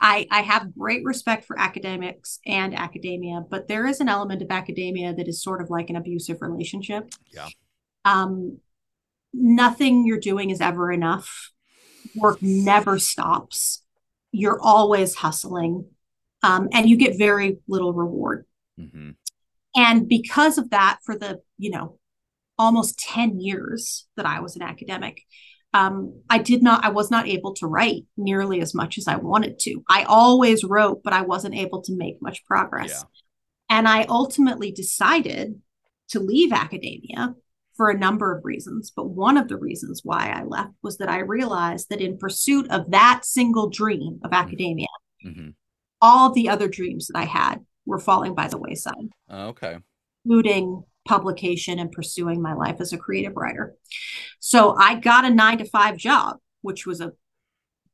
I, 0.00 0.26
I 0.30 0.42
have 0.42 0.74
great 0.76 1.02
respect 1.02 1.46
for 1.46 1.58
academics 1.58 2.40
and 2.44 2.74
academia, 2.74 3.40
but 3.48 3.68
there 3.68 3.86
is 3.86 4.00
an 4.00 4.08
element 4.10 4.42
of 4.42 4.50
academia 4.50 5.14
that 5.14 5.28
is 5.28 5.42
sort 5.42 5.62
of 5.62 5.70
like 5.70 5.88
an 5.88 5.96
abusive 5.96 6.42
relationship. 6.42 7.10
Yeah. 7.32 7.48
Um, 8.04 8.58
nothing 9.32 10.06
you're 10.06 10.20
doing 10.20 10.50
is 10.50 10.60
ever 10.60 10.92
enough. 10.92 11.52
Work 12.14 12.42
never 12.42 12.98
stops. 12.98 13.82
You're 14.30 14.60
always 14.60 15.14
hustling, 15.14 15.86
um, 16.42 16.68
and 16.72 16.86
you 16.86 16.96
get 16.96 17.16
very 17.16 17.60
little 17.66 17.94
reward. 17.94 18.44
Mm-hmm. 18.78 19.10
And 19.76 20.08
because 20.08 20.58
of 20.58 20.70
that, 20.70 20.98
for 21.04 21.16
the, 21.16 21.40
you 21.58 21.70
know, 21.70 21.98
almost 22.58 22.98
10 22.98 23.40
years 23.40 24.06
that 24.16 24.26
I 24.26 24.40
was 24.40 24.56
an 24.56 24.62
academic, 24.62 25.22
um, 25.74 26.22
I 26.30 26.38
did 26.38 26.62
not, 26.62 26.84
I 26.84 26.88
was 26.88 27.10
not 27.10 27.28
able 27.28 27.54
to 27.54 27.66
write 27.66 28.04
nearly 28.16 28.60
as 28.60 28.74
much 28.74 28.98
as 28.98 29.06
I 29.06 29.16
wanted 29.16 29.58
to. 29.60 29.82
I 29.88 30.04
always 30.04 30.64
wrote, 30.64 31.02
but 31.02 31.12
I 31.12 31.22
wasn't 31.22 31.54
able 31.54 31.82
to 31.82 31.96
make 31.96 32.22
much 32.22 32.44
progress. 32.44 32.90
Yeah. 32.90 33.76
And 33.76 33.86
I 33.86 34.04
ultimately 34.04 34.72
decided 34.72 35.60
to 36.08 36.20
leave 36.20 36.52
academia 36.52 37.34
for 37.76 37.90
a 37.90 37.98
number 37.98 38.34
of 38.34 38.44
reasons. 38.44 38.90
But 38.94 39.10
one 39.10 39.36
of 39.36 39.48
the 39.48 39.56
reasons 39.56 40.00
why 40.02 40.30
I 40.30 40.42
left 40.42 40.72
was 40.82 40.98
that 40.98 41.08
I 41.08 41.20
realized 41.20 41.90
that 41.90 42.00
in 42.00 42.18
pursuit 42.18 42.68
of 42.70 42.90
that 42.90 43.24
single 43.24 43.68
dream 43.68 44.20
of 44.24 44.30
mm-hmm. 44.30 44.42
academia, 44.42 44.88
mm-hmm. 45.24 45.50
all 46.02 46.32
the 46.32 46.48
other 46.48 46.68
dreams 46.68 47.06
that 47.06 47.18
I 47.18 47.24
had 47.24 47.64
were 47.88 47.98
falling 47.98 48.34
by 48.34 48.46
the 48.46 48.58
wayside. 48.58 49.08
Uh, 49.30 49.48
okay. 49.48 49.78
Including 50.24 50.84
publication 51.06 51.78
and 51.78 51.90
pursuing 51.90 52.42
my 52.42 52.52
life 52.52 52.76
as 52.80 52.92
a 52.92 52.98
creative 52.98 53.34
writer. 53.34 53.74
So 54.40 54.76
I 54.76 54.96
got 54.96 55.24
a 55.24 55.30
nine 55.30 55.58
to 55.58 55.64
five 55.64 55.96
job, 55.96 56.36
which 56.60 56.86
was 56.86 57.00
a 57.00 57.12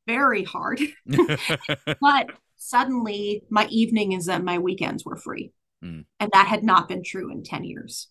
very 0.06 0.42
hard, 0.42 0.80
but 1.06 2.30
suddenly 2.56 3.44
my 3.50 3.66
evenings 3.68 4.28
and 4.28 4.44
my 4.44 4.58
weekends 4.58 5.04
were 5.04 5.16
free. 5.16 5.52
Mm. 5.82 6.04
And 6.18 6.30
that 6.32 6.48
had 6.48 6.64
not 6.64 6.88
been 6.88 7.04
true 7.04 7.30
in 7.30 7.44
10 7.44 7.64
years. 7.64 8.08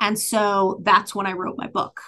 And 0.00 0.18
so 0.18 0.80
that's 0.82 1.14
when 1.14 1.26
I 1.26 1.32
wrote 1.32 1.56
my 1.56 1.68
book. 1.68 2.00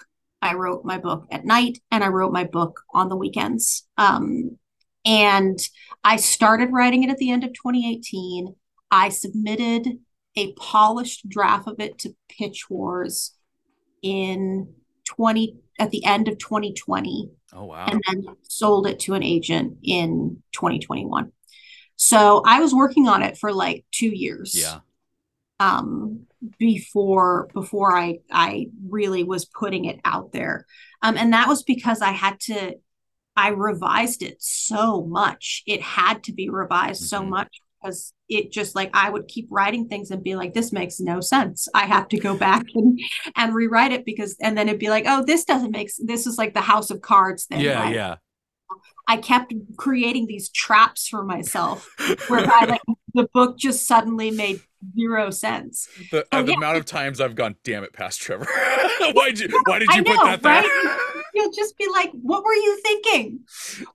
I 0.43 0.55
wrote 0.55 0.85
my 0.85 0.99
book 0.99 1.27
at 1.31 1.45
night 1.45 1.79
and 1.91 2.05
I 2.05 2.09
wrote 2.09 2.33
my 2.33 2.45
book 2.45 2.83
on 2.93 3.09
the 3.09 3.17
weekends. 3.17 3.87
Um, 3.97 4.59
and 5.05 5.59
I 6.05 6.17
started 6.17 6.73
writing 6.73 7.03
it 7.03 7.11
at 7.11 7.17
the 7.19 7.31
end 7.31 7.45
of 7.45 7.55
2018. 7.55 8.55
I 8.91 9.09
submitted 9.11 9.99
a 10.37 10.53
polished 10.53 11.29
draft 11.29 11.69
of 11.69 11.81
it 11.81 11.99
to 11.99 12.15
Pitch 12.29 12.71
Wars 12.71 13.35
in 14.03 14.73
20 15.07 15.57
at 15.79 15.91
the 15.91 16.05
end 16.05 16.29
of 16.29 16.39
2020. 16.39 17.31
Oh 17.53 17.65
wow. 17.65 17.87
And 17.87 18.03
then 18.07 18.25
sold 18.43 18.87
it 18.87 19.01
to 19.01 19.15
an 19.15 19.23
agent 19.23 19.79
in 19.83 20.43
2021. 20.53 21.33
So 21.97 22.43
I 22.47 22.61
was 22.61 22.75
working 22.75 23.09
on 23.09 23.23
it 23.23 23.37
for 23.39 23.53
like 23.53 23.85
2 23.93 24.07
years. 24.07 24.55
Yeah. 24.55 24.81
Um 25.61 26.27
before 26.59 27.49
before 27.53 27.97
I 27.97 28.19
I 28.31 28.69
really 28.89 29.25
was 29.25 29.45
putting 29.45 29.87
it 29.87 29.99
out 30.05 30.33
there. 30.33 30.67
Um 31.03 31.17
and 31.17 31.33
that 31.33 31.49
was 31.49 31.63
because 31.63 32.01
I 32.01 32.13
had 32.13 32.39
to 32.41 32.75
I 33.37 33.49
revised 33.49 34.23
it 34.23 34.37
so 34.41 35.05
much. 35.05 35.63
It 35.67 35.81
had 35.81 36.25
to 36.25 36.33
be 36.33 36.49
revised 36.49 37.03
mm-hmm. 37.03 37.25
so 37.25 37.25
much 37.25 37.61
because 37.81 38.13
it 38.29 38.53
just 38.53 38.75
like 38.75 38.91
I 38.95 39.11
would 39.11 39.29
keep 39.29 39.47
writing 39.51 39.89
things 39.89 40.11
and 40.11 40.23
be 40.23 40.37
like, 40.37 40.55
this 40.55 40.73
makes 40.73 41.01
no 41.01 41.21
sense. 41.21 41.69
I 41.75 41.87
have 41.87 42.09
to 42.09 42.19
go 42.19 42.37
back 42.37 42.67
and 42.75 42.99
and 43.37 43.55
rewrite 43.55 43.93
it 43.93 44.05
because 44.05 44.37
and 44.41 44.57
then 44.57 44.69
it'd 44.69 44.81
be 44.81 44.91
like, 44.91 45.05
oh, 45.07 45.25
this 45.25 45.45
doesn't 45.45 45.71
make 45.71 45.91
this 45.99 46.27
is 46.27 46.39
like 46.39 46.55
the 46.55 46.61
house 46.61 46.91
of 46.91 47.01
cards 47.01 47.45
thing. 47.45 47.61
Yeah, 47.61 47.81
right? 47.81 47.95
yeah. 47.95 48.17
I 49.11 49.17
kept 49.17 49.55
creating 49.79 50.27
these 50.27 50.51
traps 50.51 51.09
for 51.09 51.25
myself 51.25 51.89
whereby 52.29 52.67
like 52.69 52.83
the 53.15 53.27
book 53.33 53.59
just 53.59 53.87
suddenly 53.87 54.31
made 54.31 54.61
zero 54.95 55.31
sense. 55.31 55.89
The, 56.11 56.27
uh, 56.31 56.43
the 56.43 56.53
yeah. 56.53 56.57
amount 56.59 56.77
of 56.77 56.85
times 56.85 57.21
I've 57.21 57.35
gone, 57.35 57.57
damn 57.65 57.85
it, 57.85 57.95
past 57.95 58.21
Treavor. 58.21 58.47
why 59.15 59.31
did 59.31 59.51
you 59.51 59.63
why 59.65 59.79
did 59.79 59.89
you 59.95 60.03
know, 60.03 60.15
put 60.15 60.43
that 60.43 60.43
there? 60.43 60.99
You'll 61.35 61.53
just 61.53 61.77
be 61.77 61.87
like, 61.91 62.11
what 62.13 62.45
were 62.45 62.55
you 62.55 62.81
thinking? 62.83 63.41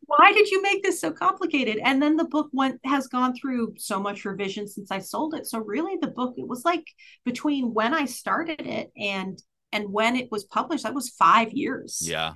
Why 0.06 0.32
did 0.34 0.50
you 0.50 0.62
make 0.62 0.84
this 0.84 1.02
so 1.02 1.12
complicated? 1.12 1.78
And 1.84 2.02
then 2.02 2.16
the 2.16 2.26
book 2.26 2.50
went 2.52 2.80
has 2.86 3.08
gone 3.08 3.36
through 3.36 3.76
so 3.78 4.00
much 4.00 4.26
revision 4.26 4.68
since 4.68 4.92
I 4.92 5.00
sold 5.00 5.34
it. 5.34 5.48
So 5.48 5.60
really 5.60 5.98
the 6.02 6.08
book, 6.08 6.36
it 6.38 6.48
was 6.48 6.66
like 6.66 6.86
between 7.26 7.74
when 7.74 7.94
I 7.94 8.06
started 8.06 8.62
it 8.62 8.92
and 8.98 9.42
and 9.72 9.92
when 9.92 10.16
it 10.16 10.32
was 10.32 10.44
published, 10.44 10.84
that 10.84 10.94
was 10.94 11.10
five 11.10 11.52
years. 11.54 12.02
Yeah. 12.04 12.34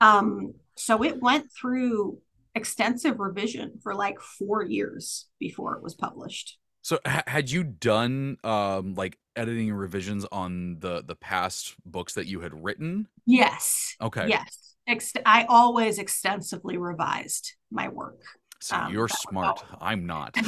Um, 0.00 0.54
so 0.76 1.02
it 1.02 1.20
went 1.20 1.50
through 1.52 2.18
extensive 2.54 3.18
revision 3.18 3.80
for 3.82 3.94
like 3.94 4.20
four 4.20 4.64
years 4.64 5.26
before 5.38 5.76
it 5.76 5.82
was 5.82 5.94
published. 5.94 6.58
So 6.86 7.00
ha- 7.04 7.24
had 7.26 7.50
you 7.50 7.64
done 7.64 8.36
um 8.44 8.94
like 8.94 9.18
editing 9.34 9.70
and 9.70 9.78
revisions 9.78 10.24
on 10.30 10.78
the 10.78 11.02
the 11.04 11.16
past 11.16 11.74
books 11.84 12.14
that 12.14 12.26
you 12.28 12.38
had 12.42 12.62
written? 12.62 13.08
Yes. 13.26 13.96
Okay. 14.00 14.28
Yes. 14.28 14.76
Ex- 14.86 15.12
I 15.26 15.46
always 15.48 15.98
extensively 15.98 16.76
revised 16.76 17.54
my 17.72 17.88
work. 17.88 18.20
So 18.60 18.76
um, 18.76 18.92
you're 18.92 19.08
smart. 19.08 19.64
I'm 19.80 20.06
not. 20.06 20.36
yeah, 20.36 20.46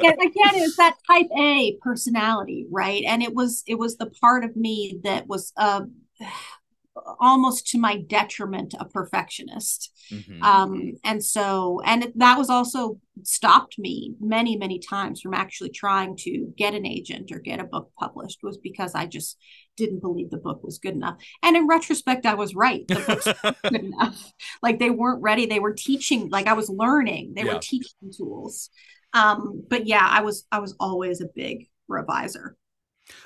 again, 0.00 0.54
it's 0.54 0.76
that 0.76 0.96
type 1.06 1.28
A 1.36 1.76
personality, 1.82 2.66
right? 2.70 3.04
And 3.06 3.22
it 3.22 3.34
was 3.34 3.62
it 3.66 3.78
was 3.78 3.98
the 3.98 4.10
part 4.22 4.42
of 4.42 4.56
me 4.56 5.00
that 5.04 5.26
was 5.26 5.52
uh 5.58 5.82
almost 7.20 7.66
to 7.68 7.78
my 7.78 8.02
detriment 8.02 8.74
a 8.78 8.84
perfectionist. 8.84 9.92
Mm-hmm. 10.10 10.42
um, 10.42 10.92
and 11.04 11.22
so 11.22 11.82
and 11.84 12.10
that 12.16 12.38
was 12.38 12.48
also 12.48 12.98
stopped 13.24 13.78
me 13.78 14.14
many 14.20 14.56
many 14.56 14.78
times 14.78 15.20
from 15.20 15.34
actually 15.34 15.68
trying 15.68 16.16
to 16.16 16.52
get 16.56 16.72
an 16.72 16.86
agent 16.86 17.30
or 17.30 17.38
get 17.38 17.60
a 17.60 17.64
book 17.64 17.90
published 17.98 18.38
was 18.42 18.56
because 18.56 18.94
i 18.94 19.04
just 19.04 19.36
didn't 19.76 20.00
believe 20.00 20.30
the 20.30 20.36
book 20.36 20.62
was 20.62 20.78
good 20.78 20.94
enough. 20.94 21.16
And 21.42 21.56
in 21.56 21.66
retrospect 21.66 22.26
i 22.26 22.34
was 22.34 22.54
right. 22.54 22.86
The 22.88 23.00
book's 23.06 23.60
good 23.70 23.84
enough. 23.84 24.32
Like 24.62 24.78
they 24.78 24.90
weren't 24.90 25.22
ready. 25.22 25.46
They 25.46 25.60
were 25.60 25.72
teaching 25.72 26.28
like 26.30 26.46
i 26.46 26.52
was 26.52 26.68
learning. 26.68 27.32
They 27.34 27.44
yeah. 27.44 27.54
were 27.54 27.60
teaching 27.60 28.12
tools. 28.16 28.70
Um, 29.14 29.62
but 29.68 29.86
yeah 29.86 30.06
i 30.06 30.20
was 30.20 30.46
i 30.52 30.58
was 30.58 30.74
always 30.78 31.20
a 31.20 31.28
big 31.34 31.68
reviser. 31.90 32.56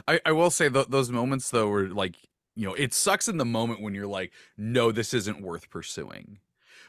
I, 0.07 0.21
I 0.25 0.33
will 0.33 0.51
say 0.51 0.69
th- 0.69 0.89
those 0.89 1.11
moments 1.11 1.51
though 1.51 1.69
were 1.69 1.89
like 1.89 2.17
you 2.55 2.67
know, 2.67 2.75
it 2.75 2.95
sucks 2.95 3.29
in 3.29 3.39
the 3.39 3.45
moment 3.45 3.81
when 3.81 3.95
you're 3.95 4.07
like, 4.07 4.33
no, 4.57 4.93
this 4.93 5.15
isn't 5.15 5.41
worth 5.41 5.71
pursuing. 5.71 6.39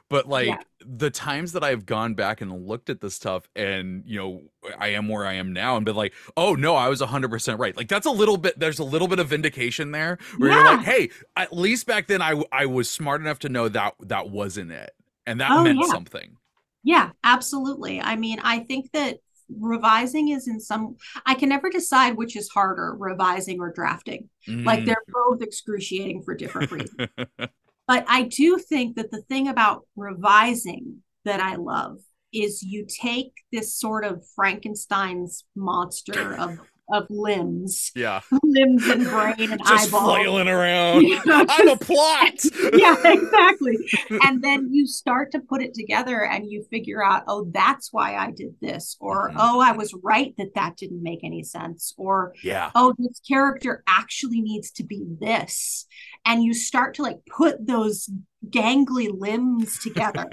But 0.09 0.28
like 0.28 0.47
yeah. 0.47 0.59
the 0.86 1.09
times 1.09 1.53
that 1.53 1.64
I've 1.64 1.86
gone 1.86 2.14
back 2.14 2.41
and 2.41 2.68
looked 2.68 2.89
at 2.89 3.01
this 3.01 3.16
stuff 3.16 3.47
and, 3.55 4.03
you 4.05 4.20
know, 4.20 4.41
I 4.78 4.89
am 4.89 5.07
where 5.07 5.26
I 5.26 5.34
am 5.34 5.53
now 5.53 5.76
and 5.76 5.86
been 5.86 5.95
like, 5.95 6.14
oh 6.38 6.53
no, 6.53 6.76
I 6.76 6.89
was 6.89 7.01
100% 7.01 7.57
right. 7.57 7.76
Like 7.76 7.88
that's 7.88 8.05
a 8.05 8.11
little 8.11 8.38
bit, 8.38 8.59
there's 8.59 8.80
a 8.80 8.84
little 8.84 9.07
bit 9.07 9.20
of 9.20 9.30
vindication 9.30 9.91
there 9.91 10.20
where 10.38 10.51
yeah. 10.51 10.55
you're 10.57 10.78
like, 10.78 10.86
hey, 10.86 11.09
at 11.36 11.53
least 11.53 11.88
back 11.88 12.07
then 12.07 12.22
I, 12.22 12.43
I 12.51 12.66
was 12.66 12.89
smart 12.89 13.22
enough 13.22 13.39
to 13.39 13.49
know 13.49 13.70
that 13.70 13.95
that 14.01 14.30
wasn't 14.30 14.72
it. 14.72 14.91
And 15.26 15.39
that 15.39 15.51
oh, 15.51 15.64
meant 15.64 15.80
yeah. 15.82 15.88
something. 15.88 16.38
Yeah, 16.84 17.11
absolutely. 17.24 18.01
I 18.01 18.18
mean, 18.18 18.39
I 18.43 18.59
think 18.59 18.91
that 18.91 19.20
revising 19.60 20.30
is 20.30 20.47
in 20.47 20.60
some 20.60 20.95
i 21.26 21.34
can 21.34 21.49
never 21.49 21.70
decide 21.70 22.16
which 22.16 22.36
is 22.36 22.49
harder 22.49 22.95
revising 22.97 23.60
or 23.60 23.72
drafting 23.72 24.30
mm. 24.47 24.66
like 24.66 24.86
they're 24.86 25.04
both 25.08 25.41
excruciating 25.41 26.22
for 26.22 26.36
different 26.36 26.72
reasons 26.72 27.10
but 27.88 28.06
i 28.08 28.24
do 28.24 28.58
think 28.58 28.95
that 28.95 29.12
the 29.12 29.22
thing 29.24 29.47
about 29.47 29.86
revising 29.95 30.97
that 31.26 31.39
i 31.39 31.56
love 31.56 31.99
is 32.32 32.64
you 32.64 32.86
take 32.88 33.32
this 33.51 33.76
sort 33.76 34.04
of 34.04 34.24
frankenstein's 34.36 35.45
monster 35.56 36.36
of 36.36 36.60
of 36.91 37.05
limbs. 37.09 37.91
Yeah. 37.95 38.21
Limbs 38.43 38.88
and 38.88 39.03
brain 39.05 39.51
and 39.51 39.61
Just 39.67 39.88
eyeballs. 39.88 40.03
flailing 40.03 40.47
around. 40.47 41.05
I'm 41.25 41.69
a 41.69 41.77
plot. 41.77 42.43
yeah, 42.73 42.95
exactly. 43.03 43.77
and 44.23 44.43
then 44.43 44.69
you 44.71 44.86
start 44.86 45.31
to 45.31 45.39
put 45.39 45.61
it 45.61 45.73
together 45.73 46.25
and 46.25 46.49
you 46.49 46.65
figure 46.69 47.03
out, 47.03 47.23
oh, 47.27 47.49
that's 47.51 47.91
why 47.91 48.15
I 48.15 48.31
did 48.31 48.55
this. 48.61 48.97
Or, 48.99 49.29
mm-hmm. 49.29 49.38
oh, 49.39 49.59
I 49.61 49.71
was 49.71 49.93
right 50.03 50.34
that 50.38 50.55
that 50.55 50.77
didn't 50.77 51.03
make 51.03 51.23
any 51.23 51.43
sense. 51.43 51.93
Or, 51.97 52.34
yeah. 52.43 52.71
oh, 52.75 52.93
this 52.97 53.19
character 53.27 53.84
actually 53.88 54.41
needs 54.41 54.71
to 54.71 54.84
be 54.84 55.05
this. 55.19 55.86
And 56.25 56.43
you 56.43 56.53
start 56.53 56.95
to 56.95 57.03
like 57.03 57.19
put 57.25 57.65
those 57.65 58.09
gangly 58.49 59.09
limbs 59.09 59.79
together 59.79 60.25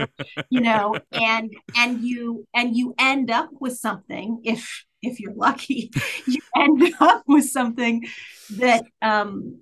you 0.48 0.61
know 0.61 0.96
and 1.12 1.53
and 1.76 2.01
you 2.03 2.44
and 2.53 2.76
you 2.76 2.92
end 2.98 3.30
up 3.30 3.48
with 3.61 3.76
something 3.76 4.40
if 4.42 4.84
if 5.03 5.20
you're 5.20 5.34
lucky, 5.34 5.90
you 6.26 6.40
end 6.57 6.94
up 7.01 7.22
with 7.26 7.48
something 7.48 8.07
that 8.57 8.84
um, 9.03 9.61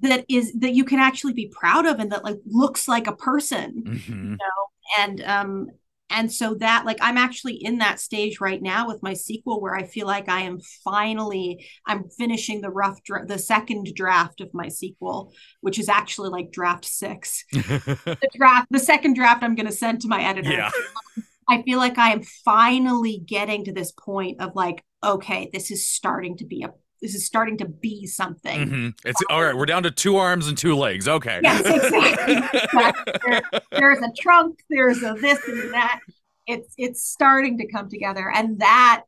that 0.00 0.24
is 0.28 0.52
that 0.54 0.74
you 0.74 0.84
can 0.84 0.98
actually 0.98 1.32
be 1.32 1.48
proud 1.48 1.86
of 1.86 2.00
and 2.00 2.12
that 2.12 2.24
like 2.24 2.38
looks 2.46 2.88
like 2.88 3.06
a 3.06 3.16
person, 3.16 3.84
mm-hmm. 3.86 4.12
you 4.12 4.30
know, 4.30 4.98
and 4.98 5.22
um, 5.22 5.68
and 6.10 6.30
so 6.32 6.54
that 6.54 6.84
like 6.84 6.98
i'm 7.00 7.16
actually 7.16 7.54
in 7.54 7.78
that 7.78 8.00
stage 8.00 8.40
right 8.40 8.62
now 8.62 8.86
with 8.86 9.02
my 9.02 9.14
sequel 9.14 9.60
where 9.60 9.74
i 9.74 9.84
feel 9.84 10.06
like 10.06 10.28
i 10.28 10.40
am 10.40 10.58
finally 10.84 11.66
i'm 11.86 12.08
finishing 12.08 12.60
the 12.60 12.70
rough 12.70 13.02
dra- 13.02 13.26
the 13.26 13.38
second 13.38 13.92
draft 13.94 14.40
of 14.40 14.52
my 14.52 14.68
sequel 14.68 15.32
which 15.60 15.78
is 15.78 15.88
actually 15.88 16.28
like 16.28 16.50
draft 16.52 16.84
six 16.84 17.44
the 17.52 18.28
draft 18.34 18.66
the 18.70 18.78
second 18.78 19.14
draft 19.14 19.42
i'm 19.42 19.54
going 19.54 19.66
to 19.66 19.72
send 19.72 20.00
to 20.00 20.08
my 20.08 20.22
editor 20.22 20.52
yeah. 20.52 20.70
I 21.48 21.62
feel 21.62 21.78
like 21.78 21.98
I 21.98 22.12
am 22.12 22.22
finally 22.22 23.22
getting 23.24 23.64
to 23.64 23.72
this 23.72 23.92
point 23.92 24.40
of 24.40 24.54
like, 24.54 24.82
okay, 25.02 25.50
this 25.52 25.70
is 25.70 25.86
starting 25.86 26.36
to 26.38 26.46
be 26.46 26.62
a 26.62 26.72
this 27.02 27.14
is 27.14 27.26
starting 27.26 27.58
to 27.58 27.66
be 27.66 28.06
something. 28.06 28.60
Mm-hmm. 28.60 28.88
It's 29.04 29.20
um, 29.20 29.26
all 29.28 29.44
right. 29.44 29.54
We're 29.54 29.66
down 29.66 29.82
to 29.82 29.90
two 29.90 30.16
arms 30.16 30.48
and 30.48 30.56
two 30.56 30.74
legs. 30.74 31.06
Okay. 31.06 31.40
Yes, 31.42 31.60
exactly. 31.60 33.18
there, 33.26 33.42
there's 33.72 33.98
a 33.98 34.10
trunk. 34.18 34.60
There's 34.70 35.02
a 35.02 35.12
this 35.12 35.46
and 35.46 35.74
that. 35.74 36.00
It's 36.46 36.74
it's 36.78 37.06
starting 37.06 37.58
to 37.58 37.66
come 37.70 37.90
together, 37.90 38.30
and 38.34 38.60
that 38.60 39.02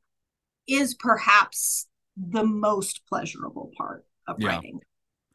is 0.68 0.94
perhaps 0.94 1.86
the 2.16 2.44
most 2.44 3.02
pleasurable 3.08 3.70
part 3.78 4.04
of 4.26 4.36
yeah. 4.38 4.48
writing 4.48 4.80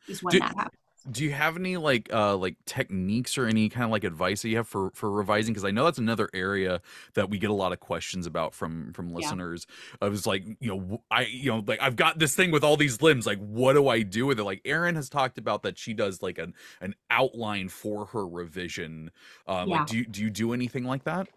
is 0.07 0.21
when 0.21 0.33
do, 0.33 0.39
that 0.39 0.55
happens 0.55 0.80
do 1.09 1.23
you 1.23 1.31
have 1.31 1.57
any 1.57 1.77
like 1.77 2.11
uh 2.13 2.35
like 2.35 2.55
techniques 2.65 3.37
or 3.37 3.47
any 3.47 3.69
kind 3.69 3.85
of 3.85 3.91
like 3.91 4.03
advice 4.03 4.41
that 4.41 4.49
you 4.49 4.57
have 4.57 4.67
for 4.67 4.91
for 4.91 5.09
revising 5.09 5.53
because 5.53 5.65
i 5.65 5.71
know 5.71 5.85
that's 5.85 5.97
another 5.97 6.29
area 6.33 6.81
that 7.13 7.29
we 7.29 7.37
get 7.37 7.49
a 7.49 7.53
lot 7.53 7.71
of 7.71 7.79
questions 7.79 8.27
about 8.27 8.53
from 8.53 8.93
from 8.93 9.11
listeners 9.13 9.65
yeah. 9.69 10.07
i 10.07 10.09
was 10.09 10.27
like 10.27 10.43
you 10.59 10.67
know 10.67 11.01
i 11.09 11.23
you 11.23 11.51
know 11.51 11.63
like 11.65 11.81
i've 11.81 11.95
got 11.95 12.19
this 12.19 12.35
thing 12.35 12.51
with 12.51 12.63
all 12.63 12.77
these 12.77 13.01
limbs 13.01 13.25
like 13.25 13.39
what 13.39 13.73
do 13.73 13.87
i 13.87 14.01
do 14.01 14.25
with 14.25 14.39
it 14.39 14.43
like 14.43 14.61
erin 14.65 14.95
has 14.95 15.09
talked 15.09 15.37
about 15.37 15.63
that 15.63 15.77
she 15.77 15.93
does 15.93 16.21
like 16.21 16.37
an 16.37 16.53
an 16.81 16.93
outline 17.09 17.67
for 17.67 18.05
her 18.07 18.27
revision 18.27 19.09
um 19.47 19.69
yeah. 19.69 19.77
like 19.77 19.87
do 19.87 19.97
you 19.97 20.05
do 20.05 20.21
you 20.21 20.29
do 20.29 20.53
anything 20.53 20.83
like 20.83 21.03
that 21.03 21.27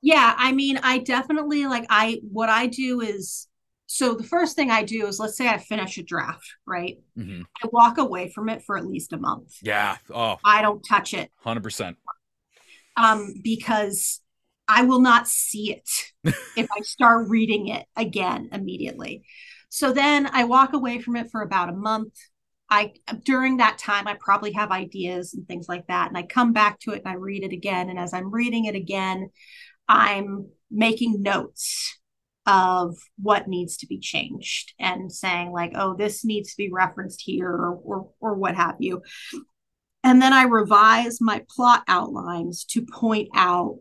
yeah 0.00 0.34
i 0.38 0.52
mean 0.52 0.78
i 0.82 0.98
definitely 0.98 1.66
like 1.66 1.86
i 1.90 2.20
what 2.30 2.48
i 2.48 2.66
do 2.66 3.00
is 3.00 3.48
so 3.90 4.14
the 4.14 4.22
first 4.22 4.54
thing 4.54 4.70
I 4.70 4.82
do 4.82 5.06
is 5.06 5.18
let's 5.18 5.38
say 5.38 5.48
I 5.48 5.56
finish 5.56 5.96
a 5.96 6.02
draft, 6.02 6.46
right? 6.66 6.98
Mm-hmm. 7.18 7.42
I 7.62 7.68
walk 7.72 7.96
away 7.96 8.28
from 8.28 8.50
it 8.50 8.62
for 8.62 8.76
at 8.76 8.86
least 8.86 9.14
a 9.14 9.16
month. 9.16 9.56
Yeah. 9.62 9.96
Oh. 10.14 10.36
I 10.44 10.60
don't 10.60 10.82
touch 10.82 11.14
it. 11.14 11.30
100%. 11.44 11.96
Um 12.98 13.32
because 13.42 14.20
I 14.68 14.82
will 14.82 15.00
not 15.00 15.26
see 15.26 15.72
it 15.72 15.88
if 16.54 16.68
I 16.70 16.82
start 16.82 17.30
reading 17.30 17.68
it 17.68 17.86
again 17.96 18.50
immediately. 18.52 19.24
So 19.70 19.94
then 19.94 20.28
I 20.30 20.44
walk 20.44 20.74
away 20.74 21.00
from 21.00 21.16
it 21.16 21.30
for 21.30 21.40
about 21.40 21.70
a 21.70 21.76
month. 21.76 22.12
I 22.68 22.92
during 23.24 23.56
that 23.56 23.78
time 23.78 24.06
I 24.06 24.18
probably 24.20 24.52
have 24.52 24.70
ideas 24.70 25.32
and 25.32 25.48
things 25.48 25.66
like 25.66 25.86
that 25.86 26.08
and 26.08 26.18
I 26.18 26.24
come 26.24 26.52
back 26.52 26.78
to 26.80 26.92
it 26.92 27.00
and 27.06 27.08
I 27.08 27.14
read 27.14 27.42
it 27.42 27.54
again 27.54 27.88
and 27.88 27.98
as 27.98 28.12
I'm 28.12 28.30
reading 28.30 28.66
it 28.66 28.74
again 28.74 29.30
I'm 29.88 30.48
making 30.70 31.22
notes 31.22 31.98
of 32.48 32.96
what 33.20 33.46
needs 33.46 33.76
to 33.76 33.86
be 33.86 33.98
changed 33.98 34.72
and 34.80 35.12
saying 35.12 35.52
like 35.52 35.72
oh 35.74 35.94
this 35.94 36.24
needs 36.24 36.50
to 36.50 36.56
be 36.56 36.70
referenced 36.72 37.20
here 37.20 37.50
or, 37.50 37.74
or, 37.84 38.10
or 38.20 38.34
what 38.34 38.56
have 38.56 38.76
you. 38.80 39.02
And 40.02 40.22
then 40.22 40.32
i 40.32 40.44
revise 40.44 41.20
my 41.20 41.44
plot 41.54 41.84
outlines 41.86 42.64
to 42.70 42.86
point 42.86 43.28
out 43.34 43.78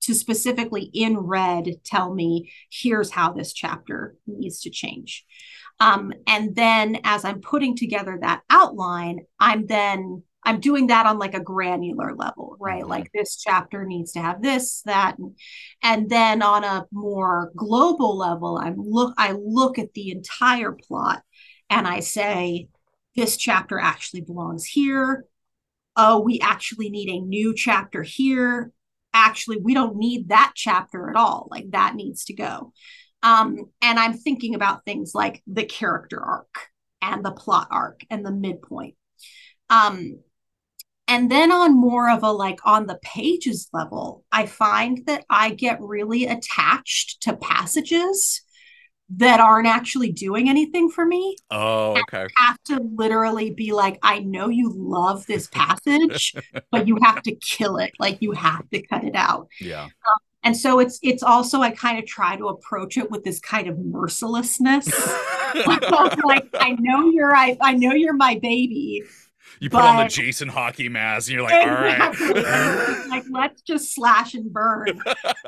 to 0.00 0.14
specifically 0.14 0.90
in 0.94 1.18
red 1.18 1.68
tell 1.84 2.12
me 2.14 2.50
here's 2.70 3.10
how 3.10 3.32
this 3.32 3.52
chapter 3.52 4.16
needs 4.26 4.60
to 4.62 4.70
change. 4.70 5.24
Um, 5.78 6.14
and 6.26 6.56
then 6.56 7.00
as 7.04 7.22
i'm 7.26 7.42
putting 7.42 7.76
together 7.76 8.18
that 8.22 8.40
outline 8.48 9.26
i'm 9.38 9.66
then 9.66 10.22
I'm 10.46 10.60
doing 10.60 10.86
that 10.86 11.06
on 11.06 11.18
like 11.18 11.34
a 11.34 11.40
granular 11.40 12.14
level, 12.14 12.56
right? 12.60 12.82
Mm-hmm. 12.82 12.90
Like 12.90 13.10
this 13.12 13.36
chapter 13.36 13.84
needs 13.84 14.12
to 14.12 14.20
have 14.20 14.40
this, 14.40 14.82
that, 14.86 15.18
and, 15.18 15.36
and 15.82 16.08
then 16.08 16.40
on 16.40 16.62
a 16.62 16.86
more 16.92 17.50
global 17.56 18.16
level, 18.16 18.56
I'm 18.56 18.76
look 18.78 19.12
I 19.18 19.32
look 19.32 19.78
at 19.78 19.92
the 19.94 20.12
entire 20.12 20.72
plot 20.72 21.22
and 21.68 21.86
I 21.86 22.00
say, 22.00 22.68
this 23.16 23.36
chapter 23.36 23.78
actually 23.78 24.20
belongs 24.20 24.64
here. 24.64 25.24
Oh, 25.96 26.20
we 26.20 26.38
actually 26.40 26.90
need 26.90 27.08
a 27.08 27.20
new 27.20 27.54
chapter 27.54 28.02
here. 28.02 28.70
Actually, 29.14 29.58
we 29.62 29.74
don't 29.74 29.96
need 29.96 30.28
that 30.28 30.52
chapter 30.54 31.10
at 31.10 31.16
all. 31.16 31.48
Like 31.50 31.70
that 31.70 31.96
needs 31.96 32.26
to 32.26 32.34
go. 32.34 32.72
Um, 33.22 33.70
and 33.82 33.98
I'm 33.98 34.12
thinking 34.12 34.54
about 34.54 34.84
things 34.84 35.12
like 35.14 35.42
the 35.46 35.64
character 35.64 36.22
arc 36.22 36.68
and 37.02 37.24
the 37.24 37.32
plot 37.32 37.68
arc 37.70 38.02
and 38.10 38.24
the 38.24 38.30
midpoint. 38.30 38.94
Um, 39.70 40.20
and 41.08 41.30
then 41.30 41.52
on 41.52 41.76
more 41.76 42.10
of 42.10 42.22
a 42.22 42.32
like 42.32 42.60
on 42.64 42.86
the 42.86 42.98
pages 43.02 43.68
level, 43.72 44.24
I 44.32 44.46
find 44.46 45.02
that 45.06 45.24
I 45.30 45.50
get 45.50 45.80
really 45.80 46.26
attached 46.26 47.22
to 47.22 47.36
passages 47.36 48.42
that 49.08 49.38
aren't 49.38 49.68
actually 49.68 50.10
doing 50.10 50.48
anything 50.48 50.90
for 50.90 51.06
me. 51.06 51.36
Oh, 51.50 51.96
okay. 51.96 52.26
I 52.38 52.46
have 52.46 52.62
to 52.64 52.80
literally 52.96 53.50
be 53.50 53.72
like, 53.72 53.98
I 54.02 54.18
know 54.18 54.48
you 54.48 54.72
love 54.74 55.26
this 55.26 55.46
passage, 55.46 56.34
but 56.72 56.88
you 56.88 56.98
have 57.02 57.22
to 57.22 57.34
kill 57.36 57.76
it. 57.76 57.92
Like 58.00 58.20
you 58.20 58.32
have 58.32 58.68
to 58.70 58.82
cut 58.82 59.04
it 59.04 59.14
out. 59.14 59.48
Yeah. 59.60 59.84
Um, 59.84 59.90
and 60.42 60.56
so 60.56 60.78
it's 60.78 61.00
it's 61.02 61.24
also 61.24 61.60
I 61.60 61.70
kind 61.70 61.98
of 61.98 62.06
try 62.06 62.36
to 62.36 62.46
approach 62.46 62.96
it 62.96 63.10
with 63.10 63.24
this 63.24 63.40
kind 63.40 63.68
of 63.68 63.78
mercilessness. 63.78 64.86
like 65.66 66.48
I 66.54 66.76
know 66.78 67.10
you're 67.10 67.34
I, 67.34 67.56
I 67.60 67.74
know 67.74 67.92
you're 67.92 68.14
my 68.14 68.38
baby, 68.40 69.02
you 69.60 69.70
put 69.70 69.78
but, 69.78 69.84
on 69.84 69.96
the 70.04 70.08
Jason 70.08 70.48
hockey 70.48 70.88
mask 70.88 71.28
and 71.28 71.34
you're 71.34 71.42
like, 71.42 71.62
exactly. 71.62 72.26
all 72.28 72.34
right. 72.34 73.06
like, 73.08 73.24
let's 73.30 73.62
just 73.62 73.94
slash 73.94 74.34
and 74.34 74.52
burn 74.52 75.00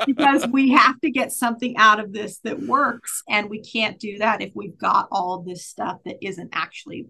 because 0.07 0.47
we 0.49 0.71
have 0.73 1.01
to 1.01 1.11
get 1.11 1.33
something 1.33 1.77
out 1.77 2.01
of 2.01 2.13
this 2.13 2.39
that 2.41 2.61
works. 2.61 3.23
And 3.29 3.51
we 3.51 3.61
can't 3.61 3.99
do 3.99 4.19
that 4.19 4.43
if 4.43 4.53
we've 4.55 4.79
got 4.79 5.09
all 5.11 5.43
this 5.43 5.67
stuff 5.67 5.99
that 6.05 6.17
isn't 6.23 6.51
actually 6.53 7.09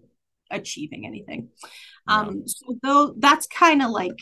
achieving 0.51 1.05
anything. 1.05 1.49
Yeah. 2.07 2.19
Um, 2.19 2.47
so 2.47 2.77
though 2.81 3.13
that's 3.17 3.47
kind 3.47 3.81
of 3.81 3.91
like 3.91 4.19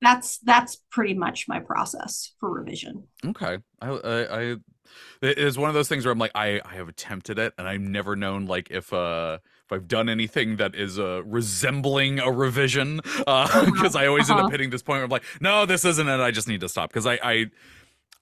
that's 0.00 0.38
that's 0.38 0.82
pretty 0.90 1.14
much 1.14 1.46
my 1.48 1.60
process 1.60 2.34
for 2.40 2.50
revision. 2.50 3.04
Okay. 3.24 3.58
I 3.80 3.88
I, 3.88 4.40
I 4.40 4.56
it 5.20 5.38
is 5.38 5.58
one 5.58 5.68
of 5.68 5.74
those 5.74 5.88
things 5.88 6.04
where 6.04 6.12
I'm 6.12 6.18
like, 6.18 6.32
I, 6.34 6.60
I 6.64 6.74
have 6.74 6.88
attempted 6.88 7.38
it 7.38 7.54
and 7.58 7.68
I've 7.68 7.80
never 7.80 8.16
known 8.16 8.46
like 8.46 8.70
if 8.70 8.92
uh 8.92 9.38
if 9.64 9.72
I've 9.72 9.88
done 9.88 10.08
anything 10.08 10.56
that 10.56 10.74
is 10.74 10.98
uh 10.98 11.22
resembling 11.24 12.18
a 12.18 12.30
revision. 12.30 13.00
Uh 13.26 13.66
because 13.66 13.94
uh-huh. 13.94 14.04
I 14.04 14.08
always 14.08 14.28
uh-huh. 14.28 14.32
end 14.32 14.40
up 14.40 14.44
uh-huh. 14.46 14.50
hitting 14.50 14.70
this 14.70 14.82
point 14.82 14.98
where 14.98 15.04
I'm 15.04 15.10
like, 15.10 15.24
no, 15.40 15.64
this 15.64 15.84
isn't 15.84 16.08
it. 16.08 16.20
I 16.20 16.30
just 16.30 16.48
need 16.48 16.60
to 16.60 16.68
stop. 16.68 16.90
Because 16.90 17.06
I, 17.06 17.18
I 17.22 17.46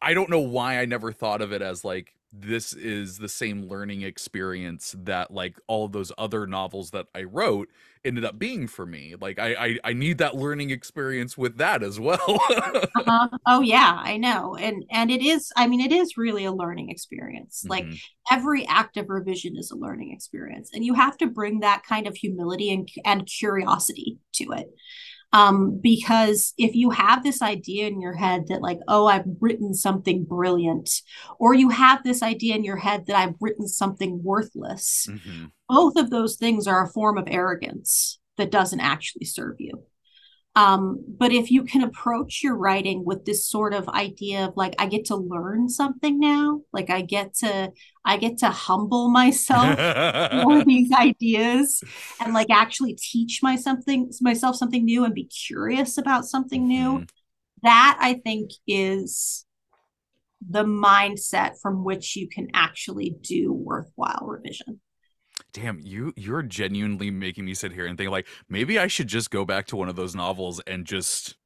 I 0.03 0.15
don't 0.15 0.31
know 0.31 0.41
why 0.41 0.79
I 0.79 0.85
never 0.85 1.13
thought 1.13 1.41
of 1.41 1.53
it 1.53 1.63
as 1.63 1.85
like 1.85 2.15
this 2.33 2.73
is 2.73 3.19
the 3.19 3.29
same 3.29 3.69
learning 3.69 4.03
experience 4.03 4.95
that 4.99 5.31
like 5.31 5.59
all 5.67 5.87
of 5.87 5.93
those 5.93 6.13
other 6.17 6.47
novels 6.47 6.91
that 6.91 7.07
I 7.15 7.25
wrote 7.25 7.69
ended 8.05 8.25
up 8.25 8.39
being 8.39 8.67
for 8.67 8.87
me. 8.87 9.15
Like 9.21 9.39
I 9.39 9.55
I, 9.55 9.79
I 9.85 9.93
need 9.93 10.19
that 10.19 10.37
learning 10.37 10.71
experience 10.71 11.37
with 11.37 11.59
that 11.59 11.83
as 11.83 12.01
well. 12.01 12.41
uh-huh. 12.51 13.29
Oh 13.47 13.61
yeah, 13.61 13.97
I 13.99 14.17
know. 14.17 14.57
And 14.57 14.85
and 14.91 15.11
it 15.11 15.23
is 15.23 15.53
I 15.57 15.67
mean 15.67 15.81
it 15.81 15.93
is 15.93 16.17
really 16.17 16.45
a 16.45 16.53
learning 16.53 16.91
experience. 16.91 17.63
Mm-hmm. 17.63 17.71
Like 17.71 18.01
every 18.31 18.67
act 18.67 18.97
of 18.97 19.09
revision 19.09 19.57
is 19.57 19.71
a 19.71 19.77
learning 19.77 20.13
experience 20.13 20.71
and 20.73 20.85
you 20.85 20.95
have 20.95 21.17
to 21.19 21.27
bring 21.27 21.61
that 21.61 21.83
kind 21.85 22.07
of 22.07 22.17
humility 22.17 22.73
and 22.73 22.89
and 23.05 23.27
curiosity 23.27 24.19
to 24.35 24.53
it 24.53 24.69
um, 25.33 25.79
because 25.81 26.53
if 26.59 26.75
you 26.75 26.91
have 26.91 27.23
this 27.23 27.43
idea 27.43 27.87
in 27.87 28.01
your 28.01 28.15
head 28.15 28.45
that 28.49 28.63
like 28.63 28.79
oh 28.89 29.07
i've 29.07 29.27
written 29.41 29.75
something 29.75 30.25
brilliant 30.25 30.91
or 31.39 31.55
you 31.55 31.69
have 31.69 32.03
this 32.03 32.23
idea 32.23 32.55
in 32.55 32.65
your 32.65 32.77
head 32.77 33.07
that 33.07 33.17
i've 33.17 33.35
written 33.41 33.67
something 33.67 34.23
worthless 34.23 35.07
mm-hmm. 35.09 35.47
both 35.69 35.97
of 35.97 36.11
those 36.11 36.37
things 36.37 36.67
are 36.67 36.85
a 36.85 36.93
form 36.93 37.19
of 37.19 37.29
arrogance 37.29 38.19
that 38.37 38.51
doesn't 38.51 38.81
actually 38.81 39.25
serve 39.25 39.57
you 39.59 39.73
um, 40.57 41.05
but 41.07 41.33
if 41.33 41.51
you 41.51 41.63
can 41.63 41.83
approach 41.83 42.43
your 42.43 42.57
writing 42.57 43.05
with 43.05 43.25
this 43.25 43.47
sort 43.47 43.73
of 43.73 43.89
idea 43.89 44.47
of 44.47 44.57
like, 44.57 44.75
I 44.79 44.87
get 44.87 45.05
to 45.07 45.17
learn 45.17 45.69
something 45.69 46.19
now, 46.19 46.63
like 46.73 46.91
I 46.91 47.03
get 47.03 47.35
to, 47.37 47.71
I 48.05 48.17
get 48.17 48.39
to 48.39 48.51
humble 48.51 49.11
myself 49.11 49.79
for 49.79 50.65
these 50.67 50.91
ideas 50.93 51.85
and 52.21 52.35
like 52.35 52.51
actually 52.51 52.95
teach 52.95 53.41
my 53.43 53.55
something 53.55 54.11
myself 54.21 54.57
something 54.57 54.85
new 54.85 55.05
and 55.05 55.15
be 55.15 55.25
curious 55.25 55.99
about 55.99 56.25
something 56.25 56.67
new. 56.67 56.95
Mm-hmm. 56.95 57.05
That 57.63 57.99
I 58.01 58.15
think 58.15 58.51
is 58.67 59.45
the 60.49 60.65
mindset 60.65 61.61
from 61.61 61.85
which 61.85 62.17
you 62.17 62.27
can 62.29 62.49
actually 62.55 63.17
do 63.21 63.53
worthwhile 63.53 64.27
revision 64.27 64.81
damn 65.53 65.81
you 65.81 66.13
you're 66.17 66.43
genuinely 66.43 67.11
making 67.11 67.45
me 67.45 67.55
sit 67.55 67.73
here 67.73 67.87
and 67.87 67.97
think 67.99 68.11
like 68.11 68.27
maybe 68.49 68.79
i 68.79 68.87
should 68.87 69.09
just 69.09 69.31
go 69.31 69.45
back 69.45 69.67
to 69.67 69.77
one 69.77 69.89
of 69.89 69.97
those 69.97 70.15
novels 70.15 70.61
and 70.67 70.85
just 70.85 71.37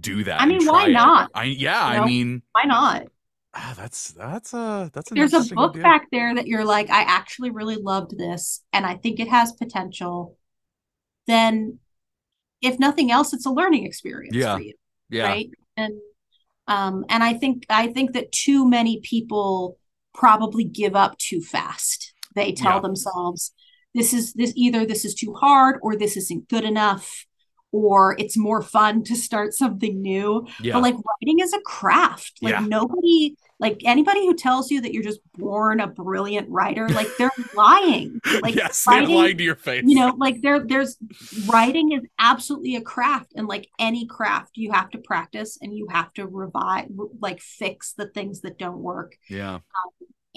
do 0.00 0.24
that 0.24 0.40
i 0.40 0.46
mean 0.46 0.64
why 0.66 0.86
not? 0.86 1.30
I 1.34 1.44
yeah 1.44 1.90
you 1.92 1.96
know, 1.96 2.02
i 2.02 2.06
mean 2.06 2.42
why 2.52 2.64
not? 2.64 3.06
Ah, 3.54 3.74
that's 3.76 4.12
that's 4.12 4.52
a 4.52 4.90
that's 4.92 5.10
there's 5.10 5.32
a 5.32 5.54
book 5.54 5.72
idea. 5.72 5.82
back 5.82 6.06
there 6.12 6.34
that 6.34 6.46
you're 6.46 6.64
like 6.64 6.90
i 6.90 7.00
actually 7.02 7.50
really 7.50 7.76
loved 7.76 8.16
this 8.16 8.62
and 8.72 8.84
i 8.84 8.94
think 8.94 9.20
it 9.20 9.28
has 9.28 9.52
potential. 9.52 10.36
Then 11.26 11.78
if 12.60 12.78
nothing 12.78 13.10
else 13.10 13.32
it's 13.32 13.46
a 13.46 13.50
learning 13.50 13.84
experience 13.86 14.34
yeah 14.34 14.56
for 14.56 14.62
you 14.62 14.74
yeah. 15.10 15.24
right? 15.24 15.50
And 15.76 15.94
um 16.66 17.04
and 17.08 17.22
i 17.22 17.34
think 17.34 17.64
i 17.70 17.86
think 17.88 18.12
that 18.12 18.30
too 18.32 18.68
many 18.68 19.00
people 19.00 19.78
probably 20.14 20.64
give 20.64 20.94
up 20.94 21.16
too 21.18 21.40
fast 21.40 22.12
they 22.38 22.52
tell 22.52 22.76
yeah. 22.76 22.80
themselves 22.80 23.52
this 23.94 24.12
is 24.12 24.32
this 24.34 24.52
either 24.56 24.86
this 24.86 25.04
is 25.04 25.14
too 25.14 25.34
hard 25.34 25.78
or 25.82 25.96
this 25.96 26.16
isn't 26.16 26.48
good 26.48 26.64
enough 26.64 27.26
or 27.70 28.16
it's 28.18 28.36
more 28.36 28.62
fun 28.62 29.04
to 29.04 29.14
start 29.14 29.52
something 29.52 30.00
new. 30.00 30.46
Yeah. 30.60 30.74
But 30.74 30.82
like 30.82 30.94
writing 30.94 31.40
is 31.40 31.52
a 31.52 31.60
craft. 31.60 32.38
Like 32.40 32.54
yeah. 32.54 32.60
nobody, 32.60 33.36
like 33.60 33.82
anybody 33.84 34.24
who 34.24 34.34
tells 34.34 34.70
you 34.70 34.80
that 34.80 34.94
you're 34.94 35.02
just 35.02 35.20
born 35.34 35.80
a 35.80 35.86
brilliant 35.86 36.48
writer, 36.48 36.88
like 36.88 37.08
they're 37.18 37.30
lying. 37.54 38.20
Like 38.40 38.54
yes, 38.54 38.86
writing, 38.86 39.08
they're 39.08 39.16
lying 39.18 39.38
to 39.38 39.44
your 39.44 39.54
face. 39.54 39.84
You 39.86 39.96
know, 39.96 40.14
like 40.16 40.40
there, 40.40 40.64
there's 40.64 40.96
writing 41.46 41.92
is 41.92 42.02
absolutely 42.18 42.76
a 42.76 42.80
craft, 42.80 43.32
and 43.36 43.46
like 43.46 43.68
any 43.78 44.06
craft, 44.06 44.52
you 44.56 44.72
have 44.72 44.90
to 44.90 44.98
practice 44.98 45.58
and 45.60 45.76
you 45.76 45.88
have 45.90 46.12
to 46.14 46.26
revive, 46.26 46.86
like 47.20 47.40
fix 47.40 47.92
the 47.92 48.08
things 48.08 48.40
that 48.42 48.58
don't 48.58 48.78
work. 48.78 49.16
Yeah. 49.28 49.56
Um, 49.56 49.62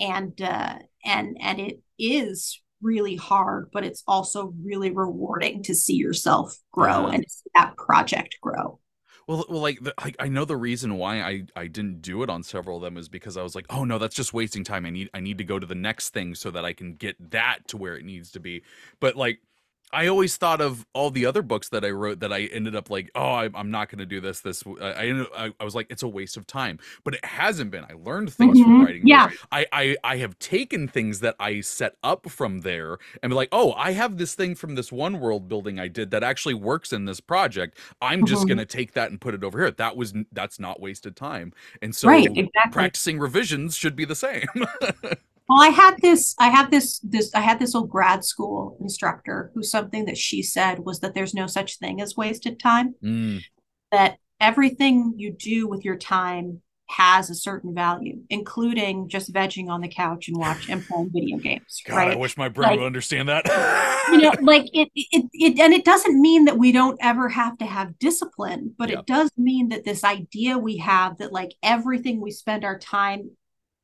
and 0.02 0.42
uh, 0.42 0.80
and 1.06 1.38
and 1.40 1.60
it 1.60 1.80
is 1.98 2.62
really 2.82 3.16
hard, 3.16 3.70
but 3.72 3.84
it's 3.84 4.04
also 4.08 4.54
really 4.64 4.92
rewarding 4.92 5.64
to 5.64 5.76
see 5.76 5.96
yourself 5.96 6.58
grow 6.72 7.08
and 7.08 7.24
see 7.30 7.50
that 7.54 7.78
project 7.78 8.38
grow. 8.42 8.80
Well, 9.28 9.46
well, 9.48 9.62
like 9.62 9.80
the, 9.82 9.94
I, 9.98 10.14
I 10.20 10.28
know 10.28 10.46
the 10.46 10.58
reason 10.58 10.98
why 10.98 11.22
I 11.22 11.44
I 11.56 11.68
didn't 11.68 12.02
do 12.02 12.24
it 12.24 12.30
on 12.30 12.44
several 12.44 12.78
of 12.78 12.84
them 12.84 12.98
is 12.98 13.08
because 13.08 13.38
I 13.38 13.44
was 13.44 13.56
like, 13.56 13.68
oh 13.70 13.86
no, 13.86 13.98
that's 13.98 14.16
just 14.16 14.34
wasting 14.34 14.64
time. 14.64 14.86
I 14.86 14.90
need 14.90 15.10
I 15.14 15.20
need 15.20 15.38
to 15.38 15.44
go 15.44 15.60
to 15.60 15.68
the 15.68 15.76
next 15.76 16.10
thing 16.10 16.36
so 16.36 16.52
that 16.52 16.66
I 16.66 16.74
can 16.74 16.96
get 16.96 17.16
that 17.32 17.60
to 17.68 17.78
where 17.78 17.96
it 17.96 18.04
needs 18.04 18.32
to 18.32 18.40
be. 18.40 18.64
But 19.00 19.16
like 19.16 19.40
I 19.94 20.08
always 20.08 20.38
thought 20.38 20.62
of 20.62 20.86
all 20.94 21.12
the 21.12 21.26
other 21.26 21.42
books 21.42 21.70
that 21.70 21.84
I 21.84 21.90
wrote 21.90 22.20
that 22.22 22.32
I 22.32 22.44
ended 22.46 22.76
up 22.76 22.90
like, 22.90 23.12
oh, 23.16 23.32
I, 23.32 23.50
am 23.54 23.72
not 23.72 23.90
going 23.90 24.00
to 24.00 24.06
do 24.06 24.22
this. 24.22 24.42
This 24.42 24.64
I, 24.82 25.26
I, 25.36 25.52
I 25.60 25.64
was 25.64 25.76
like, 25.76 25.88
it's 25.90 26.04
a 26.04 26.08
waste 26.08 26.38
of 26.38 26.48
time. 26.48 26.80
But 27.04 27.16
it 27.16 27.26
hasn't 27.26 27.72
been. 27.72 27.84
I 27.84 27.94
learned 27.94 28.34
things 28.34 28.58
mm-hmm. 28.58 28.64
from 28.64 28.86
writing. 28.86 29.08
Yeah, 29.08 29.30
I, 29.52 29.66
I 29.72 29.98
I 30.04 30.18
have 30.18 30.38
taken 30.40 30.88
things 30.88 31.20
that 31.20 31.36
I 31.40 31.62
set 31.62 31.96
up 32.04 32.30
from 32.30 32.62
there 32.62 32.98
and 33.22 33.30
be 33.30 33.36
like, 33.36 33.50
oh, 33.52 33.74
I 33.74 33.92
have 33.92 34.18
this 34.18 34.36
thing 34.36 34.56
from 34.56 34.76
this 34.76 34.92
one 34.92 35.20
world 35.20 35.48
building 35.48 35.80
I 35.80 35.88
did 35.88 36.12
that 36.12 36.24
actually 36.24 36.54
works 36.54 36.94
in 36.94 37.06
this 37.06 37.20
project. 37.20 37.78
I'm 38.02 38.20
mm-hmm. 38.20 38.26
just 38.26 38.48
going 38.48 38.58
to 38.58 38.66
take 38.66 38.94
that 38.94 39.10
and 39.10 39.20
put 39.20 39.34
it 39.34 39.44
over 39.44 39.60
here. 39.60 39.72
That 39.72 39.98
was 39.98 40.14
that's 40.32 40.60
not 40.60 40.80
wasted 40.80 41.16
time. 41.16 41.54
And 41.82 41.96
so, 41.96 42.08
right, 42.08 42.26
exactly. 42.26 42.72
practicing 42.72 43.20
revisions 43.20 43.76
should 43.76 43.96
be 43.96 44.06
the 44.06 44.16
same. 44.16 44.48
Well, 45.52 45.62
I 45.62 45.68
had 45.68 45.98
this, 46.02 46.34
I 46.40 46.48
had 46.48 46.72
this, 46.72 47.00
this, 47.00 47.36
I 47.36 47.42
had 47.42 47.60
this 47.60 47.76
old 47.76 47.90
grad 47.90 48.24
school 48.24 48.78
instructor 48.80 49.52
who 49.54 49.64
something 49.64 50.06
that 50.06 50.18
she 50.18 50.42
said 50.42 50.80
was 50.80 51.02
that 51.02 51.14
there's 51.14 51.34
no 51.34 51.46
such 51.46 51.78
thing 51.78 52.00
as 52.00 52.16
wasted 52.16 52.58
time. 52.58 52.96
Mm. 53.04 53.42
That 53.92 54.16
everything 54.40 55.16
you 55.18 55.34
do 55.34 55.68
with 55.68 55.84
your 55.84 55.98
time 55.98 56.62
has 56.90 57.30
a 57.30 57.36
certain 57.36 57.76
value, 57.76 58.22
including 58.30 59.10
just 59.10 59.34
vegging 59.34 59.68
on 59.68 59.82
the 59.82 59.90
couch 59.90 60.30
and 60.30 60.38
watch 60.38 60.70
and 60.70 60.88
playing 60.88 61.10
video 61.12 61.38
games. 61.38 61.82
God, 61.86 61.98
right? 61.98 62.12
I 62.12 62.16
wish 62.16 62.38
my 62.38 62.48
brain 62.48 62.70
like, 62.70 62.80
would 62.80 62.86
understand 62.86 63.28
that. 63.28 63.46
you 64.10 64.20
know, 64.20 64.32
like 64.42 64.70
it, 64.74 64.90
it, 64.96 65.26
it, 65.34 65.60
and 65.60 65.74
it 65.74 65.84
doesn't 65.84 66.22
mean 66.22 66.46
that 66.46 66.58
we 66.58 66.72
don't 66.72 66.98
ever 67.02 67.28
have 67.28 67.58
to 67.58 67.66
have 67.66 68.00
discipline, 68.00 68.74
but 68.78 68.90
it 68.90 69.06
does 69.06 69.30
mean 69.38 69.68
that 69.68 69.84
this 69.84 70.06
idea 70.06 70.58
we 70.58 70.78
have 70.78 71.18
that 71.18 71.34
like 71.34 71.54
everything 71.62 72.22
we 72.22 72.32
spend 72.32 72.64
our 72.64 72.80
time 72.80 73.32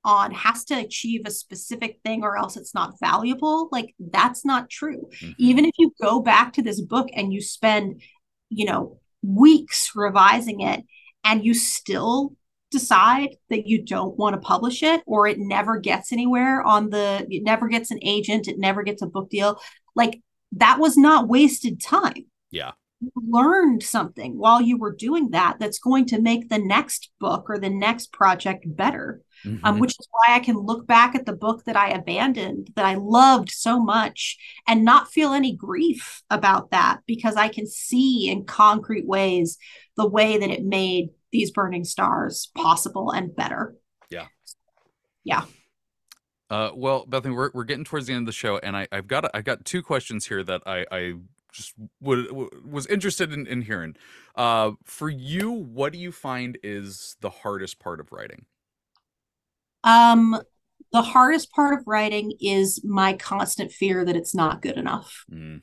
on 0.07 0.31
has 0.31 0.63
to 0.65 0.73
achieve 0.73 1.21
a 1.25 1.31
specific 1.31 1.99
thing 2.03 2.23
or 2.23 2.37
else 2.37 2.57
it's 2.57 2.73
not 2.73 2.95
valuable 2.99 3.69
like 3.71 3.93
that's 3.99 4.43
not 4.43 4.69
true. 4.69 5.09
Mm-hmm. 5.21 5.31
even 5.37 5.65
if 5.65 5.73
you 5.77 5.93
go 6.01 6.19
back 6.19 6.53
to 6.53 6.61
this 6.61 6.81
book 6.81 7.09
and 7.13 7.31
you 7.31 7.41
spend 7.41 8.01
you 8.49 8.65
know 8.65 8.99
weeks 9.21 9.91
revising 9.95 10.61
it 10.61 10.83
and 11.23 11.45
you 11.45 11.53
still 11.53 12.33
decide 12.71 13.35
that 13.49 13.67
you 13.67 13.83
don't 13.83 14.17
want 14.17 14.33
to 14.33 14.41
publish 14.41 14.83
it 14.83 15.01
or 15.05 15.27
it 15.27 15.37
never 15.39 15.79
gets 15.79 16.11
anywhere 16.11 16.61
on 16.61 16.89
the 16.89 17.25
it 17.29 17.43
never 17.43 17.67
gets 17.67 17.91
an 17.91 17.99
agent 18.01 18.47
it 18.47 18.57
never 18.57 18.83
gets 18.83 19.01
a 19.01 19.07
book 19.07 19.29
deal 19.29 19.59
like 19.95 20.21
that 20.53 20.79
was 20.79 20.97
not 20.97 21.27
wasted 21.27 21.81
time. 21.81 22.25
Yeah. 22.51 22.71
You 22.99 23.11
learned 23.15 23.83
something 23.83 24.37
while 24.37 24.61
you 24.61 24.77
were 24.77 24.95
doing 24.95 25.31
that 25.31 25.57
that's 25.59 25.79
going 25.79 26.05
to 26.07 26.21
make 26.21 26.49
the 26.49 26.57
next 26.57 27.11
book 27.19 27.45
or 27.49 27.59
the 27.59 27.69
next 27.69 28.11
project 28.11 28.65
better 28.65 29.21
mm-hmm. 29.45 29.65
um, 29.65 29.79
which 29.79 29.91
is 29.91 30.07
why 30.11 30.35
I 30.35 30.39
can 30.39 30.57
look 30.57 30.87
back 30.87 31.15
at 31.15 31.25
the 31.25 31.33
book 31.33 31.65
that 31.65 31.75
I 31.75 31.89
abandoned 31.89 32.71
that 32.75 32.85
I 32.85 32.95
loved 32.95 33.49
so 33.49 33.79
much 33.79 34.37
and 34.67 34.85
not 34.85 35.11
feel 35.11 35.33
any 35.33 35.55
grief 35.55 36.23
about 36.29 36.71
that 36.71 36.99
because 37.05 37.35
I 37.35 37.47
can 37.47 37.67
see 37.67 38.29
in 38.29 38.45
concrete 38.45 39.07
ways 39.07 39.57
the 39.95 40.07
way 40.07 40.37
that 40.37 40.49
it 40.49 40.63
made 40.63 41.09
these 41.31 41.51
burning 41.51 41.83
stars 41.83 42.51
possible 42.55 43.11
and 43.11 43.35
better. 43.35 43.75
Yeah. 44.09 44.27
Yeah. 45.23 45.43
Uh, 46.49 46.71
well, 46.73 47.05
Bethany, 47.05 47.35
we're, 47.35 47.51
we're 47.53 47.65
getting 47.65 47.83
towards 47.83 48.07
the 48.07 48.13
end 48.13 48.21
of 48.21 48.25
the 48.27 48.31
show, 48.31 48.57
and 48.57 48.77
I, 48.77 48.87
I've 48.91 49.07
got 49.07 49.29
I've 49.33 49.43
got 49.43 49.65
two 49.65 49.81
questions 49.81 50.27
here 50.27 50.43
that 50.43 50.61
I, 50.65 50.85
I 50.89 51.13
just 51.51 51.73
would 51.99 52.27
was 52.65 52.85
interested 52.87 53.33
in, 53.33 53.45
in 53.47 53.63
hearing. 53.63 53.95
Uh, 54.35 54.71
for 54.83 55.09
you, 55.09 55.51
what 55.51 55.91
do 55.91 55.99
you 55.99 56.11
find 56.11 56.57
is 56.63 57.17
the 57.19 57.29
hardest 57.29 57.79
part 57.79 57.99
of 57.99 58.11
writing? 58.11 58.45
Um, 59.87 60.37
the 60.91 61.01
hardest 61.01 61.51
part 61.51 61.79
of 61.79 61.87
writing 61.87 62.33
is 62.41 62.83
my 62.83 63.13
constant 63.13 63.71
fear 63.71 64.03
that 64.03 64.17
it's 64.17 64.35
not 64.35 64.61
good 64.61 64.77
enough. 64.77 65.23
Mm. 65.31 65.61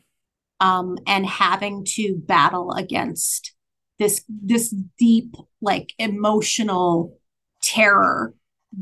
Um, 0.61 0.99
and 1.07 1.27
having 1.27 1.85
to 1.91 2.17
battle 2.17 2.73
against 2.73 3.55
this 3.99 4.25
this 4.29 4.75
deep 4.99 5.35
like 5.61 5.93
emotional 5.99 7.19
terror 7.63 8.35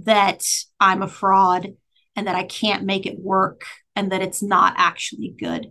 that 0.05 0.47
I'm 0.79 1.03
a 1.03 1.09
fraud 1.09 1.75
and 2.15 2.27
that 2.27 2.37
I 2.37 2.45
can't 2.45 2.85
make 2.85 3.05
it 3.07 3.19
work 3.19 3.65
and 3.97 4.13
that 4.13 4.23
it's 4.23 4.43
not 4.43 4.75
actually 4.77 5.35
good 5.39 5.67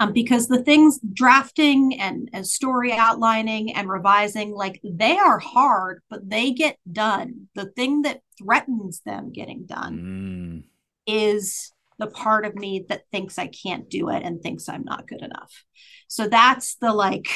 um, 0.00 0.14
because 0.14 0.48
the 0.48 0.64
things 0.64 0.98
drafting 1.12 2.00
and, 2.00 2.30
and 2.32 2.46
story 2.46 2.92
outlining 2.92 3.76
and 3.76 3.88
revising 3.88 4.52
like 4.52 4.80
they 4.82 5.16
are 5.16 5.38
hard 5.38 6.02
but 6.08 6.28
they 6.28 6.52
get 6.52 6.78
done 6.90 7.48
the 7.54 7.66
thing 7.66 8.02
that 8.02 8.22
threatens 8.38 9.02
them 9.04 9.30
getting 9.30 9.66
done 9.66 9.98
mm. 9.98 10.64
is 11.06 11.72
the 11.98 12.06
part 12.06 12.46
of 12.46 12.54
me 12.54 12.84
that 12.88 13.02
thinks 13.12 13.38
i 13.38 13.46
can't 13.46 13.90
do 13.90 14.08
it 14.08 14.22
and 14.24 14.42
thinks 14.42 14.68
i'm 14.68 14.84
not 14.84 15.06
good 15.06 15.22
enough 15.22 15.64
so 16.08 16.26
that's 16.26 16.76
the 16.76 16.92
like 16.92 17.28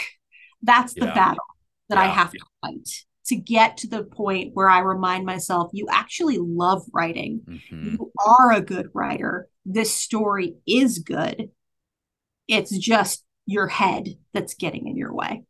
that's 0.63 0.95
the 0.95 1.05
yeah. 1.05 1.15
battle 1.15 1.45
that 1.91 1.97
yeah. 1.97 2.05
i 2.05 2.07
have 2.07 2.33
to 2.33 2.39
fight 2.63 2.89
to 3.27 3.37
get 3.37 3.79
to 3.79 3.89
the 3.89 4.05
point 4.05 4.53
where 4.55 4.71
i 4.71 4.79
remind 4.79 5.27
myself 5.27 5.71
you 5.75 5.87
actually 5.91 6.39
love 6.39 6.83
writing 6.95 7.43
mm-hmm. 7.47 7.91
you 7.91 8.13
are 8.27 8.53
a 8.53 8.63
good 8.63 8.89
writer 8.95 9.49
this 9.67 9.93
story 9.93 10.57
is 10.67 10.99
good 11.01 11.51
it's 12.49 12.77
just 12.77 13.25
your 13.47 13.67
head 13.69 14.09
that's 14.33 14.55
getting 14.55 14.87
in 14.89 14.97
your 14.97 15.13
way. 15.13 15.45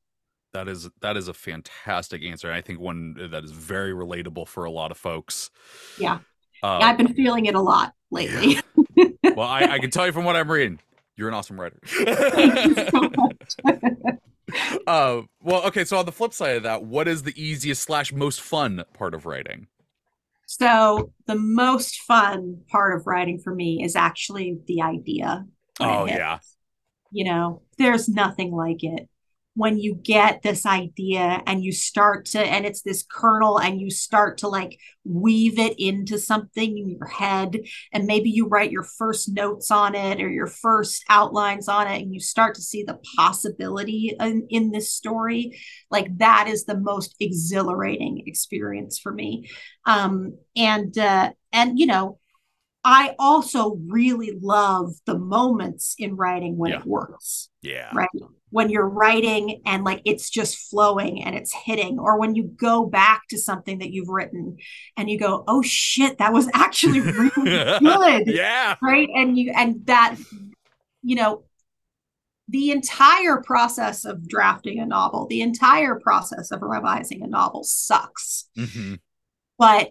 That 0.53 0.68
is 0.68 0.88
that 1.01 1.16
is 1.16 1.28
a 1.28 1.34
fantastic 1.34 2.22
answer. 2.22 2.53
I 2.53 2.61
think 2.61 2.78
one 2.78 3.14
that 3.30 3.45
is 3.45 3.51
very 3.51 3.92
relatable 3.92 4.47
for 4.47 4.64
a 4.64 4.70
lot 4.70 4.90
of 4.92 4.97
folks. 4.97 5.51
Yeah, 5.99 6.18
yeah 6.62 6.78
I've 6.78 6.97
been 6.97 7.12
feeling 7.12 7.47
it 7.47 7.57
a 7.57 7.61
lot 7.61 7.92
lately. 8.11 8.61
Yeah. 8.97 9.09
well, 9.34 9.49
I, 9.49 9.62
I, 9.62 9.78
can 9.80 9.90
tell 9.90 10.07
you 10.07 10.12
from 10.12 10.24
what 10.24 10.36
I'm 10.36 10.49
reading, 10.49 10.78
you're 11.16 11.26
an 11.28 11.34
awesome 11.34 11.61
writer. 11.61 11.80
uh, 14.86 15.22
well, 15.42 15.64
okay. 15.66 15.84
So 15.84 15.99
on 15.99 16.07
the 16.07 16.12
flip 16.12 16.32
side 16.32 16.57
of 16.57 16.62
that, 16.62 16.84
what 16.84 17.09
is 17.09 17.24
the 17.24 17.34
easiest 17.40 17.82
slash 17.82 18.12
most 18.12 18.40
fun 18.40 18.84
part 18.92 19.14
of 19.14 19.26
writing? 19.26 19.66
So 20.47 21.12
the 21.26 21.34
most 21.34 22.03
fun 22.03 22.61
part 22.68 22.95
of 22.95 23.07
writing 23.07 23.38
for 23.38 23.53
me 23.55 23.82
is 23.82 23.97
actually 23.97 24.59
the 24.66 24.82
idea. 24.82 25.47
Oh 25.80 26.07
yeah, 26.07 26.38
you 27.14 27.24
know 27.24 27.62
there's 27.78 28.08
nothing 28.08 28.52
like 28.52 28.82
it. 28.82 29.08
When 29.56 29.78
you 29.78 29.94
get 29.94 30.42
this 30.42 30.66
idea 30.66 31.40
and 31.46 31.62
you 31.62 31.70
start 31.70 32.24
to 32.26 32.40
and 32.40 32.66
it's 32.66 32.82
this 32.82 33.04
kernel 33.08 33.60
and 33.60 33.80
you 33.80 33.88
start 33.88 34.38
to 34.38 34.48
like 34.48 34.80
weave 35.04 35.60
it 35.60 35.78
into 35.78 36.18
something 36.18 36.76
in 36.76 36.88
your 36.88 37.06
head 37.06 37.60
and 37.92 38.06
maybe 38.06 38.30
you 38.30 38.48
write 38.48 38.72
your 38.72 38.82
first 38.82 39.32
notes 39.32 39.70
on 39.70 39.94
it 39.94 40.20
or 40.20 40.28
your 40.28 40.48
first 40.48 41.04
outlines 41.08 41.68
on 41.68 41.86
it 41.86 42.02
and 42.02 42.12
you 42.12 42.18
start 42.18 42.56
to 42.56 42.62
see 42.62 42.82
the 42.82 42.98
possibility 43.16 44.16
in, 44.18 44.44
in 44.50 44.72
this 44.72 44.90
story 44.90 45.56
like 45.88 46.18
that 46.18 46.48
is 46.48 46.64
the 46.64 46.76
most 46.76 47.14
exhilarating 47.20 48.24
experience 48.26 48.98
for 48.98 49.12
me. 49.12 49.48
Um 49.86 50.36
and 50.56 50.98
uh 50.98 51.30
and 51.52 51.78
you 51.78 51.86
know 51.86 52.18
I 52.85 53.14
also 53.18 53.80
really 53.89 54.39
love 54.43 54.93
the 55.07 55.18
moments 55.18 55.95
in 55.99 56.16
writing 56.16 56.59
when 56.59 56.72
yeah. 56.72 56.80
it 56.80 56.85
works. 56.85 57.49
Yeah. 57.62 57.91
Right. 57.95 58.09
When 58.51 58.68
you're 58.68 58.89
writing 58.89 59.62
and 59.64 59.85
like 59.85 60.03
it's 60.05 60.28
just 60.28 60.70
flowing 60.70 61.24
and 61.24 61.35
it's 61.35 61.53
hitting, 61.53 61.99
or 61.99 62.20
when 62.20 62.35
you 62.35 62.45
go 62.45 62.85
back 62.85 63.22
to 63.30 63.39
something 63.39 63.78
that 63.78 63.91
you've 63.91 64.11
written 64.11 64.59
and 64.99 65.09
you 65.09 65.18
go, 65.18 65.45
oh 65.49 65.62
shit, 65.62 66.18
that 66.18 66.32
was 66.32 66.49
actually 66.53 67.01
really 67.01 67.30
good. 67.80 68.26
Yeah. 68.26 68.76
Right. 68.82 69.09
And 69.14 69.39
you, 69.39 69.53
and 69.57 69.87
that, 69.87 70.16
you 71.03 71.16
know, 71.16 71.45
the 72.49 72.70
entire 72.70 73.39
process 73.39 74.05
of 74.05 74.28
drafting 74.28 74.78
a 74.78 74.85
novel, 74.87 75.26
the 75.26 75.41
entire 75.41 75.99
process 75.99 76.51
of 76.51 76.61
revising 76.61 77.22
a 77.22 77.26
novel 77.26 77.64
sucks. 77.64 78.47
Mm-hmm. 78.59 78.97
But 79.59 79.91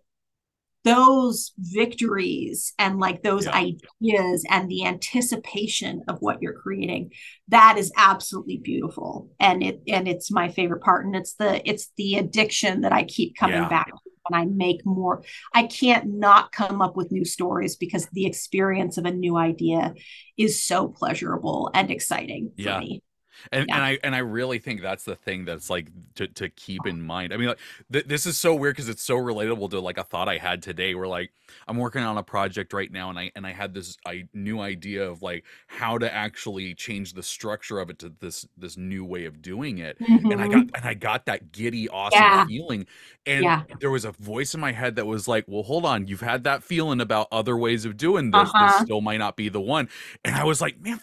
those 0.83 1.53
victories 1.57 2.73
and 2.77 2.99
like 2.99 3.23
those 3.23 3.45
yeah. 3.45 3.55
ideas 3.55 4.45
and 4.49 4.69
the 4.69 4.85
anticipation 4.85 6.03
of 6.07 6.17
what 6.19 6.41
you're 6.41 6.53
creating 6.53 7.11
that 7.49 7.77
is 7.77 7.91
absolutely 7.97 8.57
beautiful. 8.57 9.29
And 9.39 9.63
it 9.63 9.81
and 9.87 10.07
it's 10.07 10.31
my 10.31 10.49
favorite 10.49 10.81
part. 10.81 11.05
And 11.05 11.15
it's 11.15 11.33
the 11.35 11.67
it's 11.69 11.91
the 11.97 12.15
addiction 12.15 12.81
that 12.81 12.93
i 12.93 13.03
keep 13.03 13.35
coming 13.35 13.61
yeah. 13.61 13.69
back 13.69 13.87
to 13.87 14.11
when 14.29 14.41
i 14.41 14.45
make 14.45 14.85
more. 14.85 15.23
I 15.53 15.63
can't 15.63 16.17
not 16.17 16.51
come 16.51 16.81
up 16.81 16.95
with 16.95 17.11
new 17.11 17.25
stories 17.25 17.75
because 17.75 18.07
the 18.13 18.25
experience 18.25 18.97
of 18.97 19.05
a 19.05 19.11
new 19.11 19.37
idea 19.37 19.93
is 20.37 20.65
so 20.65 20.87
pleasurable 20.87 21.69
and 21.73 21.91
exciting 21.91 22.51
for 22.57 22.79
me 22.79 23.03
and 23.51 23.67
yeah. 23.67 23.75
and 23.75 23.83
I 23.83 23.99
and 24.03 24.15
I 24.15 24.19
really 24.19 24.59
think 24.59 24.81
that's 24.81 25.03
the 25.03 25.15
thing 25.15 25.45
that's 25.45 25.69
like 25.69 25.89
to 26.15 26.27
to 26.27 26.49
keep 26.49 26.85
in 26.85 27.01
mind. 27.01 27.33
I 27.33 27.37
mean, 27.37 27.49
like 27.49 27.59
th- 27.91 28.05
this 28.05 28.25
is 28.25 28.37
so 28.37 28.55
weird 28.55 28.75
because 28.75 28.89
it's 28.89 29.03
so 29.03 29.17
relatable 29.17 29.69
to 29.71 29.79
like 29.79 29.97
a 29.97 30.03
thought 30.03 30.29
I 30.29 30.37
had 30.37 30.61
today. 30.61 30.95
Where 30.95 31.07
like 31.07 31.31
I'm 31.67 31.77
working 31.77 32.01
on 32.01 32.17
a 32.17 32.23
project 32.23 32.73
right 32.73 32.91
now, 32.91 33.09
and 33.09 33.19
I 33.19 33.31
and 33.35 33.45
I 33.45 33.51
had 33.51 33.73
this 33.73 33.97
I 34.05 34.27
new 34.33 34.59
idea 34.59 35.09
of 35.09 35.21
like 35.21 35.43
how 35.67 35.97
to 35.97 36.13
actually 36.13 36.73
change 36.73 37.13
the 37.13 37.23
structure 37.23 37.79
of 37.79 37.89
it 37.89 37.99
to 37.99 38.13
this 38.19 38.47
this 38.57 38.77
new 38.77 39.05
way 39.05 39.25
of 39.25 39.41
doing 39.41 39.79
it, 39.79 39.99
mm-hmm. 39.99 40.31
and 40.31 40.41
I 40.41 40.47
got 40.47 40.57
mm-hmm. 40.57 40.75
and 40.75 40.85
I 40.85 40.93
got 40.93 41.25
that 41.25 41.51
giddy 41.51 41.89
awesome 41.89 42.21
yeah. 42.21 42.45
feeling, 42.45 42.85
and 43.25 43.43
yeah. 43.43 43.63
there 43.79 43.91
was 43.91 44.05
a 44.05 44.11
voice 44.11 44.53
in 44.53 44.59
my 44.59 44.71
head 44.71 44.95
that 44.95 45.05
was 45.05 45.27
like, 45.27 45.45
well, 45.47 45.63
hold 45.63 45.85
on, 45.85 46.07
you've 46.07 46.21
had 46.21 46.43
that 46.45 46.63
feeling 46.63 47.01
about 47.01 47.27
other 47.31 47.57
ways 47.57 47.85
of 47.85 47.97
doing 47.97 48.31
this. 48.31 48.49
Uh-huh. 48.49 48.67
This 48.67 48.81
still 48.81 49.01
might 49.01 49.17
not 49.17 49.35
be 49.35 49.49
the 49.49 49.61
one, 49.61 49.89
and 50.23 50.35
I 50.35 50.43
was 50.43 50.61
like, 50.61 50.79
man 50.79 50.99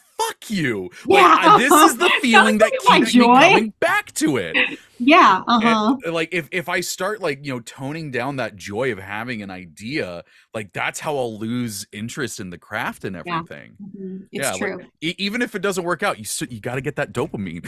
you. 0.48 0.90
Like 1.06 1.20
yeah. 1.22 1.58
this 1.58 1.72
is 1.72 1.96
the 1.98 2.10
feeling 2.20 2.58
that 2.58 2.72
keeps 2.86 3.14
me 3.14 3.24
coming 3.24 3.72
back 3.80 4.12
to 4.14 4.36
it. 4.38 4.56
Yeah. 4.98 5.42
Uh-huh. 5.46 5.96
And, 6.04 6.14
like 6.14 6.28
if 6.32 6.48
if 6.52 6.68
I 6.68 6.80
start 6.80 7.20
like, 7.20 7.44
you 7.44 7.52
know, 7.52 7.60
toning 7.60 8.10
down 8.10 8.36
that 8.36 8.56
joy 8.56 8.92
of 8.92 8.98
having 8.98 9.42
an 9.42 9.50
idea, 9.50 10.24
like 10.54 10.72
that's 10.72 11.00
how 11.00 11.16
I'll 11.16 11.38
lose 11.38 11.86
interest 11.92 12.40
in 12.40 12.50
the 12.50 12.58
craft 12.58 13.04
and 13.04 13.16
everything. 13.16 13.76
Yeah. 13.78 13.86
Mm-hmm. 13.86 14.16
It's 14.32 14.50
yeah, 14.50 14.56
true. 14.56 14.76
Like, 14.78 14.86
e- 15.00 15.14
even 15.18 15.42
if 15.42 15.54
it 15.54 15.62
doesn't 15.62 15.84
work 15.84 16.02
out, 16.02 16.18
you 16.18 16.24
you 16.48 16.60
got 16.60 16.76
to 16.76 16.80
get 16.80 16.96
that 16.96 17.12
dopamine. 17.12 17.64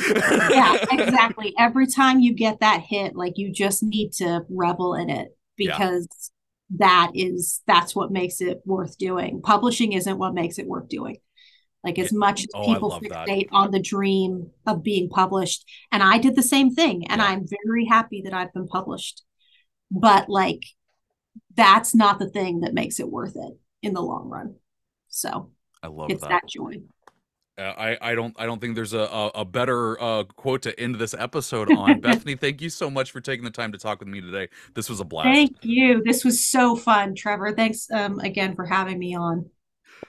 yeah, 0.50 0.76
exactly. 0.92 1.54
Every 1.58 1.86
time 1.86 2.20
you 2.20 2.32
get 2.32 2.60
that 2.60 2.80
hit, 2.80 3.16
like 3.16 3.34
you 3.36 3.52
just 3.52 3.82
need 3.82 4.12
to 4.14 4.44
revel 4.48 4.94
in 4.94 5.10
it 5.10 5.36
because 5.56 6.06
yeah. 6.70 6.86
that 6.86 7.10
is 7.14 7.60
that's 7.66 7.94
what 7.94 8.10
makes 8.10 8.40
it 8.40 8.62
worth 8.64 8.96
doing. 8.98 9.42
Publishing 9.42 9.92
isn't 9.92 10.18
what 10.18 10.34
makes 10.34 10.58
it 10.58 10.66
worth 10.66 10.88
doing 10.88 11.18
like 11.84 11.98
as 11.98 12.12
much 12.12 12.40
as 12.42 12.48
oh, 12.54 12.74
people 12.74 12.90
fixate 12.90 13.26
that. 13.26 13.52
on 13.52 13.70
the 13.70 13.80
dream 13.80 14.50
of 14.66 14.82
being 14.82 15.08
published 15.08 15.64
and 15.90 16.02
i 16.02 16.18
did 16.18 16.36
the 16.36 16.42
same 16.42 16.74
thing 16.74 17.06
and 17.08 17.20
yeah. 17.20 17.28
i'm 17.28 17.46
very 17.66 17.84
happy 17.84 18.22
that 18.22 18.34
i've 18.34 18.52
been 18.52 18.68
published 18.68 19.22
but 19.90 20.28
like 20.28 20.62
that's 21.54 21.94
not 21.94 22.18
the 22.18 22.28
thing 22.28 22.60
that 22.60 22.74
makes 22.74 23.00
it 23.00 23.08
worth 23.08 23.36
it 23.36 23.58
in 23.82 23.94
the 23.94 24.02
long 24.02 24.28
run 24.28 24.54
so 25.08 25.50
i 25.82 25.86
love 25.86 26.10
it's 26.10 26.22
that, 26.22 26.30
that 26.30 26.48
joy 26.48 26.76
uh, 27.58 27.64
I, 27.76 27.98
I 28.00 28.14
don't 28.14 28.34
I 28.38 28.46
don't 28.46 28.60
think 28.60 28.74
there's 28.74 28.94
a, 28.94 29.00
a, 29.00 29.26
a 29.34 29.44
better 29.44 30.00
uh, 30.00 30.24
quote 30.24 30.62
to 30.62 30.80
end 30.80 30.94
this 30.96 31.12
episode 31.12 31.70
on. 31.76 32.00
Bethany, 32.00 32.34
thank 32.34 32.62
you 32.62 32.70
so 32.70 32.90
much 32.90 33.10
for 33.10 33.20
taking 33.20 33.44
the 33.44 33.50
time 33.50 33.72
to 33.72 33.78
talk 33.78 34.00
with 34.00 34.08
me 34.08 34.22
today. 34.22 34.48
This 34.74 34.88
was 34.88 35.00
a 35.00 35.04
blast. 35.04 35.26
Thank 35.26 35.56
you. 35.60 36.02
This 36.02 36.24
was 36.24 36.42
so 36.50 36.76
fun, 36.76 37.14
Treavor. 37.14 37.54
Thanks 37.54 37.90
um, 37.90 38.18
again 38.20 38.54
for 38.56 38.64
having 38.64 38.98
me 38.98 39.14
on 39.14 39.50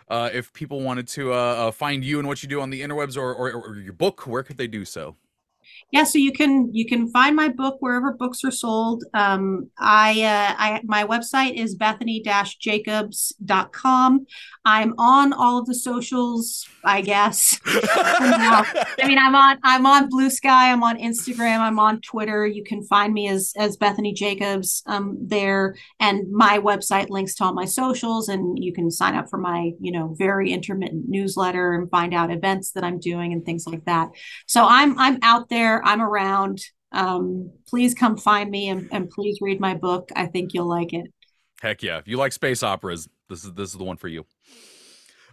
uh, 0.09 0.29
if 0.33 0.53
people 0.53 0.81
wanted 0.81 1.07
to 1.09 1.33
uh, 1.33 1.35
uh, 1.35 1.71
find 1.71 2.03
you 2.03 2.19
and 2.19 2.27
what 2.27 2.43
you 2.43 2.49
do 2.49 2.61
on 2.61 2.69
the 2.69 2.81
interwebs 2.81 3.17
or, 3.17 3.33
or, 3.33 3.51
or 3.51 3.75
your 3.77 3.93
book, 3.93 4.27
where 4.27 4.43
could 4.43 4.57
they 4.57 4.67
do 4.67 4.85
so? 4.85 5.15
Yeah 5.91 6.03
so 6.03 6.19
you 6.19 6.31
can 6.31 6.69
you 6.73 6.85
can 6.85 7.09
find 7.09 7.35
my 7.35 7.49
book 7.49 7.77
wherever 7.79 8.13
books 8.13 8.43
are 8.43 8.51
sold. 8.51 9.03
Um, 9.13 9.71
i 9.77 10.21
uh, 10.21 10.53
i 10.57 10.81
my 10.83 11.05
website 11.05 11.55
is 11.55 11.75
bethany-jacobs.com 11.75 14.25
i'm 14.65 14.93
on 14.97 15.33
all 15.33 15.59
of 15.59 15.65
the 15.65 15.75
socials 15.75 16.65
i 16.83 17.01
guess. 17.01 17.59
I 17.65 19.03
mean 19.05 19.17
i'm 19.17 19.35
on 19.35 19.57
i'm 19.63 19.85
on 19.85 20.09
Bluesky 20.09 20.49
i'm 20.49 20.83
on 20.83 20.97
instagram 20.97 21.59
i'm 21.59 21.79
on 21.79 22.01
twitter. 22.01 22.45
You 22.45 22.63
can 22.63 22.83
find 22.83 23.13
me 23.13 23.27
as 23.27 23.53
as 23.57 23.77
bethany 23.77 24.13
jacobs 24.13 24.83
um, 24.85 25.17
there. 25.19 25.75
And 25.99 26.31
my 26.31 26.59
website 26.59 27.09
links 27.09 27.35
to 27.35 27.45
all 27.45 27.53
my 27.53 27.65
socials 27.65 28.29
and 28.29 28.63
you 28.63 28.73
can 28.73 28.91
sign 28.91 29.15
up 29.15 29.29
for 29.29 29.37
my 29.37 29.71
you 29.79 29.91
know 29.91 30.15
very 30.17 30.51
intermittent 30.51 31.05
newsletter 31.07 31.73
and 31.73 31.89
find 31.89 32.13
out 32.13 32.31
events 32.31 32.71
that 32.71 32.83
i'm 32.83 32.99
doing 32.99 33.33
and 33.33 33.45
things 33.45 33.65
like 33.65 33.85
that. 33.85 34.09
So 34.47 34.65
i'm 34.67 34.99
i'm 34.99 35.19
out 35.23 35.49
there 35.49 35.72
I'm 35.83 36.01
around. 36.01 36.59
Um, 36.91 37.51
please 37.67 37.93
come 37.93 38.17
find 38.17 38.51
me 38.51 38.69
and, 38.69 38.87
and 38.91 39.09
please 39.09 39.39
read 39.41 39.59
my 39.59 39.73
book. 39.73 40.09
I 40.15 40.27
think 40.27 40.53
you'll 40.53 40.69
like 40.69 40.93
it. 40.93 41.11
Heck 41.61 41.81
yeah! 41.81 41.97
If 41.97 42.07
you 42.07 42.17
like 42.17 42.33
space 42.33 42.61
operas, 42.61 43.07
this 43.29 43.43
is 43.45 43.53
this 43.53 43.71
is 43.71 43.77
the 43.77 43.85
one 43.85 43.97
for 43.97 44.09
you. 44.09 44.25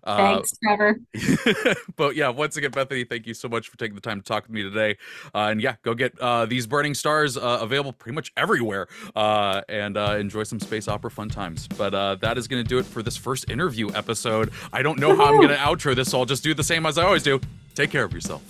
Uh, 0.05 0.17
Thanks, 0.17 0.55
Treavor. 0.65 1.77
but 1.97 2.17
yeah, 2.17 2.29
once 2.29 2.57
again, 2.57 2.71
Bethany, 2.71 3.05
thank 3.05 3.27
you 3.27 3.35
so 3.35 3.49
much 3.49 3.69
for 3.69 3.77
taking 3.77 3.95
the 3.95 4.01
time 4.01 4.21
to 4.21 4.27
talk 4.27 4.45
with 4.45 4.53
me 4.53 4.63
today. 4.63 4.97
Uh, 5.35 5.49
and 5.51 5.61
yeah, 5.61 5.77
go 5.83 5.95
get 5.95 6.19
uh, 6.21 6.47
these 6.47 6.67
Burning 6.67 6.95
Stars 6.95 7.37
uh, 7.37 7.59
available 7.61 7.93
pretty 7.93 8.15
much 8.15 8.33
everywhere 8.37 8.89
uh, 9.15 9.63
and 9.69 9.97
uh, 9.97 10.17
enjoy 10.19 10.43
some 10.43 10.61
space 10.61 10.89
opera 10.89 11.11
fun 11.11 11.29
times. 11.29 11.69
But 11.69 12.21
that 12.21 12.39
is 12.39 12.49
going 12.49 12.63
to 12.63 12.69
do 12.69 12.79
it 12.79 12.87
for 12.87 13.03
this 13.03 13.17
first 13.17 13.51
interview 13.51 13.93
episode. 13.95 14.53
I 14.73 14.83
don't 14.83 14.99
know 14.99 15.17
how 15.17 15.27
I'm 15.27 15.37
going 15.37 15.49
to 15.49 15.57
outro 15.57 15.95
this, 15.95 16.11
so 16.11 16.19
I'll 16.19 16.27
just 16.27 16.43
do 16.43 16.55
the 16.55 16.65
same 16.65 16.87
as 16.87 16.99
I 16.99 17.05
always 17.05 17.23
do. 17.23 17.41
Take 17.75 17.91
care 17.91 18.05
of 18.05 18.13
yourself. 18.13 18.43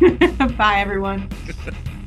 Bye, 0.58 0.80
everyone. 0.80 1.28